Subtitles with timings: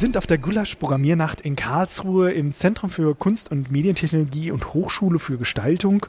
[0.00, 5.36] Sind auf der Gulasch-Programmiernacht in Karlsruhe im Zentrum für Kunst- und Medientechnologie und Hochschule für
[5.36, 6.06] Gestaltung.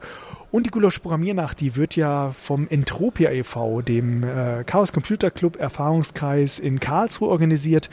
[0.49, 6.57] Und die Gulasch-Programmiernacht, die wird ja vom Entropia e.V., dem äh, Chaos Computer Club Erfahrungskreis
[6.57, 7.89] in Karlsruhe organisiert.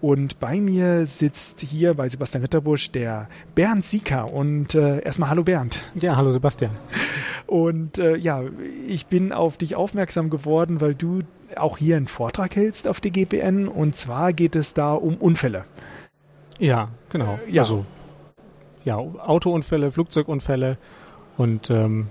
[0.00, 4.32] Und bei mir sitzt hier bei Sebastian Ritterbusch der Bernd Sieker.
[4.32, 5.82] Und äh, erstmal hallo Bernd.
[5.96, 6.70] Ja, hallo Sebastian.
[7.48, 8.44] Und äh, ja,
[8.86, 11.22] ich bin auf dich aufmerksam geworden, weil du
[11.56, 15.64] auch hier einen Vortrag hältst auf die GPN und zwar geht es da um Unfälle.
[16.58, 17.38] Ja, genau.
[17.48, 17.62] Ja.
[17.62, 17.84] Also
[18.84, 20.78] ja, Autounfälle, Flugzeugunfälle
[21.36, 22.08] und ähm,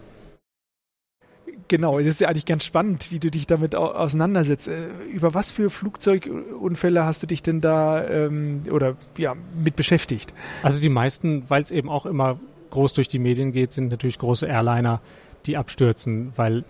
[1.70, 4.68] Genau, es ist ja eigentlich ganz spannend, wie du dich damit auseinandersetzt.
[4.68, 10.34] Äh, über was für Flugzeugunfälle hast du dich denn da ähm, oder ja mit beschäftigt?
[10.64, 12.40] Also die meisten, weil es eben auch immer
[12.72, 15.00] groß durch die Medien geht, sind natürlich große Airliner,
[15.46, 16.66] die abstürzen, weil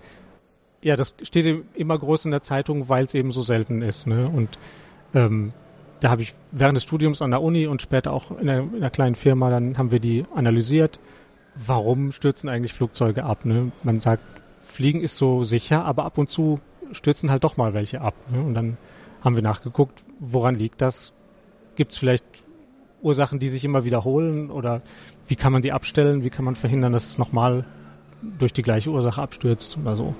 [0.81, 4.07] ja, das steht immer groß in der Zeitung, weil es eben so selten ist.
[4.07, 4.27] Ne?
[4.27, 4.57] Und
[5.13, 5.53] ähm,
[5.99, 8.75] da habe ich während des Studiums an der Uni und später auch in einer, in
[8.75, 10.99] einer, kleinen Firma, dann haben wir die analysiert.
[11.55, 13.43] Warum stürzen eigentlich Flugzeuge ab?
[13.43, 13.71] Ne?
[13.83, 14.23] Man sagt,
[14.61, 16.59] Fliegen ist so sicher, aber ab und zu
[16.91, 18.13] stürzen halt doch mal welche ab.
[18.31, 18.41] Ne?
[18.41, 18.77] Und dann
[19.21, 21.13] haben wir nachgeguckt, woran liegt das?
[21.75, 22.23] Gibt es vielleicht
[23.01, 24.49] Ursachen, die sich immer wiederholen?
[24.51, 24.81] Oder
[25.27, 26.23] wie kann man die abstellen?
[26.23, 27.65] Wie kann man verhindern, dass es nochmal
[28.21, 30.15] durch die gleiche Ursache abstürzt oder so?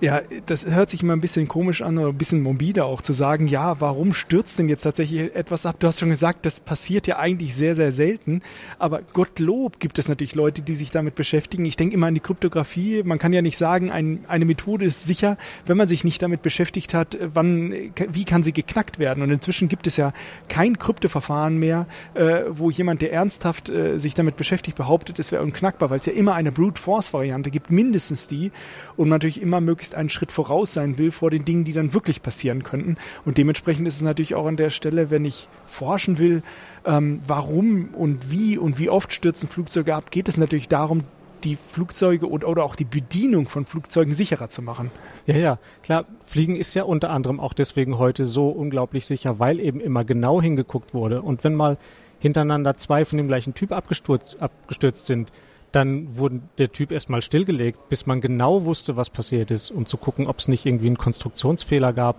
[0.00, 3.12] Ja, das hört sich immer ein bisschen komisch an oder ein bisschen morbide auch zu
[3.12, 5.76] sagen, ja, warum stürzt denn jetzt tatsächlich etwas ab?
[5.78, 8.42] Du hast schon gesagt, das passiert ja eigentlich sehr, sehr selten.
[8.78, 11.64] Aber Gottlob gibt es natürlich Leute, die sich damit beschäftigen.
[11.64, 13.02] Ich denke immer an die Kryptographie.
[13.02, 15.36] Man kann ja nicht sagen, ein, eine Methode ist sicher,
[15.66, 19.22] wenn man sich nicht damit beschäftigt hat, wann, wie kann sie geknackt werden.
[19.22, 20.12] Und inzwischen gibt es ja
[20.48, 25.42] kein Kryptoverfahren mehr, äh, wo jemand, der ernsthaft äh, sich damit beschäftigt, behauptet, es wäre
[25.42, 28.52] unknackbar, weil es ja immer eine Brute Force Variante gibt, mindestens die.
[28.96, 32.22] Und natürlich immer möglichst einen Schritt voraus sein will vor den Dingen, die dann wirklich
[32.22, 32.96] passieren könnten.
[33.24, 36.44] Und dementsprechend ist es natürlich auch an der Stelle, wenn ich forschen will,
[36.84, 41.02] ähm, warum und wie und wie oft stürzen Flugzeuge ab, geht es natürlich darum,
[41.44, 44.90] die Flugzeuge und, oder auch die Bedienung von Flugzeugen sicherer zu machen.
[45.26, 46.04] Ja, ja, klar.
[46.24, 50.40] Fliegen ist ja unter anderem auch deswegen heute so unglaublich sicher, weil eben immer genau
[50.40, 51.22] hingeguckt wurde.
[51.22, 51.78] Und wenn mal
[52.18, 55.32] hintereinander zwei von dem gleichen Typ abgestürzt, abgestürzt sind,
[55.72, 59.96] dann wurde der Typ erstmal stillgelegt, bis man genau wusste, was passiert ist, um zu
[59.96, 62.16] gucken, ob es nicht irgendwie einen Konstruktionsfehler gab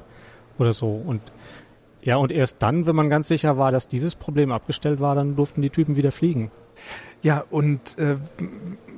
[0.58, 0.88] oder so.
[0.88, 1.22] Und
[2.04, 5.36] ja, und erst dann, wenn man ganz sicher war, dass dieses Problem abgestellt war, dann
[5.36, 6.52] durften die Typen wieder fliegen.
[7.22, 8.16] Ja, und äh,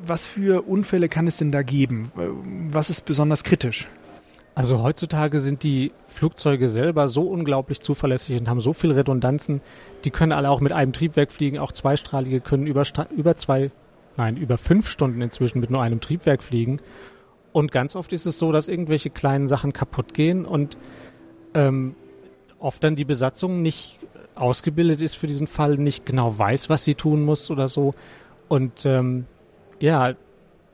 [0.05, 2.11] was für Unfälle kann es denn da geben?
[2.71, 3.89] Was ist besonders kritisch?
[4.55, 9.61] Also heutzutage sind die Flugzeuge selber so unglaublich zuverlässig und haben so viel Redundanzen.
[10.05, 12.83] Die können alle auch mit einem Triebwerk fliegen, auch zweistrahlige können über,
[13.15, 13.71] über zwei
[14.17, 16.79] nein, über fünf Stunden inzwischen mit nur einem Triebwerk fliegen.
[17.51, 20.77] Und ganz oft ist es so, dass irgendwelche kleinen Sachen kaputt gehen und
[21.53, 21.95] ähm,
[22.59, 23.99] oft dann die Besatzung nicht
[24.35, 27.93] ausgebildet ist für diesen Fall, nicht genau weiß, was sie tun muss oder so.
[28.47, 29.25] Und ähm,
[29.79, 30.13] ja,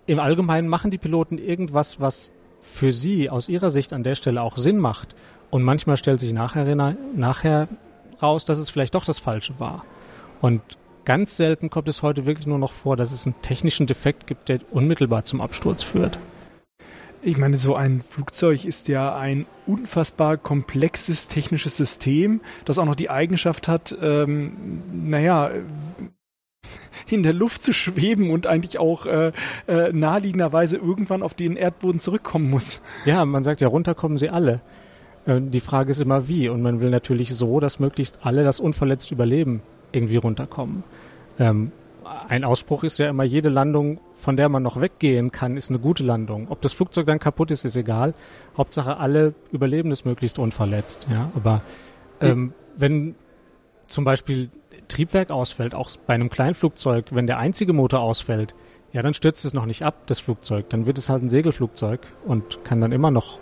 [0.06, 4.42] im Allgemeinen machen die Piloten irgendwas, was für sie aus ihrer Sicht an der Stelle
[4.42, 5.16] auch Sinn macht.
[5.50, 7.68] Und manchmal stellt sich nachher, nachher
[8.22, 9.86] raus, dass es vielleicht doch das Falsche war.
[10.42, 10.62] Und
[11.10, 14.48] Ganz selten kommt es heute wirklich nur noch vor, dass es einen technischen Defekt gibt,
[14.48, 16.20] der unmittelbar zum Absturz führt.
[17.24, 22.94] Ich meine, so ein Flugzeug ist ja ein unfassbar komplexes technisches System, das auch noch
[22.94, 25.50] die Eigenschaft hat, ähm, naja,
[27.10, 29.32] in der Luft zu schweben und eigentlich auch äh,
[29.68, 32.82] äh, naheliegenderweise irgendwann auf den Erdboden zurückkommen muss.
[33.06, 34.62] Ja, man sagt ja, runterkommen sie alle.
[35.26, 36.50] Äh, die Frage ist immer wie.
[36.50, 40.84] Und man will natürlich so, dass möglichst alle das unverletzt überleben irgendwie runterkommen.
[41.40, 41.72] Ähm,
[42.28, 45.80] ein Ausspruch ist ja immer, jede Landung, von der man noch weggehen kann, ist eine
[45.80, 46.48] gute Landung.
[46.50, 48.14] Ob das Flugzeug dann kaputt ist, ist egal.
[48.58, 51.08] Hauptsache alle überleben es möglichst unverletzt.
[51.12, 51.62] Ja, aber
[52.22, 53.16] ähm, wenn
[53.88, 54.50] zum Beispiel
[54.88, 58.56] Triebwerk ausfällt, auch bei einem Kleinflugzeug, wenn der einzige Motor ausfällt,
[58.92, 60.70] ja, dann stürzt es noch nicht ab, das Flugzeug.
[60.70, 63.40] Dann wird es halt ein Segelflugzeug und kann dann immer noch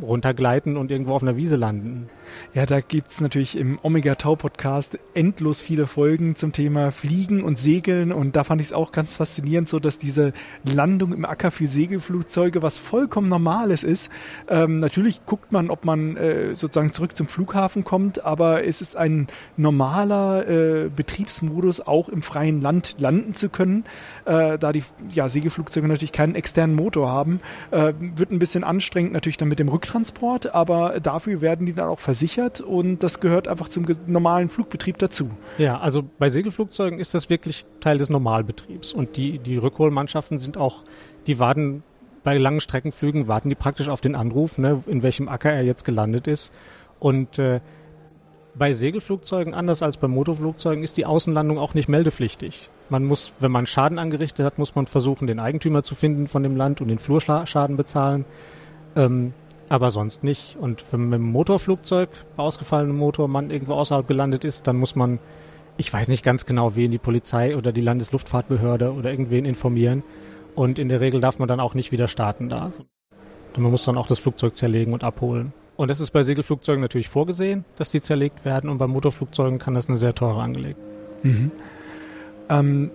[0.00, 2.08] runtergleiten und irgendwo auf einer Wiese landen.
[2.54, 7.58] Ja, da gibt's natürlich im Omega Tau Podcast endlos viele Folgen zum Thema Fliegen und
[7.58, 10.32] Segeln und da fand ich es auch ganz faszinierend, so dass diese
[10.64, 14.10] Landung im Acker für Segelflugzeuge was vollkommen Normales ist.
[14.48, 18.96] Ähm, natürlich guckt man, ob man äh, sozusagen zurück zum Flughafen kommt, aber es ist
[18.96, 19.26] ein
[19.56, 23.84] normaler äh, Betriebsmodus, auch im freien Land landen zu können,
[24.24, 27.40] äh, da die ja, Segelflugzeuge natürlich keinen externen Motor haben.
[27.70, 31.88] Äh, wird ein bisschen anstrengend natürlich dann mit dem Rücktransport, aber dafür werden die dann
[31.88, 35.30] auch versichert und das gehört einfach zum normalen Flugbetrieb dazu.
[35.58, 40.56] Ja, also bei Segelflugzeugen ist das wirklich Teil des Normalbetriebs und die, die Rückholmannschaften sind
[40.56, 40.84] auch,
[41.26, 41.82] die warten
[42.22, 45.84] bei langen Streckenflügen, warten die praktisch auf den Anruf, ne, in welchem Acker er jetzt
[45.84, 46.54] gelandet ist
[47.00, 47.60] und äh,
[48.56, 52.70] bei Segelflugzeugen, anders als bei Motorflugzeugen, ist die Außenlandung auch nicht meldepflichtig.
[52.88, 56.44] Man muss, wenn man Schaden angerichtet hat, muss man versuchen, den Eigentümer zu finden von
[56.44, 58.24] dem Land und den Flurschaden bezahlen.
[58.94, 59.32] Ähm,
[59.68, 60.56] aber sonst nicht.
[60.60, 65.18] Und wenn mit dem Motorflugzeug, ausgefallenem Motor, man irgendwo außerhalb gelandet ist, dann muss man,
[65.76, 70.02] ich weiß nicht ganz genau, wen die Polizei oder die Landesluftfahrtbehörde oder irgendwen informieren.
[70.54, 72.72] Und in der Regel darf man dann auch nicht wieder starten da.
[73.56, 75.52] Und man muss dann auch das Flugzeug zerlegen und abholen.
[75.76, 78.70] Und das ist bei Segelflugzeugen natürlich vorgesehen, dass die zerlegt werden.
[78.70, 80.76] Und bei Motorflugzeugen kann das eine sehr teure Angelegenheit.
[81.22, 81.50] Mhm.
[82.48, 82.90] Ähm,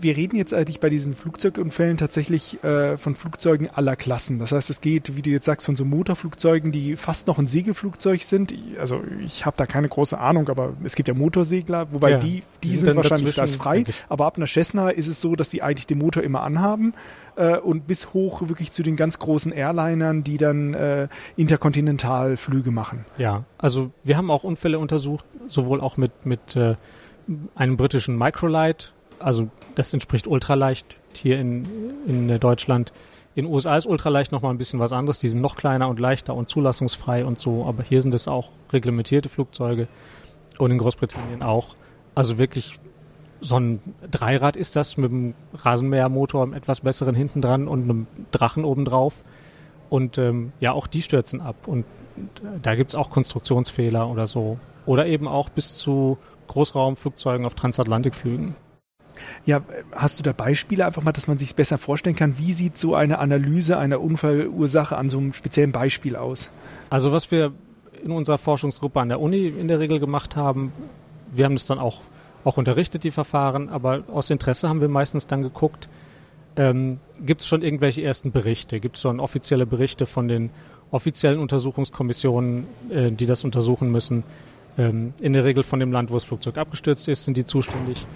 [0.00, 4.38] wir reden jetzt eigentlich bei diesen Flugzeugunfällen tatsächlich äh, von Flugzeugen aller Klassen.
[4.38, 7.46] Das heißt, es geht, wie du jetzt sagst, von so Motorflugzeugen, die fast noch ein
[7.46, 8.54] Segelflugzeug sind.
[8.78, 12.42] Also ich habe da keine große Ahnung, aber es gibt ja Motorsegler, wobei ja, die,
[12.62, 13.78] die, die sind, sind wahrscheinlich das frei.
[13.78, 14.04] Eigentlich.
[14.08, 16.94] Aber ab einer Cessna ist es so, dass die eigentlich den Motor immer anhaben
[17.36, 23.04] äh, und bis hoch wirklich zu den ganz großen Airlinern, die dann äh, Interkontinentalflüge machen.
[23.18, 26.76] Ja, also wir haben auch Unfälle untersucht, sowohl auch mit, mit äh,
[27.54, 31.66] einem britischen Microlight also das entspricht ultraleicht hier in,
[32.06, 32.92] in Deutschland.
[33.34, 35.18] In den USA ist ultraleicht nochmal ein bisschen was anderes.
[35.18, 37.66] Die sind noch kleiner und leichter und zulassungsfrei und so.
[37.66, 39.88] Aber hier sind es auch reglementierte Flugzeuge.
[40.58, 41.76] Und in Großbritannien auch.
[42.14, 42.78] Also wirklich
[43.42, 43.80] so ein
[44.10, 49.22] Dreirad ist das mit einem Rasenmähermotor, einem etwas besseren hinten dran und einem Drachen obendrauf.
[49.90, 51.68] Und ähm, ja, auch die stürzen ab.
[51.68, 51.84] Und
[52.62, 54.58] da gibt's auch Konstruktionsfehler oder so.
[54.86, 56.16] Oder eben auch bis zu
[56.48, 58.54] Großraumflugzeugen auf Transatlantikflügen.
[59.44, 62.38] Ja, hast du da Beispiele einfach mal, dass man sich besser vorstellen kann?
[62.38, 66.50] Wie sieht so eine Analyse einer Unfallursache an so einem speziellen Beispiel aus?
[66.90, 67.52] Also was wir
[68.04, 70.72] in unserer Forschungsgruppe an der Uni in der Regel gemacht haben,
[71.32, 72.00] wir haben es dann auch,
[72.44, 75.88] auch unterrichtet, die Verfahren, aber aus Interesse haben wir meistens dann geguckt,
[76.56, 78.80] ähm, gibt es schon irgendwelche ersten Berichte?
[78.80, 80.50] Gibt es schon offizielle Berichte von den
[80.90, 84.24] offiziellen Untersuchungskommissionen, äh, die das untersuchen müssen?
[84.78, 88.06] Ähm, in der Regel von dem Land, wo das Flugzeug abgestürzt ist, sind die zuständig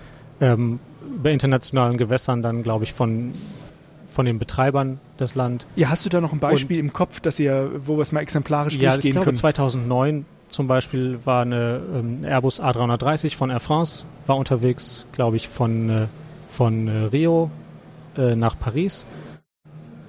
[0.40, 0.80] ähm,
[1.22, 3.34] bei internationalen Gewässern dann, glaube ich, von
[4.10, 5.66] von den Betreibern des Land.
[5.76, 8.12] Ja, hast du da noch ein Beispiel Und, im Kopf, dass ihr, wo wir es
[8.12, 9.14] mal exemplarisch ja, durchgehen können?
[9.14, 14.36] Ja, ich glaube 2009 zum Beispiel war eine ähm, Airbus A330 von Air France, war
[14.36, 16.06] unterwegs, glaube ich, von, äh,
[16.48, 17.50] von äh, Rio
[18.16, 19.06] äh, nach Paris.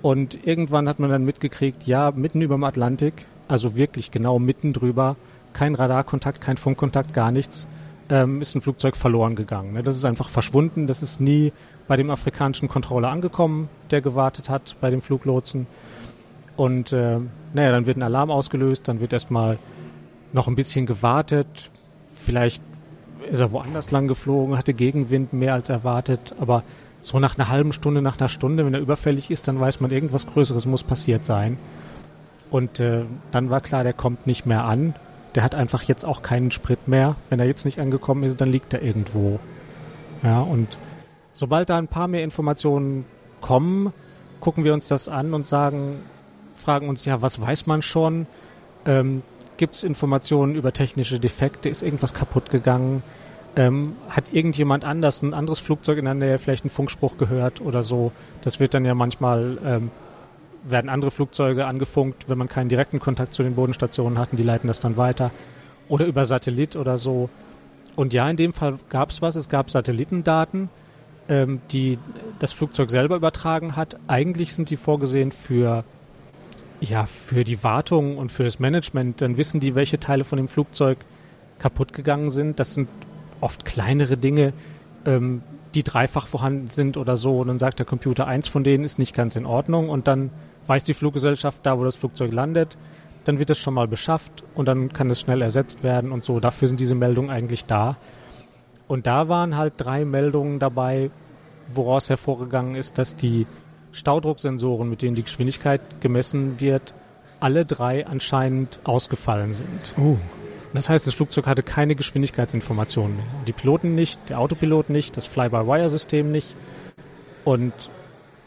[0.02, 4.74] Und irgendwann hat man dann mitgekriegt, ja, mitten über dem Atlantik, also wirklich genau mitten
[4.74, 5.16] drüber,
[5.54, 7.68] kein Radarkontakt, kein Funkkontakt, gar nichts,
[8.12, 9.74] ähm, ist ein Flugzeug verloren gegangen.
[9.74, 9.84] Ne?
[9.84, 10.86] Das ist einfach verschwunden.
[10.86, 11.54] Das ist nie
[11.88, 15.66] bei dem afrikanischen Controller angekommen, der gewartet hat bei dem Fluglotsen.
[16.58, 17.20] Und äh,
[17.54, 19.58] naja, dann wird ein Alarm ausgelöst, dann wird erstmal
[20.34, 21.72] noch ein bisschen gewartet.
[22.14, 22.62] Vielleicht
[23.30, 26.64] ist er woanders lang geflogen, hatte Gegenwind mehr als erwartet, aber
[27.02, 29.90] so nach einer halben Stunde, nach einer Stunde, wenn er überfällig ist, dann weiß man,
[29.90, 31.58] irgendwas Größeres muss passiert sein.
[32.52, 34.94] Und äh, dann war klar, der kommt nicht mehr an
[35.36, 37.16] der hat einfach jetzt auch keinen Sprit mehr.
[37.30, 39.40] Wenn er jetzt nicht angekommen ist, dann liegt er irgendwo.
[40.24, 40.78] Ja, und
[41.34, 43.06] sobald da ein paar mehr Informationen
[43.40, 43.94] kommen,
[44.40, 46.00] gucken wir uns das an und sagen,
[46.56, 48.28] fragen uns, ja, was weiß man schon?
[48.86, 49.24] Ähm,
[49.58, 51.70] Gibt es Informationen über technische Defekte?
[51.70, 53.04] Ist irgendwas kaputt gegangen?
[53.56, 57.84] Ähm, hat irgendjemand anders ein anderes Flugzeug in der Nähe vielleicht einen Funkspruch gehört oder
[57.84, 58.12] so?
[58.44, 59.92] Das wird dann ja manchmal ähm,
[60.64, 64.44] werden andere Flugzeuge angefunkt, wenn man keinen direkten Kontakt zu den Bodenstationen hat und die
[64.44, 65.32] leiten das dann weiter.
[65.88, 67.30] Oder über Satellit oder so.
[67.96, 69.36] Und ja, in dem Fall gab es was.
[69.36, 70.70] Es gab Satellitendaten,
[71.28, 71.98] ähm, die
[72.40, 73.98] das Flugzeug selber übertragen hat.
[74.08, 75.84] Eigentlich sind die vorgesehen für,
[76.80, 79.22] ja, für die Wartung und für das Management.
[79.22, 81.00] Dann wissen die, welche Teile von dem Flugzeug
[81.60, 82.60] kaputt gegangen sind.
[82.60, 82.88] Das sind
[83.42, 84.54] oft kleinere Dinge,
[85.06, 85.44] ähm,
[85.76, 87.40] die dreifach vorhanden sind oder so.
[87.40, 89.90] Und dann sagt der Computer, eins von denen ist nicht ganz in Ordnung.
[89.90, 90.32] Und dann
[90.68, 92.78] weiß die Fluggesellschaft da, wo das Flugzeug landet.
[93.24, 96.40] Dann wird es schon mal beschafft und dann kann es schnell ersetzt werden und so.
[96.40, 97.98] Dafür sind diese Meldungen eigentlich da.
[98.88, 101.12] Und da waren halt drei Meldungen dabei,
[101.68, 103.48] woraus hervorgegangen ist, dass die
[103.92, 106.94] Staudrucksensoren, mit denen die Geschwindigkeit gemessen wird,
[107.40, 109.94] alle drei anscheinend ausgefallen sind.
[109.98, 110.18] Oh.
[110.74, 113.26] Das heißt, das Flugzeug hatte keine Geschwindigkeitsinformationen mehr.
[113.46, 116.56] Die Piloten nicht, der Autopilot nicht, das Fly-by-Wire-System nicht.
[117.44, 117.74] Und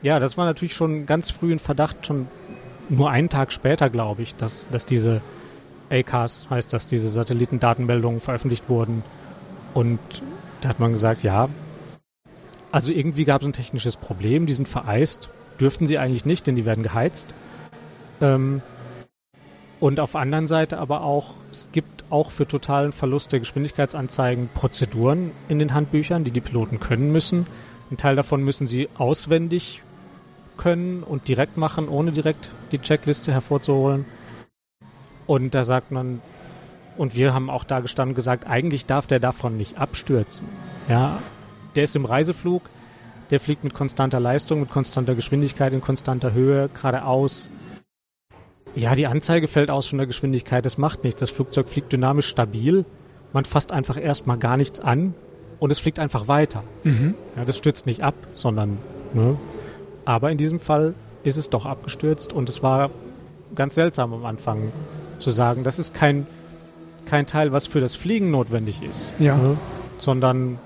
[0.02, 2.28] ja, das war natürlich schon ganz früh ein Verdacht, schon
[2.88, 5.22] nur einen Tag später, glaube ich, dass, dass diese
[5.90, 9.02] ACAS, heißt das, diese Satellitendatenmeldungen veröffentlicht wurden.
[9.72, 9.98] Und
[10.60, 11.48] da hat man gesagt, ja,
[12.70, 16.56] also irgendwie gab es ein technisches Problem, die sind vereist, dürften sie eigentlich nicht, denn
[16.56, 17.34] die werden geheizt.
[18.20, 18.62] Ähm,
[19.80, 24.48] und auf der anderen Seite aber auch, es gibt auch für totalen Verlust der Geschwindigkeitsanzeigen
[24.54, 27.46] Prozeduren in den Handbüchern, die die Piloten können müssen.
[27.94, 29.80] Ein Teil davon müssen sie auswendig
[30.56, 34.04] können und direkt machen, ohne direkt die Checkliste hervorzuholen.
[35.28, 36.20] Und da sagt man,
[36.96, 40.48] und wir haben auch da gestanden gesagt, eigentlich darf der davon nicht abstürzen.
[40.88, 41.22] Ja,
[41.76, 42.62] der ist im Reiseflug,
[43.30, 47.48] der fliegt mit konstanter Leistung, mit konstanter Geschwindigkeit, in konstanter Höhe, geradeaus.
[48.74, 51.20] Ja, die Anzeige fällt aus von der Geschwindigkeit, das macht nichts.
[51.20, 52.86] Das Flugzeug fliegt dynamisch stabil.
[53.32, 55.14] Man fasst einfach erstmal gar nichts an
[55.58, 56.62] und es fliegt einfach weiter.
[56.82, 57.14] Mhm.
[57.36, 58.78] Ja, das stürzt nicht ab, sondern,
[59.12, 59.36] ne?
[60.04, 62.90] Aber in diesem Fall ist es doch abgestürzt und es war
[63.54, 64.72] ganz seltsam am Anfang
[65.18, 66.26] zu sagen, das ist kein,
[67.06, 69.36] kein Teil, was für das Fliegen notwendig ist, Ja.
[69.36, 69.56] ne?
[69.98, 70.58] sondern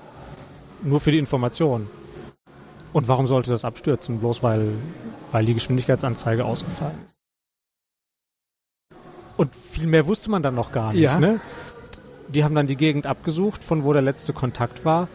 [0.83, 1.87] nur für die Information.
[2.91, 4.19] Und warum sollte das abstürzen?
[4.19, 4.71] Bloß weil,
[5.31, 7.15] weil die Geschwindigkeitsanzeige ausgefallen ist.
[9.37, 11.01] Und viel mehr wusste man dann noch gar nicht.
[11.03, 11.17] Ja.
[11.19, 11.39] Ne?
[12.29, 15.07] Die haben dann die Gegend abgesucht, von wo der letzte Kontakt war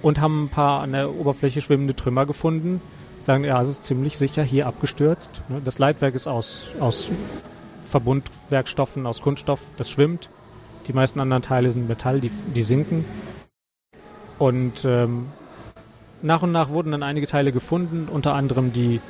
[0.00, 2.80] und haben ein paar an der Oberfläche schwimmende Trümmer gefunden.
[3.24, 5.42] Sagen, ja, es ist ziemlich sicher hier abgestürzt.
[5.48, 5.60] Ne?
[5.64, 7.08] Das Leitwerk ist aus, aus
[7.80, 10.28] Verbundwerkstoffen, aus Kunststoff, das schwimmt.
[10.86, 13.04] Die meisten anderen Teile sind Metall, die, die sinken.
[14.38, 15.28] Und ähm,
[16.22, 19.00] nach und nach wurden dann einige Teile gefunden, unter anderem die,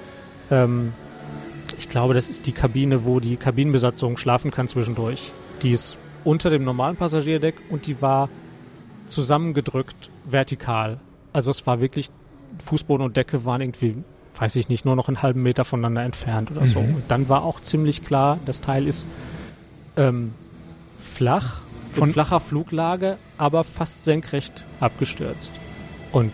[0.51, 0.93] ähm,
[1.79, 5.33] ich glaube, das ist die Kabine, wo die Kabinenbesatzung schlafen kann zwischendurch.
[5.63, 8.29] Die ist unter dem normalen Passagierdeck und die war
[9.09, 10.99] zusammengedrückt vertikal.
[11.33, 12.11] Also es war wirklich,
[12.65, 13.97] Fußboden und Decke waren irgendwie,
[14.37, 16.81] weiß ich nicht, nur noch einen halben Meter voneinander entfernt oder so.
[16.81, 16.95] Mhm.
[16.97, 19.09] Und dann war auch ziemlich klar, das Teil ist
[19.97, 20.33] ähm,
[20.99, 21.61] flach,
[21.93, 25.53] Von- in flacher Fluglage, aber fast senkrecht abgestürzt.
[26.13, 26.33] Und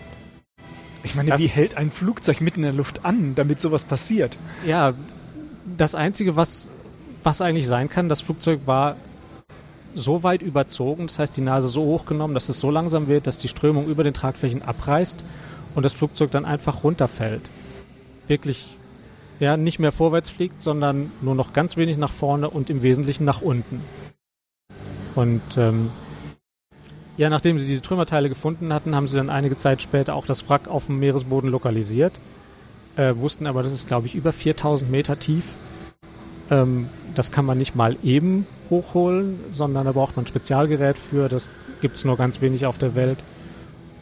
[1.04, 4.37] Ich meine, Das- wie hält ein Flugzeug mitten in der Luft an, damit sowas passiert?
[4.66, 4.95] Ja,
[5.76, 6.71] das Einzige, was,
[7.23, 8.97] was eigentlich sein kann, das Flugzeug war
[9.99, 13.26] so weit überzogen, das heißt die Nase so hoch genommen, dass es so langsam wird,
[13.26, 15.25] dass die Strömung über den Tragflächen abreißt
[15.75, 17.50] und das Flugzeug dann einfach runterfällt.
[18.26, 18.76] Wirklich,
[19.40, 23.25] ja, nicht mehr vorwärts fliegt, sondern nur noch ganz wenig nach vorne und im Wesentlichen
[23.25, 23.83] nach unten.
[25.14, 25.90] Und ähm,
[27.17, 30.49] ja, nachdem sie diese Trümmerteile gefunden hatten, haben sie dann einige Zeit später auch das
[30.49, 32.19] Wrack auf dem Meeresboden lokalisiert
[32.99, 35.55] äh, wussten aber, das ist, glaube ich, über 4000 Meter tief.
[36.50, 41.28] Ähm, das kann man nicht mal eben hochholen, sondern da braucht man ein Spezialgerät für.
[41.28, 41.49] Das
[41.81, 43.19] gibt es nur ganz wenig auf der Welt.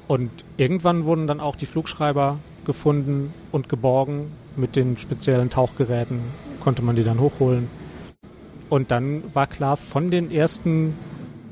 [0.09, 4.33] Und irgendwann wurden dann auch die Flugschreiber gefunden und geborgen.
[4.57, 6.21] Mit den speziellen Tauchgeräten
[6.61, 7.69] konnte man die dann hochholen.
[8.69, 10.97] Und dann war klar, von den ersten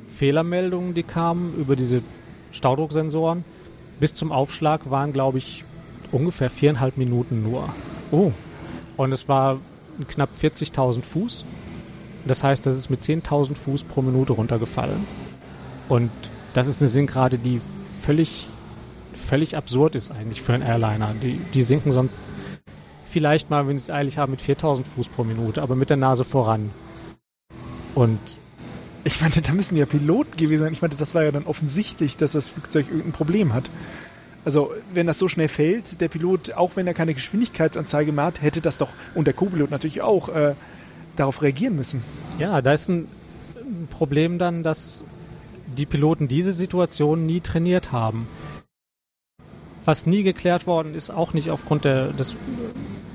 [0.07, 2.03] Fehlermeldungen, die kamen über diese
[2.51, 3.45] Staudrucksensoren,
[4.01, 5.65] bis zum Aufschlag waren, glaube ich,
[6.13, 7.69] ungefähr viereinhalb Minuten nur.
[8.11, 8.33] Oh,
[8.97, 9.59] Und es war
[10.09, 11.45] knapp 40.000 Fuß.
[12.27, 15.07] Das heißt, das ist mit 10.000 Fuß pro Minute runtergefallen.
[15.89, 16.11] Und
[16.55, 17.61] das ist eine Sinkrate, die
[18.01, 18.49] völlig,
[19.13, 21.15] völlig absurd ist eigentlich für einen Airliner.
[21.23, 22.15] Die, die sinken sonst
[23.03, 25.97] vielleicht mal, wenn sie es eilig haben, mit 4.000 Fuß pro Minute, aber mit der
[25.97, 26.71] Nase voran.
[27.95, 28.19] Und
[29.05, 30.73] ich meine, da müssen ja Piloten gewesen sein.
[30.73, 33.71] Ich meine, das war ja dann offensichtlich, dass das Flugzeug irgendein Problem hat.
[34.45, 38.43] Also, wenn das so schnell fällt, der Pilot, auch wenn er keine Geschwindigkeitsanzeige mehr hat,
[38.43, 40.55] hätte das doch, und der Co-Pilot natürlich auch, äh,
[41.17, 42.03] darauf reagieren müssen.
[42.39, 43.09] Ja, da ist ein
[43.91, 45.05] Problem dann, dass
[45.67, 48.29] die Piloten diese Situation nie trainiert haben.
[49.85, 52.35] Was nie geklärt worden ist, auch nicht aufgrund der, des,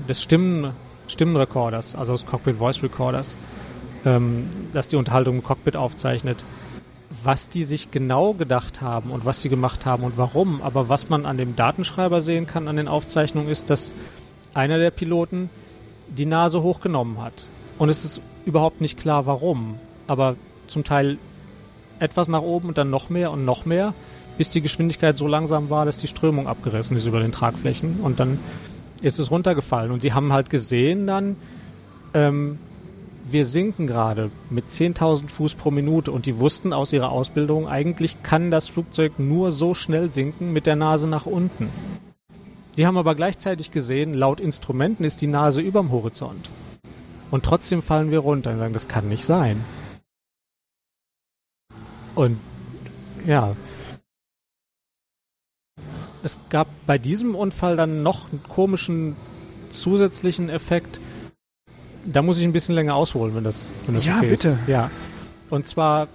[0.07, 0.73] des Stimmen,
[1.07, 3.37] Stimmenrekorders, also des Cockpit Voice Recorders,
[4.05, 6.43] ähm, dass die Unterhaltung im Cockpit aufzeichnet,
[7.09, 10.61] was die sich genau gedacht haben und was sie gemacht haben und warum.
[10.61, 13.93] Aber was man an dem Datenschreiber sehen kann, an den Aufzeichnungen, ist, dass
[14.53, 15.49] einer der Piloten
[16.07, 17.47] die Nase hochgenommen hat.
[17.77, 19.75] Und es ist überhaupt nicht klar, warum.
[20.07, 20.35] Aber
[20.67, 21.17] zum Teil
[21.99, 23.93] etwas nach oben und dann noch mehr und noch mehr,
[24.37, 27.99] bis die Geschwindigkeit so langsam war, dass die Strömung abgerissen ist über den Tragflächen.
[28.01, 28.39] Und dann
[29.01, 29.91] ist es runtergefallen.
[29.91, 31.35] Und sie haben halt gesehen dann,
[32.13, 32.59] ähm,
[33.31, 36.11] wir sinken gerade mit 10.000 Fuß pro Minute.
[36.11, 40.65] Und die wussten aus ihrer Ausbildung, eigentlich kann das Flugzeug nur so schnell sinken mit
[40.65, 41.69] der Nase nach unten.
[42.77, 46.49] Die haben aber gleichzeitig gesehen, laut Instrumenten ist die Nase überm Horizont.
[47.31, 49.63] Und trotzdem fallen wir runter und sagen, das kann nicht sein.
[52.15, 52.39] Und
[53.25, 53.55] ja,
[56.23, 59.15] es gab bei diesem Unfall dann noch einen komischen
[59.69, 60.99] zusätzlichen Effekt.
[62.05, 64.47] Da muss ich ein bisschen länger ausholen, wenn das, wenn das Ja, okay bitte.
[64.49, 64.57] ist.
[64.67, 64.89] Ja,
[65.49, 66.07] und zwar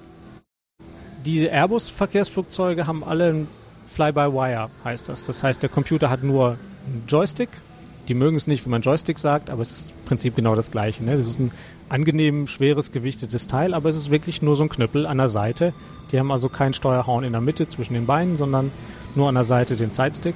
[1.25, 3.49] die Airbus-Verkehrsflugzeuge haben alle ein
[3.87, 5.25] Fly-by-Wire, heißt das.
[5.25, 7.49] Das heißt, der Computer hat nur einen Joystick.
[8.09, 10.71] Die mögen es nicht, wenn man Joystick sagt, aber es ist im Prinzip genau das
[10.71, 11.03] Gleiche.
[11.03, 11.17] Ne?
[11.17, 11.53] Das ist ein
[11.89, 15.73] angenehm schweres, gewichtetes Teil, aber es ist wirklich nur so ein Knüppel an der Seite.
[16.13, 18.71] Die haben also kein Steuerhorn in der Mitte zwischen den Beinen, sondern
[19.15, 20.35] nur an der Seite den Sidestick.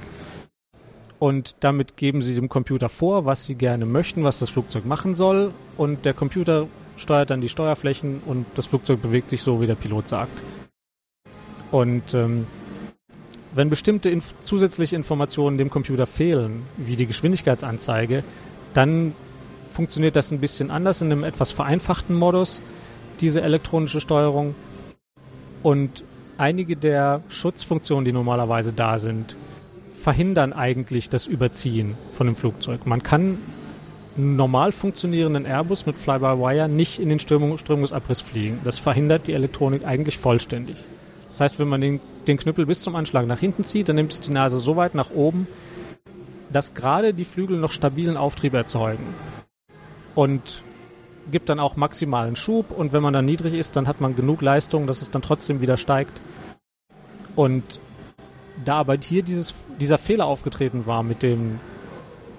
[1.19, 5.13] Und damit geben sie dem Computer vor, was sie gerne möchten, was das Flugzeug machen
[5.13, 5.53] soll.
[5.77, 9.75] Und der Computer steuert dann die Steuerflächen und das Flugzeug bewegt sich so, wie der
[9.75, 10.41] Pilot sagt.
[11.71, 12.47] Und ähm,
[13.53, 18.23] wenn bestimmte inf zusätzliche Informationen dem Computer fehlen, wie die Geschwindigkeitsanzeige,
[18.73, 19.13] dann
[19.71, 22.61] funktioniert das ein bisschen anders in einem etwas vereinfachten Modus,
[23.19, 24.55] diese elektronische Steuerung.
[25.63, 26.03] Und
[26.37, 29.35] einige der Schutzfunktionen, die normalerweise da sind,
[29.91, 32.85] verhindern eigentlich das Überziehen von dem Flugzeug.
[32.85, 33.37] Man kann
[34.17, 38.59] einen normal funktionierenden Airbus mit Fly-by-Wire nicht in den Strömung, Strömungsabriss fliegen.
[38.63, 40.77] Das verhindert die Elektronik eigentlich vollständig.
[41.29, 44.13] Das heißt, wenn man den, den Knüppel bis zum Anschlag nach hinten zieht, dann nimmt
[44.13, 45.47] es die Nase so weit nach oben,
[46.51, 49.03] dass gerade die Flügel noch stabilen Auftrieb erzeugen.
[50.15, 50.63] Und
[51.31, 54.41] gibt dann auch maximalen Schub und wenn man dann niedrig ist, dann hat man genug
[54.41, 56.19] Leistung, dass es dann trotzdem wieder steigt.
[57.35, 57.79] Und
[58.69, 61.59] da aber hier dieses, dieser Fehler aufgetreten war mit dem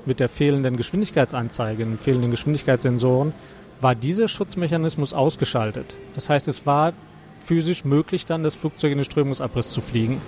[0.06, 3.34] mit der fehlenden Geschwindigkeitsanzeige, den fehlenden Geschwindigkeitssensoren,
[3.82, 5.94] war dieser Schutzmechanismus ausgeschaltet.
[6.14, 6.94] Das heißt, es war
[7.36, 10.20] physisch möglich, dann das Flugzeug in den Strömungsabriss zu fliegen.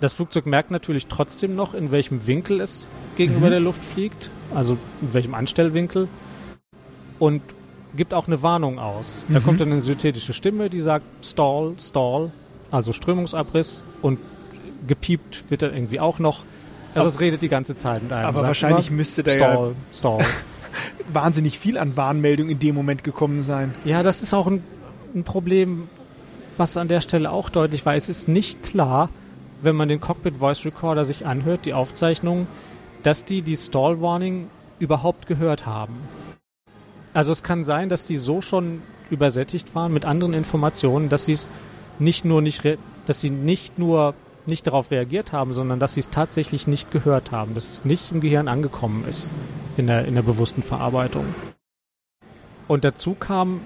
[0.00, 3.50] Das Flugzeug merkt natürlich trotzdem noch, in welchem Winkel es gegenüber Mhm.
[3.50, 6.08] der Luft fliegt, also in welchem Anstellwinkel
[7.18, 7.42] und
[7.94, 9.24] gibt auch eine Warnung aus.
[9.28, 9.44] Da Mhm.
[9.44, 12.30] kommt dann eine synthetische Stimme, die sagt Stall, Stall,
[12.70, 14.18] also Strömungsabriss und
[14.86, 16.44] gepiept wird dann irgendwie auch noch.
[16.94, 18.26] Also es redet die ganze Zeit mit einem.
[18.26, 20.24] Aber Sagt wahrscheinlich immer, müsste da ja Stall, Stall.
[21.12, 23.74] wahnsinnig viel an Warnmeldungen in dem Moment gekommen sein.
[23.84, 24.62] Ja, das ist auch ein,
[25.14, 25.88] ein Problem,
[26.56, 27.94] was an der Stelle auch deutlich war.
[27.94, 29.08] Es ist nicht klar,
[29.60, 32.46] wenn man den Cockpit Voice Recorder sich anhört, die Aufzeichnung,
[33.02, 35.94] dass die die Stall Warning überhaupt gehört haben.
[37.12, 41.32] Also es kann sein, dass die so schon übersättigt waren mit anderen Informationen, dass sie
[41.32, 41.50] es
[41.98, 42.62] nicht nur nicht,
[43.06, 44.14] dass sie nicht nur
[44.50, 48.12] nicht darauf reagiert haben, sondern dass sie es tatsächlich nicht gehört haben, dass es nicht
[48.12, 49.32] im Gehirn angekommen ist
[49.76, 51.24] in der, in der bewussten Verarbeitung.
[52.68, 53.62] Und dazu kam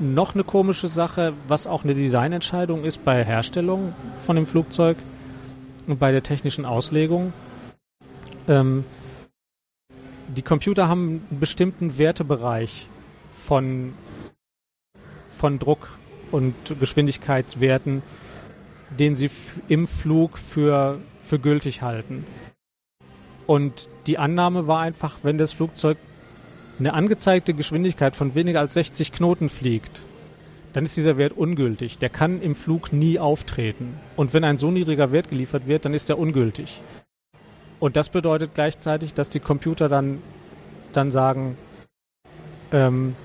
[0.00, 4.96] noch eine komische Sache, was auch eine Designentscheidung ist bei Herstellung von dem Flugzeug
[5.86, 7.32] und bei der technischen Auslegung.
[8.46, 8.84] Ähm,
[10.28, 12.88] die Computer haben einen bestimmten Wertebereich
[13.32, 13.94] von,
[15.26, 15.88] von Druck
[16.30, 18.02] und Geschwindigkeitswerten,
[18.90, 19.30] den sie
[19.68, 22.24] im Flug für, für gültig halten.
[23.46, 25.98] Und die Annahme war einfach, wenn das Flugzeug
[26.78, 30.02] eine angezeigte Geschwindigkeit von weniger als 60 Knoten fliegt,
[30.72, 31.98] dann ist dieser Wert ungültig.
[31.98, 33.98] Der kann im Flug nie auftreten.
[34.16, 36.82] Und wenn ein so niedriger Wert geliefert wird, dann ist er ungültig.
[37.80, 40.22] Und das bedeutet gleichzeitig, dass die Computer dann,
[40.92, 41.56] dann sagen,
[42.72, 43.16] ähm,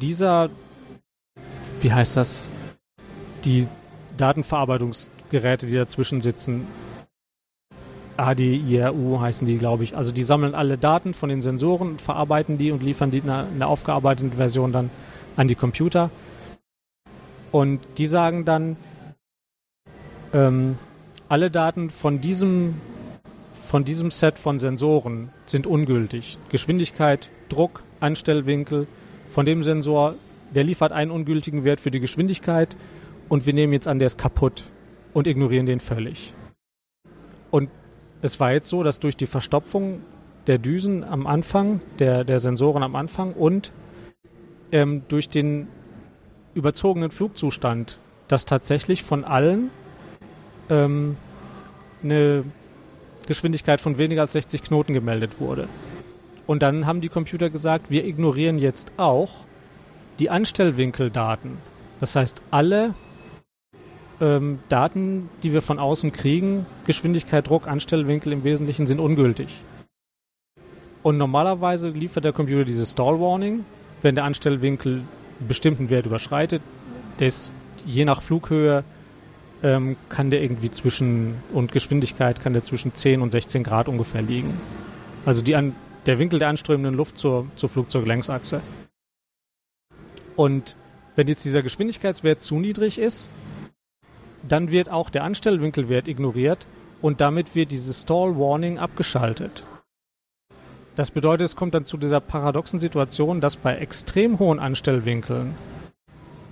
[0.00, 0.50] dieser,
[1.80, 2.48] wie heißt das,
[3.44, 3.66] die
[4.16, 6.66] Datenverarbeitungsgeräte, die dazwischen sitzen,
[8.16, 9.96] ADIRU heißen die, glaube ich.
[9.96, 13.48] Also die sammeln alle Daten von den Sensoren, verarbeiten die und liefern die in einer,
[13.48, 14.90] in einer aufgearbeiteten Version dann
[15.36, 16.10] an die Computer.
[17.52, 18.76] Und die sagen dann,
[20.32, 20.78] ähm,
[21.28, 22.80] alle Daten von diesem,
[23.52, 26.38] von diesem Set von Sensoren sind ungültig.
[26.50, 28.86] Geschwindigkeit, Druck, Anstellwinkel
[29.26, 30.14] von dem Sensor,
[30.54, 32.76] der liefert einen ungültigen Wert für die Geschwindigkeit
[33.28, 34.64] und wir nehmen jetzt an, der ist kaputt
[35.12, 36.34] und ignorieren den völlig.
[37.50, 37.70] Und
[38.22, 40.02] es war jetzt so, dass durch die Verstopfung
[40.46, 43.72] der Düsen am Anfang, der, der Sensoren am Anfang und
[44.72, 45.68] ähm, durch den
[46.54, 49.70] überzogenen Flugzustand, dass tatsächlich von allen
[50.70, 51.16] ähm,
[52.02, 52.44] eine
[53.26, 55.68] Geschwindigkeit von weniger als 60 Knoten gemeldet wurde.
[56.46, 59.44] Und dann haben die Computer gesagt, wir ignorieren jetzt auch
[60.20, 61.58] die Anstellwinkeldaten.
[62.00, 62.94] Das heißt, alle
[64.20, 69.62] ähm, Daten, die wir von außen kriegen, Geschwindigkeit, Druck, Anstellwinkel im Wesentlichen, sind ungültig.
[71.02, 73.64] Und normalerweise liefert der Computer diese Stall Warning,
[74.02, 75.02] wenn der Anstellwinkel
[75.38, 76.62] einen bestimmten Wert überschreitet.
[77.20, 77.50] Der ist
[77.84, 78.84] je nach Flughöhe
[79.62, 84.22] ähm, kann der irgendwie zwischen und Geschwindigkeit kann der zwischen 10 und 16 Grad ungefähr
[84.22, 84.60] liegen.
[85.24, 85.74] Also die an
[86.06, 88.60] der Winkel der anströmenden Luft zur, zur Flugzeuglängsachse.
[90.36, 90.76] Und
[91.16, 93.30] wenn jetzt dieser Geschwindigkeitswert zu niedrig ist,
[94.52, 96.66] dann wird auch der Anstellwinkelwert ignoriert
[97.02, 99.64] und damit wird diese Stall Warning abgeschaltet.
[100.94, 105.54] Das bedeutet, es kommt dann zu dieser paradoxen Situation, dass bei extrem hohen Anstellwinkeln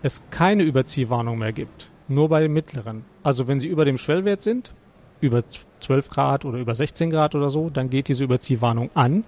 [0.03, 1.91] es keine Überziehwarnung mehr gibt.
[2.09, 3.07] Nur bei den mittleren.
[3.23, 4.75] Also wenn sie über dem Schwellwert sind,
[5.23, 5.43] über
[5.81, 9.25] 12 Grad oder über 16 Grad oder so, dann geht diese Überziehwarnung an.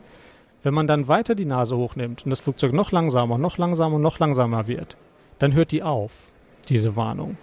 [0.62, 4.18] Wenn man dann weiter die Nase hochnimmt und das Flugzeug noch langsamer, noch langsamer, noch
[4.18, 4.98] langsamer wird,
[5.38, 6.32] dann hört die auf,
[6.68, 7.38] diese Warnung.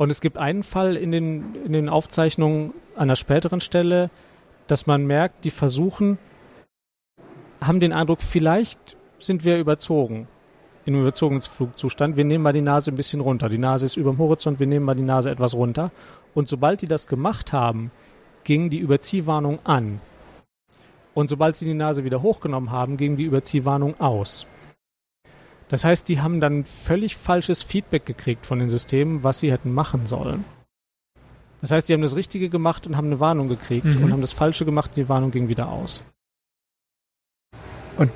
[0.00, 4.08] Und es gibt einen Fall in den, in den Aufzeichnungen an einer späteren Stelle,
[4.66, 6.16] dass man merkt, die versuchen,
[7.60, 10.26] haben den Eindruck, vielleicht sind wir überzogen,
[10.86, 12.16] in einem überzogenen Flugzustand.
[12.16, 13.50] Wir nehmen mal die Nase ein bisschen runter.
[13.50, 15.90] Die Nase ist über dem Horizont, wir nehmen mal die Nase etwas runter.
[16.32, 17.90] Und sobald die das gemacht haben,
[18.44, 20.00] ging die Überziehwarnung an.
[21.12, 24.46] Und sobald sie die Nase wieder hochgenommen haben, ging die Überziehwarnung aus.
[25.70, 29.72] Das heißt, die haben dann völlig falsches Feedback gekriegt von den Systemen, was sie hätten
[29.72, 30.44] machen sollen.
[31.60, 34.02] Das heißt, sie haben das Richtige gemacht und haben eine Warnung gekriegt mhm.
[34.02, 36.02] und haben das Falsche gemacht und die Warnung ging wieder aus.
[37.96, 38.10] Und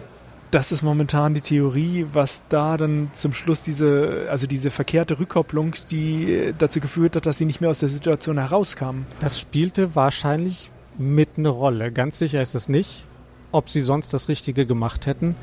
[0.50, 5.74] das ist momentan die Theorie, was da dann zum Schluss diese, also diese verkehrte Rückkopplung,
[5.90, 9.06] die dazu geführt hat, dass sie nicht mehr aus der Situation herauskamen.
[9.20, 11.92] Das spielte wahrscheinlich mit eine Rolle.
[11.92, 13.04] Ganz sicher ist es nicht,
[13.52, 15.36] ob sie sonst das Richtige gemacht hätten.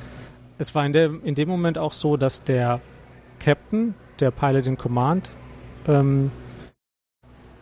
[0.62, 2.82] Es war in, der, in dem Moment auch so, dass der
[3.40, 5.32] Captain, der Pilot in Command,
[5.88, 6.30] ähm,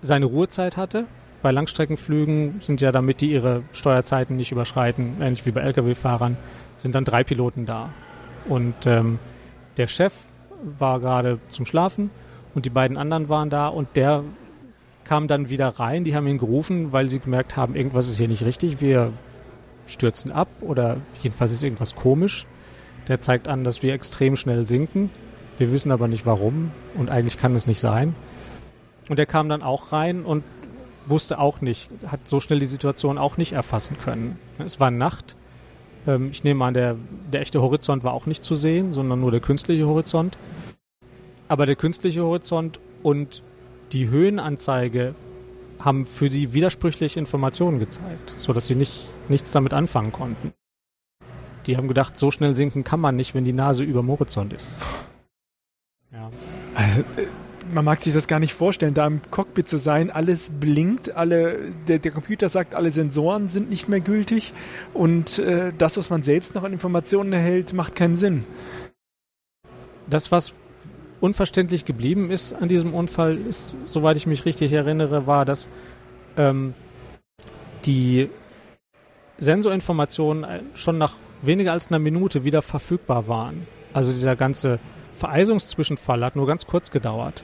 [0.02, 1.06] seine Ruhezeit hatte.
[1.42, 6.36] Bei Langstreckenflügen sind ja, damit die ihre Steuerzeiten nicht überschreiten, ähnlich wie bei Lkw-Fahrern,
[6.76, 7.94] sind dann drei Piloten da.
[8.50, 9.18] Und ähm,
[9.78, 10.14] der Chef
[10.62, 12.10] war gerade zum Schlafen
[12.54, 14.26] und die beiden anderen waren da und der
[15.06, 16.04] kam dann wieder rein.
[16.04, 18.82] Die haben ihn gerufen, weil sie gemerkt haben, irgendwas ist hier nicht richtig.
[18.82, 19.14] Wir
[19.88, 22.46] stürzen ab oder jedenfalls ist irgendwas komisch.
[23.10, 25.10] Der zeigt an, dass wir extrem schnell sinken.
[25.58, 28.16] Wir wissen aber nicht warum und eigentlich kann es nicht sein.
[29.10, 30.44] Und er kam dann auch rein und
[31.06, 34.38] wusste auch nicht, hat so schnell die Situation auch nicht erfassen können.
[34.60, 35.36] Es war Nacht.
[36.08, 36.96] Ähm, ich nehme an, der,
[37.34, 40.38] der echte Horizont war auch nicht zu sehen, sondern nur der künstliche Horizont.
[41.48, 43.42] Aber der künstliche Horizont und
[43.92, 45.16] die Höhenanzeige
[45.80, 50.54] haben für sie widersprüchliche Informationen gezeigt, sodass sie nicht, nichts damit anfangen konnten.
[51.66, 54.54] Die haben gedacht, so schnell sinken kann man nicht, wenn die Nase über dem Horizont
[54.54, 54.80] ist.
[56.12, 56.30] Ja.
[56.76, 57.26] Äh,
[57.74, 61.72] man mag sich das gar nicht vorstellen, da im Cockpit zu sein, alles blinkt, alle,
[61.88, 64.54] der, der Computer sagt, alle Sensoren sind nicht mehr gültig
[64.94, 68.44] und äh, das, was man selbst noch an Informationen erhält, macht keinen Sinn.
[70.08, 70.54] Das, was
[71.22, 75.70] unverständlich geblieben ist an diesem Unfall, ist, soweit ich mich richtig erinnere, war, dass
[76.38, 76.74] ähm,
[77.86, 78.30] die
[79.38, 83.68] Sensorinformationen schon nach weniger als einer Minute wieder verfügbar waren.
[83.94, 84.80] Also dieser ganze
[85.14, 87.44] Vereisungszwischenfall hat nur ganz kurz gedauert.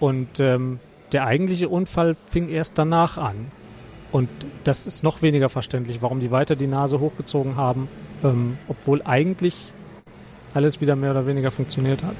[0.00, 0.80] Und ähm,
[1.12, 3.50] der eigentliche Unfall fing erst danach an.
[4.10, 4.28] Und
[4.64, 7.88] das ist noch weniger verständlich, warum die weiter die Nase hochgezogen haben,
[8.22, 9.72] ähm, obwohl eigentlich
[10.54, 12.16] alles wieder mehr oder weniger funktioniert hat.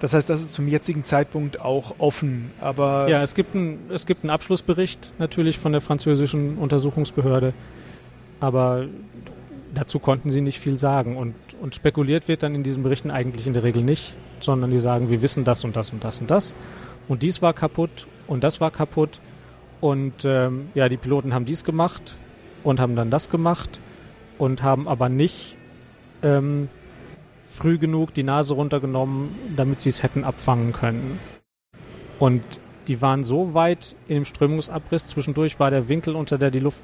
[0.00, 3.06] Das heißt, das ist zum jetzigen Zeitpunkt auch offen, aber.
[3.08, 7.52] Ja, es gibt, ein, es gibt einen Abschlussbericht natürlich von der französischen Untersuchungsbehörde,
[8.40, 8.86] aber
[9.74, 11.16] dazu konnten sie nicht viel sagen.
[11.16, 14.78] Und, und spekuliert wird dann in diesen Berichten eigentlich in der Regel nicht, sondern die
[14.78, 16.54] sagen, wir wissen das und das und das und das.
[17.08, 19.20] Und dies war kaputt und das war kaputt.
[19.80, 22.16] Und ähm, ja, die Piloten haben dies gemacht
[22.62, 23.80] und haben dann das gemacht
[24.38, 25.56] und haben aber nicht
[26.22, 26.68] ähm,
[27.46, 31.18] früh genug die Nase runtergenommen, damit sie es hätten abfangen können.
[32.18, 32.42] Und
[32.86, 36.80] die waren so weit dem Strömungsabriss, zwischendurch war der Winkel, unter der die Luft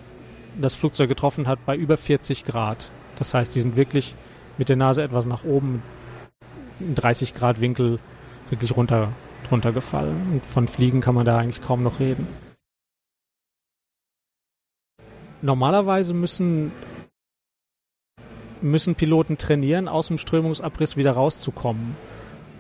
[0.61, 2.91] das Flugzeug getroffen hat, bei über 40 Grad.
[3.17, 4.15] Das heißt, die sind wirklich
[4.59, 5.83] mit der Nase etwas nach oben,
[6.81, 7.99] in 30 Grad Winkel
[8.51, 9.13] wirklich runter,
[9.51, 10.33] runtergefallen.
[10.33, 12.27] Und von Fliegen kann man da eigentlich kaum noch reden.
[15.43, 16.73] Normalerweise müssen,
[18.63, 21.97] müssen Piloten trainieren, aus dem Strömungsabriss wieder rauszukommen.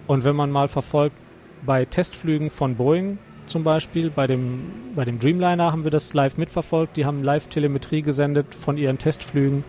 [0.06, 1.16] Und wenn man mal verfolgt,
[1.64, 4.10] bei Testflügen von Boeing zum Beispiel.
[4.10, 6.96] Bei dem, bei dem Dreamliner haben wir das live mitverfolgt.
[6.96, 9.64] Die haben live Telemetrie gesendet von ihren Testflügen,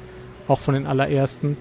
[0.48, 1.58] auch von den allerersten.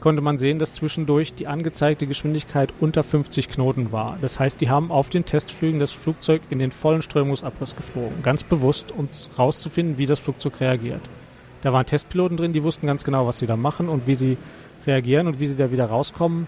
[0.00, 4.18] Konnte man sehen, dass zwischendurch die angezeigte Geschwindigkeit unter 50 Knoten war.
[4.20, 8.22] Das heißt, die haben auf den Testflügen das Flugzeug in den vollen Strömungsabriss geflogen.
[8.22, 11.00] Ganz bewusst, um rauszufinden, wie das Flugzeug reagiert.
[11.62, 14.36] Da waren Testpiloten drin, die wussten ganz genau, was sie da machen und wie sie
[14.86, 16.46] reagieren und wie sie da wieder rauskommen.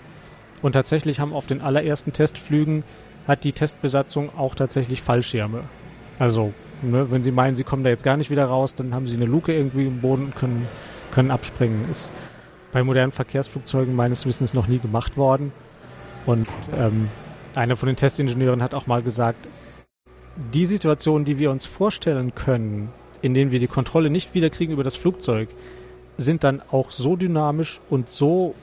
[0.62, 2.85] Und tatsächlich haben auf den allerersten Testflügen
[3.29, 5.62] hat die Testbesatzung auch tatsächlich Fallschirme.
[6.19, 9.07] Also, ne, wenn sie meinen, sie kommen da jetzt gar nicht wieder raus, dann haben
[9.07, 10.67] sie eine Luke irgendwie im Boden und können
[11.12, 11.91] können abspringen.
[11.91, 12.12] Ist
[12.73, 15.53] bei modernen Verkehrsflugzeugen meines Wissens noch nie gemacht worden.
[16.27, 17.09] Und ähm,
[17.55, 19.49] einer von den Testingenieuren hat auch mal gesagt,
[20.55, 22.91] die Situation, die wir uns vorstellen können,
[23.23, 25.49] in denen wir die Kontrolle nicht wiederkriegen über das Flugzeug,
[26.17, 28.55] sind dann auch so dynamisch und so,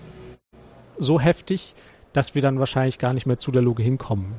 [0.98, 1.76] so heftig,
[2.14, 4.34] dass wir dann wahrscheinlich gar nicht mehr zu der Luke hinkommen.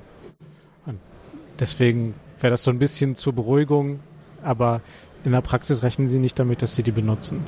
[1.59, 4.01] Deswegen wäre das so ein bisschen zur Beruhigung,
[4.43, 4.81] aber
[5.25, 7.45] in der Praxis rechnen sie nicht damit, dass sie die benutzen.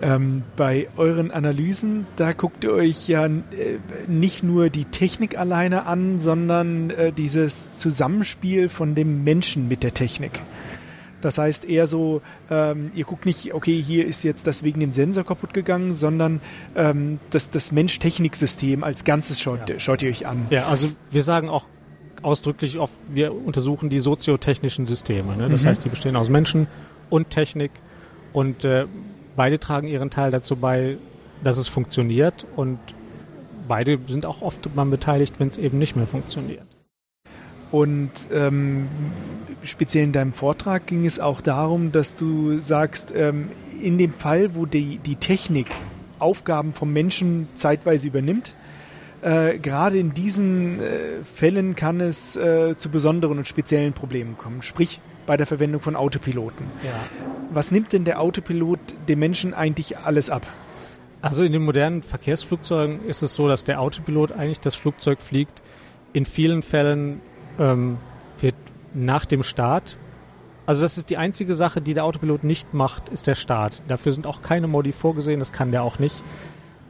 [0.00, 3.30] Ähm, bei euren Analysen, da guckt ihr euch ja äh,
[4.08, 9.94] nicht nur die Technik alleine an, sondern äh, dieses Zusammenspiel von dem Menschen mit der
[9.94, 10.40] Technik.
[11.20, 14.90] Das heißt eher so, ähm, ihr guckt nicht, okay, hier ist jetzt das wegen dem
[14.90, 16.40] Sensor kaputt gegangen, sondern
[16.74, 19.78] ähm, das, das Mensch-Technik-System als Ganzes schaut, ja.
[19.78, 20.46] schaut ihr euch an.
[20.50, 21.64] Ja, also wir sagen auch
[22.22, 25.36] ausdrücklich oft, wir untersuchen die soziotechnischen Systeme.
[25.36, 25.48] Ne?
[25.48, 25.68] Das mhm.
[25.68, 26.66] heißt, die bestehen aus Menschen
[27.10, 27.70] und Technik
[28.32, 28.86] und äh,
[29.36, 30.98] beide tragen ihren Teil dazu bei,
[31.42, 32.78] dass es funktioniert und
[33.68, 36.66] beide sind auch oft daran beteiligt, wenn es eben nicht mehr funktioniert.
[37.70, 38.88] Und ähm,
[39.64, 43.48] speziell in deinem Vortrag ging es auch darum, dass du sagst, ähm,
[43.80, 45.66] in dem Fall, wo die, die Technik
[46.18, 48.54] Aufgaben vom Menschen zeitweise übernimmt,
[49.22, 54.62] äh, gerade in diesen äh, Fällen kann es äh, zu besonderen und speziellen Problemen kommen.
[54.62, 56.66] Sprich, bei der Verwendung von Autopiloten.
[56.82, 56.90] Ja.
[57.50, 60.46] Was nimmt denn der Autopilot dem Menschen eigentlich alles ab?
[61.20, 65.62] Also in den modernen Verkehrsflugzeugen ist es so, dass der Autopilot eigentlich das Flugzeug fliegt.
[66.12, 67.20] In vielen Fällen
[67.60, 67.98] ähm,
[68.40, 68.56] wird
[68.92, 69.96] nach dem Start,
[70.66, 73.82] also das ist die einzige Sache, die der Autopilot nicht macht, ist der Start.
[73.88, 76.22] Dafür sind auch keine Modi vorgesehen, das kann der auch nicht.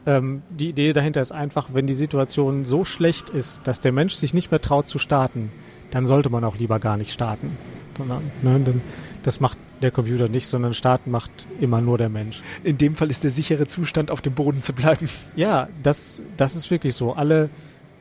[0.05, 4.15] Ähm, die Idee dahinter ist einfach, wenn die Situation so schlecht ist, dass der Mensch
[4.15, 5.51] sich nicht mehr traut zu starten,
[5.91, 7.57] dann sollte man auch lieber gar nicht starten.
[7.97, 8.81] Sondern, ne, denn
[9.21, 12.41] das macht der Computer nicht, sondern starten macht immer nur der Mensch.
[12.63, 15.09] In dem Fall ist der sichere Zustand, auf dem Boden zu bleiben.
[15.35, 17.13] Ja, das, das ist wirklich so.
[17.13, 17.49] Alle,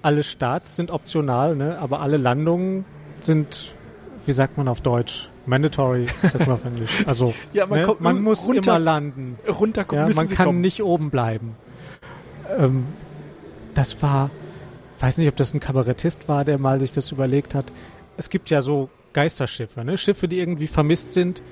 [0.01, 2.85] alle Starts sind optional, ne, aber alle Landungen
[3.21, 3.75] sind,
[4.27, 5.29] wie sagt man auf Deutsch?
[5.45, 7.05] Mandatory, sagt man auf Englisch.
[7.07, 9.39] Also ja, man, ne, kommt, man muss runter, immer landen.
[9.49, 11.57] Runter ja, man kann nicht oben bleiben.
[12.59, 12.87] Ähm,
[13.75, 14.31] das war
[15.03, 17.73] weiß nicht, ob das ein Kabarettist war, der mal sich das überlegt hat.
[18.17, 19.99] Es gibt ja so Geisterschiffe, ne?
[19.99, 21.43] Schiffe, die irgendwie vermisst sind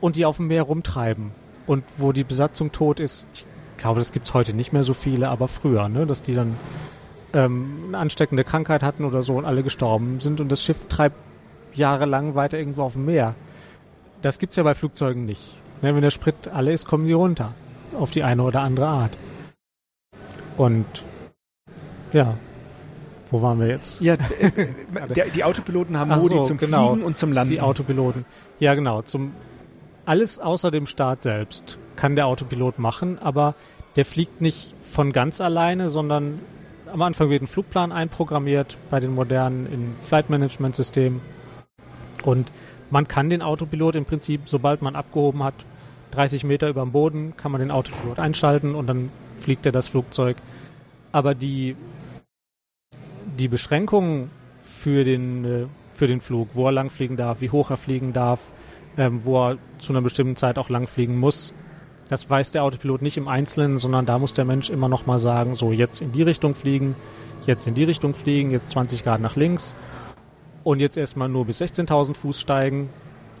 [0.00, 1.30] und die auf dem Meer rumtreiben.
[1.66, 3.46] Und wo die Besatzung tot ist, ich
[3.78, 6.06] glaube, das gibt's heute nicht mehr so viele, aber früher, ne?
[6.06, 6.56] Dass die dann
[7.32, 11.16] ähm, eine ansteckende Krankheit hatten oder so und alle gestorben sind und das Schiff treibt
[11.72, 13.34] jahrelang weiter irgendwo auf dem Meer.
[14.20, 15.54] Das gibt's ja bei Flugzeugen nicht.
[15.80, 15.94] Ne?
[15.94, 17.54] Wenn der Sprit alle ist, kommen die runter.
[17.98, 19.16] Auf die eine oder andere Art.
[20.58, 20.84] Und
[22.12, 22.36] ja,
[23.30, 24.00] wo waren wir jetzt?
[24.00, 24.50] Ja, äh,
[25.14, 27.52] der, die Autopiloten haben Modi so, zum genau, Fliegen und zum Landen.
[27.52, 28.24] Die Autopiloten.
[28.58, 29.02] Ja, genau.
[29.02, 29.32] Zum
[30.04, 33.54] alles außer dem Start selbst kann der Autopilot machen, aber
[33.96, 36.40] der fliegt nicht von ganz alleine, sondern
[36.92, 41.20] am Anfang wird ein Flugplan einprogrammiert bei den modernen in Flight Management Systemen
[42.24, 42.50] und
[42.90, 45.54] man kann den Autopilot im Prinzip, sobald man abgehoben hat,
[46.10, 49.88] 30 Meter über dem Boden, kann man den Autopilot einschalten und dann fliegt er das
[49.88, 50.36] Flugzeug.
[51.12, 51.76] Aber die
[53.38, 57.76] die Beschränkungen für den, äh, für den Flug, wo er langfliegen darf, wie hoch er
[57.76, 58.52] fliegen darf,
[58.96, 61.54] ähm, wo er zu einer bestimmten Zeit auch langfliegen muss,
[62.08, 65.18] das weiß der Autopilot nicht im Einzelnen, sondern da muss der Mensch immer noch mal
[65.18, 66.96] sagen, so jetzt in die Richtung fliegen,
[67.46, 69.74] jetzt in die Richtung fliegen, jetzt 20 Grad nach links
[70.64, 72.88] und jetzt erstmal nur bis 16.000 Fuß steigen,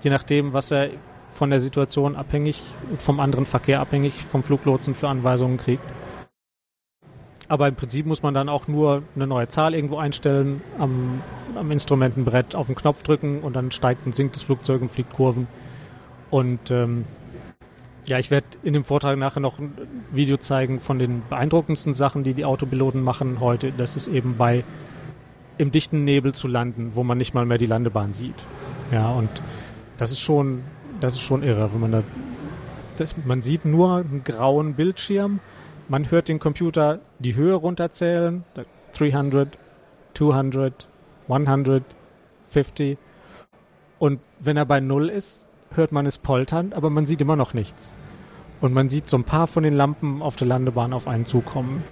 [0.02, 0.90] je nachdem, was er
[1.38, 2.60] von der Situation abhängig,
[2.98, 5.84] vom anderen Verkehr abhängig, vom Fluglotsen für Anweisungen kriegt.
[7.46, 11.22] Aber im Prinzip muss man dann auch nur eine neue Zahl irgendwo einstellen, am,
[11.54, 15.12] am Instrumentenbrett auf den Knopf drücken und dann steigt und sinkt das Flugzeug und fliegt
[15.14, 15.46] Kurven.
[16.28, 17.04] Und ähm,
[18.04, 19.72] ja, ich werde in dem Vortrag nachher noch ein
[20.10, 23.70] Video zeigen von den beeindruckendsten Sachen, die die Autopiloten machen heute.
[23.70, 24.64] Das ist eben bei
[25.56, 28.44] im dichten Nebel zu landen, wo man nicht mal mehr die Landebahn sieht.
[28.90, 29.30] Ja, und
[29.98, 30.62] das ist schon,
[31.00, 32.02] das ist schon irre, wenn man da,
[32.96, 35.40] das, man sieht nur einen grauen Bildschirm
[35.88, 38.44] man hört den Computer die Höhe runterzählen,
[38.92, 39.58] 300,
[40.14, 40.88] 200,
[41.28, 42.98] 150.
[43.98, 47.54] Und wenn er bei Null ist, hört man es poltern, aber man sieht immer noch
[47.54, 47.94] nichts.
[48.60, 51.82] Und man sieht so ein paar von den Lampen auf der Landebahn auf einen zukommen.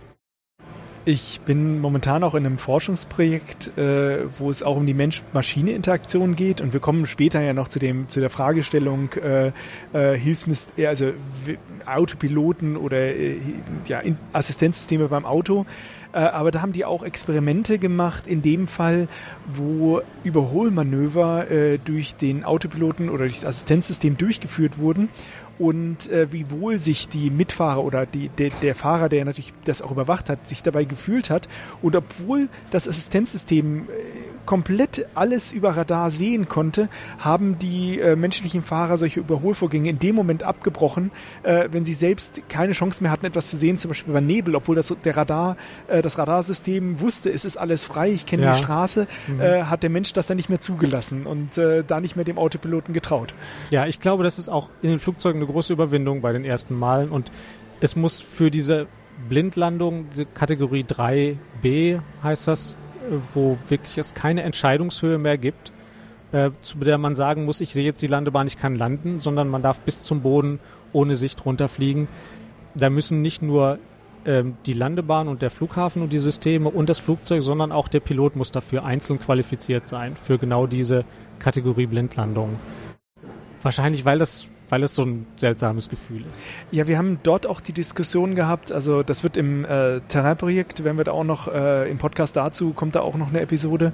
[1.08, 6.60] Ich bin momentan auch in einem Forschungsprojekt, äh, wo es auch um die Mensch-Maschine-Interaktion geht
[6.60, 9.52] und wir kommen später ja noch zu dem zu der Fragestellung äh,
[9.92, 11.12] äh, Hilfsmist also
[11.86, 13.38] Autopiloten oder äh,
[13.86, 15.64] ja, Assistenzsysteme beim Auto.
[16.12, 19.06] Äh, aber da haben die auch Experimente gemacht, in dem Fall,
[19.46, 25.08] wo Überholmanöver äh, durch den Autopiloten oder durch das Assistenzsystem durchgeführt wurden
[25.58, 29.82] und äh, wie wohl sich die Mitfahrer oder die, de, der Fahrer, der natürlich das
[29.82, 31.48] auch überwacht hat, sich dabei gefühlt hat.
[31.82, 38.62] Und obwohl das Assistenzsystem äh, komplett alles über Radar sehen konnte, haben die äh, menschlichen
[38.62, 41.10] Fahrer solche Überholvorgänge in dem Moment abgebrochen,
[41.42, 44.54] äh, wenn sie selbst keine Chance mehr hatten, etwas zu sehen, zum Beispiel bei Nebel,
[44.54, 45.56] obwohl das der Radar,
[45.88, 48.52] äh, das Radarsystem wusste, es ist alles frei, ich kenne Ja.
[48.52, 49.40] die Straße, Mhm.
[49.40, 52.38] äh, hat der Mensch das dann nicht mehr zugelassen und äh, da nicht mehr dem
[52.38, 53.34] Autopiloten getraut.
[53.70, 56.78] Ja, ich glaube, das ist auch in den Flugzeugen eine große Überwindung bei den ersten
[56.78, 57.30] Malen und
[57.80, 58.86] es muss für diese
[59.28, 62.76] Blindlandung, diese Kategorie 3b heißt das,
[63.34, 65.72] wo wirklich es keine Entscheidungshöhe mehr gibt,
[66.32, 69.48] äh, zu der man sagen muss, ich sehe jetzt die Landebahn, ich kann landen, sondern
[69.48, 70.60] man darf bis zum Boden
[70.92, 72.08] ohne Sicht runterfliegen.
[72.74, 73.78] Da müssen nicht nur
[74.24, 78.00] ähm, die Landebahn und der Flughafen und die Systeme und das Flugzeug, sondern auch der
[78.00, 81.04] Pilot muss dafür einzeln qualifiziert sein, für genau diese
[81.38, 82.56] Kategorie Blindlandung.
[83.62, 86.44] Wahrscheinlich, weil das, weil es so ein seltsames Gefühl ist.
[86.70, 90.96] Ja, wir haben dort auch die Diskussion gehabt, also das wird im äh, Terrain-Projekt, wenn
[90.98, 93.92] wir da auch noch äh, im Podcast dazu, kommt da auch noch eine Episode.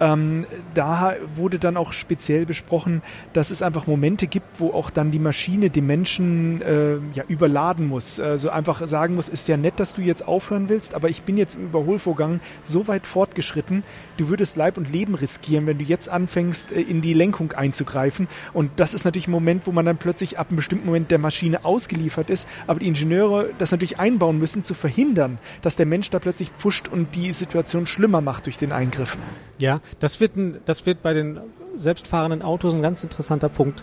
[0.00, 5.10] Ähm, da wurde dann auch speziell besprochen, dass es einfach Momente gibt, wo auch dann
[5.10, 8.20] die Maschine den Menschen äh, ja überladen muss.
[8.20, 11.36] Also einfach sagen muss, ist ja nett, dass du jetzt aufhören willst, aber ich bin
[11.36, 13.82] jetzt im Überholvorgang so weit fortgeschritten,
[14.16, 18.28] du würdest Leib und Leben riskieren, wenn du jetzt anfängst, äh, in die Lenkung einzugreifen.
[18.52, 21.18] Und das ist natürlich ein Moment, wo man dann plötzlich ab einem bestimmten Moment der
[21.18, 26.10] Maschine ausgeliefert ist, aber die Ingenieure das natürlich einbauen müssen, zu verhindern, dass der Mensch
[26.10, 29.16] da plötzlich pfuscht und die Situation schlimmer macht durch den Eingriff.
[29.60, 31.40] Ja, das wird, ein, das wird bei den
[31.76, 33.82] selbstfahrenden Autos ein ganz interessanter Punkt,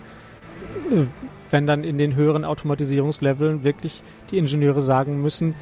[0.90, 1.04] äh,
[1.50, 5.54] wenn dann in den höheren Automatisierungsleveln wirklich die Ingenieure sagen müssen,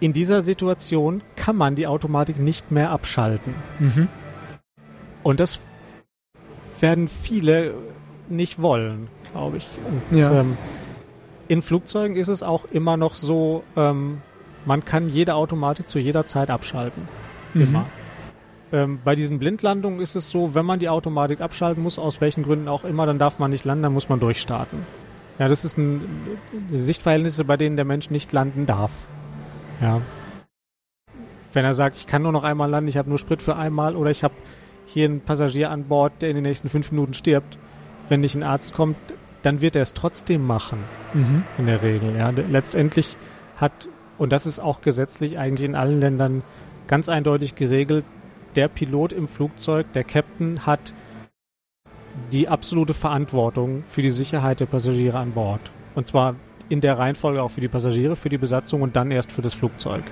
[0.00, 3.54] in dieser Situation kann man die Automatik nicht mehr abschalten.
[5.22, 5.60] Und das
[6.80, 7.74] werden viele
[8.30, 9.68] nicht wollen, glaube ich.
[10.10, 10.40] Und, Ja.
[10.40, 10.56] ähm,
[11.48, 14.22] in Flugzeugen ist es auch immer noch so, ähm,
[14.64, 17.08] man kann jede Automatik zu jeder Zeit abschalten.
[17.54, 17.86] Immer.
[18.72, 22.44] Ähm, bei diesen Blindlandungen ist es so, wenn man die Automatik abschalten muss, aus welchen
[22.44, 24.86] Gründen auch immer, dann darf man nicht landen, dann muss man durchstarten.
[25.40, 26.02] Ja, das ist ein,
[26.72, 29.08] Sichtverhältnisse, bei denen der Mensch nicht landen darf.
[29.80, 30.02] Ja.
[31.52, 33.96] Wenn er sagt, ich kann nur noch einmal landen, ich habe nur Sprit für einmal
[33.96, 34.34] oder ich habe
[34.86, 37.58] hier einen Passagier an Bord, der in den nächsten fünf Minuten stirbt,
[38.10, 38.96] wenn nicht ein Arzt kommt,
[39.42, 40.80] dann wird er es trotzdem machen
[41.14, 41.44] Mhm.
[41.56, 42.14] in der Regel.
[42.16, 42.28] Ja.
[42.30, 43.16] Letztendlich
[43.56, 46.42] hat, und das ist auch gesetzlich eigentlich in allen Ländern
[46.88, 48.04] ganz eindeutig geregelt,
[48.56, 50.92] der Pilot im Flugzeug, der Captain, hat
[52.32, 55.60] die absolute Verantwortung für die Sicherheit der Passagiere an Bord.
[55.94, 56.34] Und zwar
[56.68, 59.54] in der Reihenfolge auch für die Passagiere, für die Besatzung und dann erst für das
[59.54, 60.02] Flugzeug.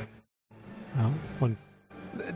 [0.97, 1.57] Ja, und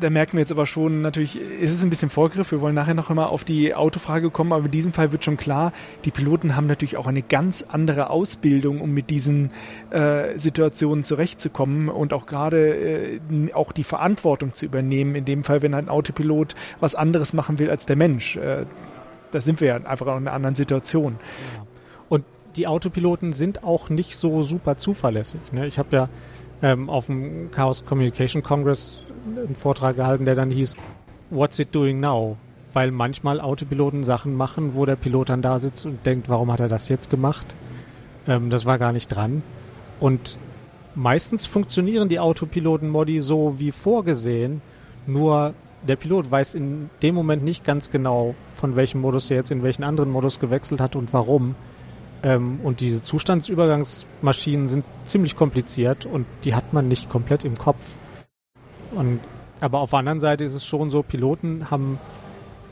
[0.00, 2.50] Da merken wir jetzt aber schon, natürlich ist es ein bisschen Vorgriff.
[2.52, 5.36] Wir wollen nachher noch einmal auf die Autofrage kommen, aber in diesem Fall wird schon
[5.36, 5.72] klar,
[6.04, 9.50] die Piloten haben natürlich auch eine ganz andere Ausbildung, um mit diesen
[9.90, 13.20] äh, Situationen zurechtzukommen und auch gerade äh,
[13.54, 15.14] auch die Verantwortung zu übernehmen.
[15.14, 18.36] In dem Fall, wenn ein Autopilot was anderes machen will als der Mensch.
[18.36, 18.66] Äh,
[19.30, 21.16] da sind wir ja einfach in einer anderen Situation.
[22.08, 22.24] Und
[22.56, 25.40] die Autopiloten sind auch nicht so super zuverlässig.
[25.52, 25.66] Ne?
[25.66, 26.08] Ich habe ja
[26.62, 30.76] ähm, auf dem Chaos Communication Congress einen Vortrag gehalten, der dann hieß,
[31.30, 32.36] What's it doing now?
[32.74, 36.60] Weil manchmal Autopiloten Sachen machen, wo der Pilot dann da sitzt und denkt, warum hat
[36.60, 37.54] er das jetzt gemacht?
[38.28, 39.42] Ähm, das war gar nicht dran.
[39.98, 40.38] Und
[40.94, 44.60] meistens funktionieren die Autopiloten-Modi so wie vorgesehen,
[45.06, 45.54] nur
[45.86, 49.62] der Pilot weiß in dem Moment nicht ganz genau, von welchem Modus er jetzt in
[49.62, 51.54] welchen anderen Modus gewechselt hat und warum.
[52.22, 57.96] Ähm, und diese Zustandsübergangsmaschinen sind ziemlich kompliziert und die hat man nicht komplett im Kopf.
[58.92, 59.20] Und,
[59.60, 61.98] aber auf der anderen Seite ist es schon so, Piloten haben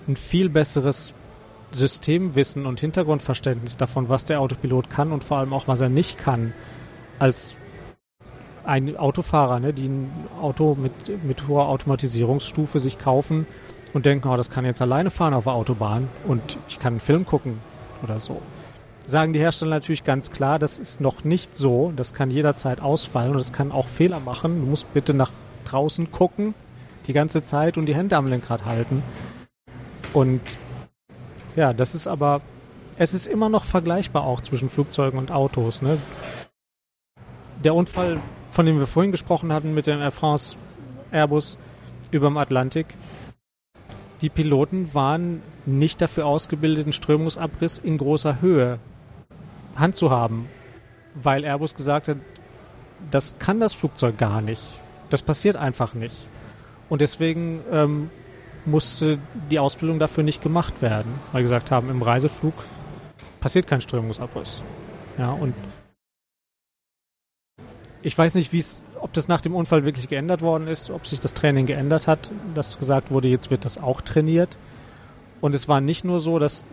[0.07, 1.15] ein viel besseres
[1.73, 6.19] Systemwissen und Hintergrundverständnis davon, was der Autopilot kann und vor allem auch, was er nicht
[6.19, 6.53] kann,
[7.19, 7.57] als
[8.65, 10.11] ein Autofahrer, ne, die ein
[10.41, 13.47] Auto mit, mit hoher Automatisierungsstufe sich kaufen
[13.95, 17.01] und denken, oh, das kann jetzt alleine fahren auf der Autobahn und ich kann einen
[17.01, 17.59] Film gucken
[18.03, 18.41] oder so.
[19.07, 23.33] Sagen die Hersteller natürlich ganz klar, das ist noch nicht so, das kann jederzeit ausfallen
[23.33, 24.61] und das kann auch Fehler machen.
[24.61, 25.33] Du musst bitte nach
[25.65, 26.55] draußen gucken,
[27.07, 29.03] die ganze Zeit und die Hände am Lenkrad halten.
[30.13, 30.41] Und
[31.57, 32.41] ja, das ist aber,
[32.97, 35.83] es ist immer noch vergleichbar auch zwischen Flugzeugen und Autos.
[35.83, 35.99] Ne?
[37.65, 40.57] Der Unfall, von dem wir vorhin gesprochen hatten mit dem Air France
[41.11, 41.59] Airbus
[42.11, 42.87] über dem Atlantik,
[44.23, 48.79] die Piloten waren nicht dafür ausgebildet, einen Strömungsabriss in großer Höhe
[49.81, 50.47] handzuhaben,
[51.15, 52.19] weil Airbus gesagt hat,
[53.11, 54.79] das kann das Flugzeug gar nicht.
[55.09, 56.29] Das passiert einfach nicht.
[56.89, 58.11] Und deswegen ähm,
[58.67, 59.19] musste
[59.51, 62.55] die Ausbildung dafür nicht gemacht werden, weil gesagt haben, im Reiseflug
[63.41, 64.63] passiert kein Strömungsabriss.
[65.19, 65.55] Ja, und
[68.03, 71.07] ich weiß nicht, wie es, ob das nach dem Unfall wirklich geändert worden ist, ob
[71.07, 74.59] sich das Training geändert hat, dass gesagt wurde, jetzt wird das auch trainiert.
[75.41, 76.65] Und es war nicht nur so, dass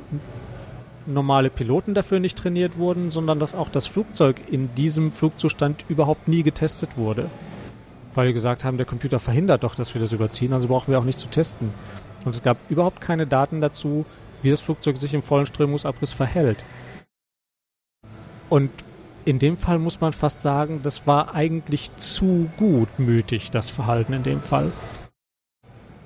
[1.08, 6.28] normale Piloten dafür nicht trainiert wurden, sondern dass auch das Flugzeug in diesem Flugzustand überhaupt
[6.28, 7.30] nie getestet wurde.
[8.14, 11.00] Weil wir gesagt haben, der Computer verhindert doch, dass wir das überziehen, also brauchen wir
[11.00, 11.74] auch nicht zu testen.
[12.26, 14.06] Und es gab überhaupt keine Daten dazu,
[14.42, 16.64] wie das Flugzeug sich im vollen Strömungsabriss verhält.
[18.50, 18.72] Und
[19.26, 24.24] in dem Fall muss man fast sagen, das war eigentlich zu gutmütig, das Verhalten in
[24.24, 24.72] dem Fall.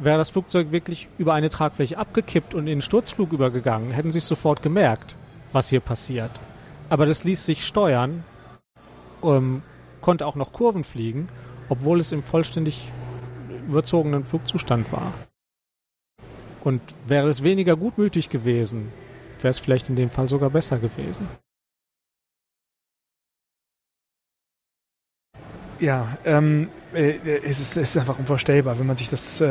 [0.02, 4.18] Wäre das Flugzeug wirklich über eine Tragfläche abgekippt und in den Sturzflug übergegangen, hätten sie
[4.18, 5.16] es sofort gemerkt,
[5.52, 6.32] was hier passiert.
[6.90, 8.24] Aber das ließ sich steuern,
[9.22, 9.62] ähm,
[10.02, 11.30] konnte auch noch Kurven fliegen,
[11.70, 12.92] obwohl es im vollständig
[13.68, 15.14] überzogenen Flugzustand war.
[16.64, 18.92] Und wäre es weniger gutmütig gewesen,
[19.40, 21.28] wäre es vielleicht in dem Fall sogar besser gewesen.
[25.80, 29.48] Ja, ähm, äh, es, ist, es ist einfach unvorstellbar, wenn man sich das, äh,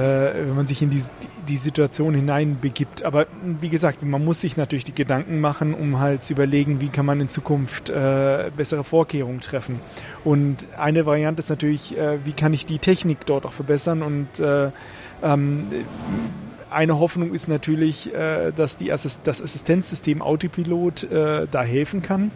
[0.46, 1.02] wenn man sich in die,
[1.48, 3.04] die Situation hineinbegibt.
[3.04, 6.88] Aber wie gesagt, man muss sich natürlich die Gedanken machen, um halt zu überlegen, wie
[6.88, 9.80] kann man in Zukunft äh, bessere Vorkehrungen treffen.
[10.24, 14.40] Und eine Variante ist natürlich, äh, wie kann ich die Technik dort auch verbessern und
[14.40, 14.70] äh,
[15.22, 15.66] ähm,
[16.70, 22.30] eine Hoffnung ist natürlich, äh, dass die Assist das Assistenzsystem Autopilot äh, da helfen kann.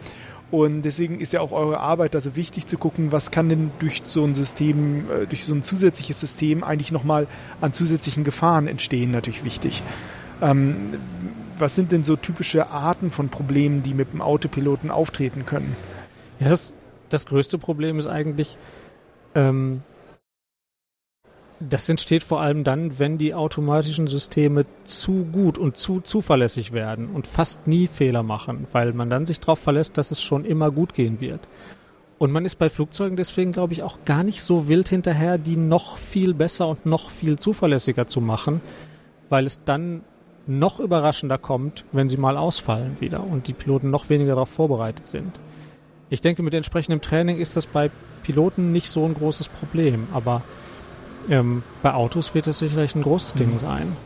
[0.51, 4.03] Und deswegen ist ja auch eure Arbeit also wichtig zu gucken, was kann denn durch
[4.05, 7.27] so ein System, äh, durch so ein zusätzliches System eigentlich nochmal
[7.61, 9.83] an zusätzlichen Gefahren entstehen, natürlich wichtig.
[10.41, 10.99] Ähm,
[11.57, 15.75] was sind denn so typische Arten von Problemen, die mit dem Autopiloten auftreten können?
[16.39, 16.73] Ja, das,
[17.09, 18.57] das größte Problem ist eigentlich,
[19.33, 19.81] ähm,
[21.59, 27.09] das entsteht vor allem dann, wenn die automatischen Systeme zu gut und zu zuverlässig werden
[27.09, 30.71] und fast nie Fehler machen, weil man dann sich darauf verlässt, dass es schon immer
[30.71, 31.41] gut gehen wird.
[32.17, 35.57] Und man ist bei Flugzeugen deswegen, glaube ich, auch gar nicht so wild hinterher, die
[35.57, 38.61] noch viel besser und noch viel zuverlässiger zu machen,
[39.29, 40.01] weil es dann
[40.47, 45.07] noch überraschender kommt, wenn sie mal ausfallen wieder und die Piloten noch weniger darauf vorbereitet
[45.07, 45.39] sind.
[46.09, 47.89] Ich denke, mit entsprechendem Training ist das bei
[48.23, 50.43] Piloten nicht so ein großes Problem, aber
[51.29, 53.39] ähm, bei Autos wird das sicherlich ein großes mhm.
[53.39, 53.97] Ding sein.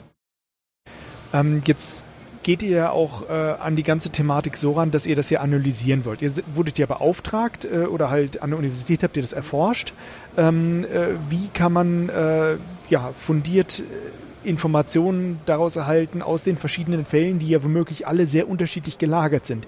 [1.34, 2.04] Ähm, jetzt
[2.44, 5.42] geht ihr ja auch äh, an die ganze Thematik so ran, dass ihr das ja
[5.42, 6.22] analysieren wollt.
[6.22, 9.94] Ihr wurdet ja beauftragt äh, oder halt an der Universität habt ihr das erforscht.
[10.38, 12.56] Ähm, äh, wie kann man äh,
[12.90, 18.48] ja fundiert äh, Informationen daraus erhalten aus den verschiedenen Fällen, die ja womöglich alle sehr
[18.48, 19.68] unterschiedlich gelagert sind?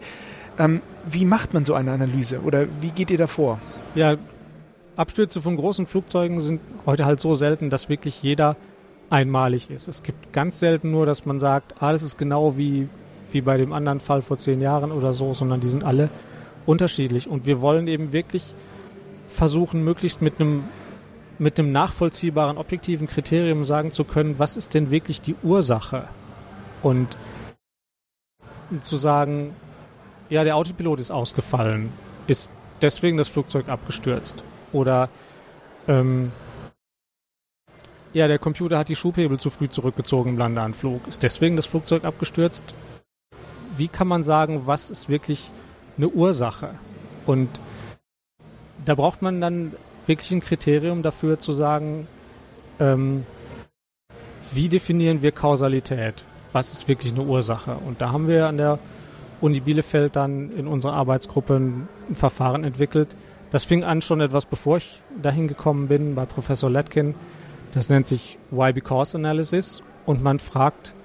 [0.58, 3.60] Ähm, wie macht man so eine Analyse oder wie geht ihr da vor?
[3.95, 4.16] Ja,
[4.96, 8.56] Abstürze von großen Flugzeugen sind heute halt so selten, dass wirklich jeder
[9.10, 9.88] einmalig ist.
[9.88, 12.88] Es gibt ganz selten nur, dass man sagt, ah, ist genau wie,
[13.32, 16.10] wie bei dem anderen Fall vor zehn Jahren oder so, sondern die sind alle
[16.66, 17.28] unterschiedlich.
[17.28, 18.56] Und wir wollen eben wirklich
[19.26, 20.64] versuchen, möglichst mit einem
[21.39, 26.08] mit einem nachvollziehbaren, objektiven Kriterium sagen zu können, was ist denn wirklich die Ursache?
[26.84, 27.18] Und
[28.84, 29.56] zu sagen,
[30.30, 31.92] ja, der Autopilot ist ausgefallen,
[32.28, 32.52] ist
[32.84, 34.44] deswegen das Flugzeug abgestürzt.
[34.74, 35.10] Oder
[35.88, 36.32] ähm,
[38.14, 41.08] ja, der Computer hat die Schubhebel zu früh zurückgezogen im Landeanflug.
[41.08, 42.64] Ist deswegen das Flugzeug abgestürzt?
[43.78, 45.50] Wie kann man sagen, was ist wirklich
[45.98, 46.76] eine Ursache?
[47.26, 47.50] Und
[48.84, 49.74] da braucht man dann
[50.08, 52.08] wirklich ein Kriterium dafür zu sagen,
[52.80, 53.26] ähm,
[54.54, 56.26] wie definieren wir Kausalität?
[56.52, 57.78] Was ist wirklich eine Ursache?
[57.86, 58.80] Und da haben wir an der
[59.40, 63.16] Uni Bielefeld dann in unserer Arbeitsgruppe ein Verfahren entwickelt,
[63.52, 67.16] das fing an schon etwas bevor ich dahin gekommen bin bei Professor Letkin.
[67.72, 70.95] Das nennt sich Why Because Analysis und man fragt,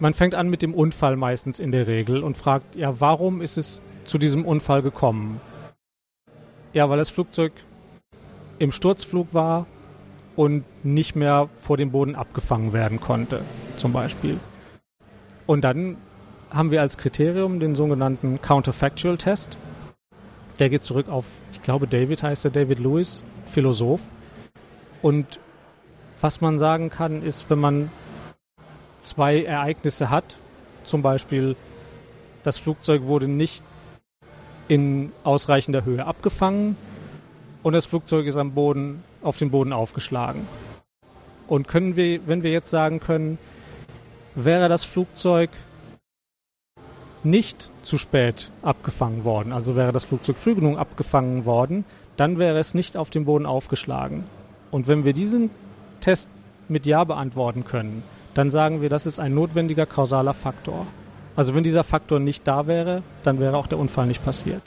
[0.00, 3.56] man fängt an mit dem Unfall meistens in der Regel und fragt, ja, warum ist
[3.56, 5.40] es zu diesem Unfall gekommen?
[6.72, 7.52] Ja, weil das Flugzeug
[8.58, 9.66] im Sturzflug war
[10.36, 13.42] und nicht mehr vor dem Boden abgefangen werden konnte,
[13.76, 14.38] zum Beispiel.
[15.46, 15.96] Und dann
[16.50, 19.58] haben wir als Kriterium den sogenannten Counterfactual Test
[20.60, 24.10] der geht zurück auf, ich glaube, David heißt der David Lewis, Philosoph.
[25.02, 25.40] Und
[26.20, 27.90] was man sagen kann, ist, wenn man
[29.00, 30.36] zwei Ereignisse hat,
[30.84, 31.56] zum Beispiel
[32.42, 33.62] das Flugzeug wurde nicht
[34.68, 36.76] in ausreichender Höhe abgefangen
[37.62, 40.46] und das Flugzeug ist am Boden, auf den Boden aufgeschlagen.
[41.48, 43.38] Und können wir, wenn wir jetzt sagen können,
[44.34, 45.50] wäre das Flugzeug
[47.22, 51.84] nicht zu spät abgefangen worden, also wäre das Flugzeug früh genug abgefangen worden,
[52.16, 54.24] dann wäre es nicht auf dem Boden aufgeschlagen.
[54.70, 55.50] Und wenn wir diesen
[56.00, 56.28] Test
[56.68, 58.02] mit Ja beantworten können,
[58.34, 60.86] dann sagen wir, das ist ein notwendiger kausaler Faktor.
[61.36, 64.62] Also wenn dieser Faktor nicht da wäre, dann wäre auch der Unfall nicht passiert.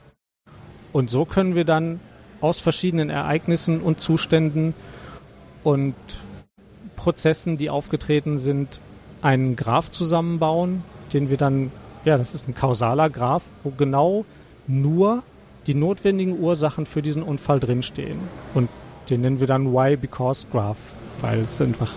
[0.91, 1.99] Und so können wir dann
[2.41, 4.73] aus verschiedenen Ereignissen und Zuständen
[5.63, 5.95] und
[6.95, 8.79] Prozessen, die aufgetreten sind,
[9.21, 10.83] einen Graph zusammenbauen,
[11.13, 11.71] den wir dann,
[12.05, 14.25] ja, das ist ein kausaler Graph, wo genau
[14.67, 15.23] nur
[15.67, 18.19] die notwendigen Ursachen für diesen Unfall drinstehen.
[18.53, 18.69] Und
[19.09, 21.91] den nennen wir dann Why Because Graph, weil es einfach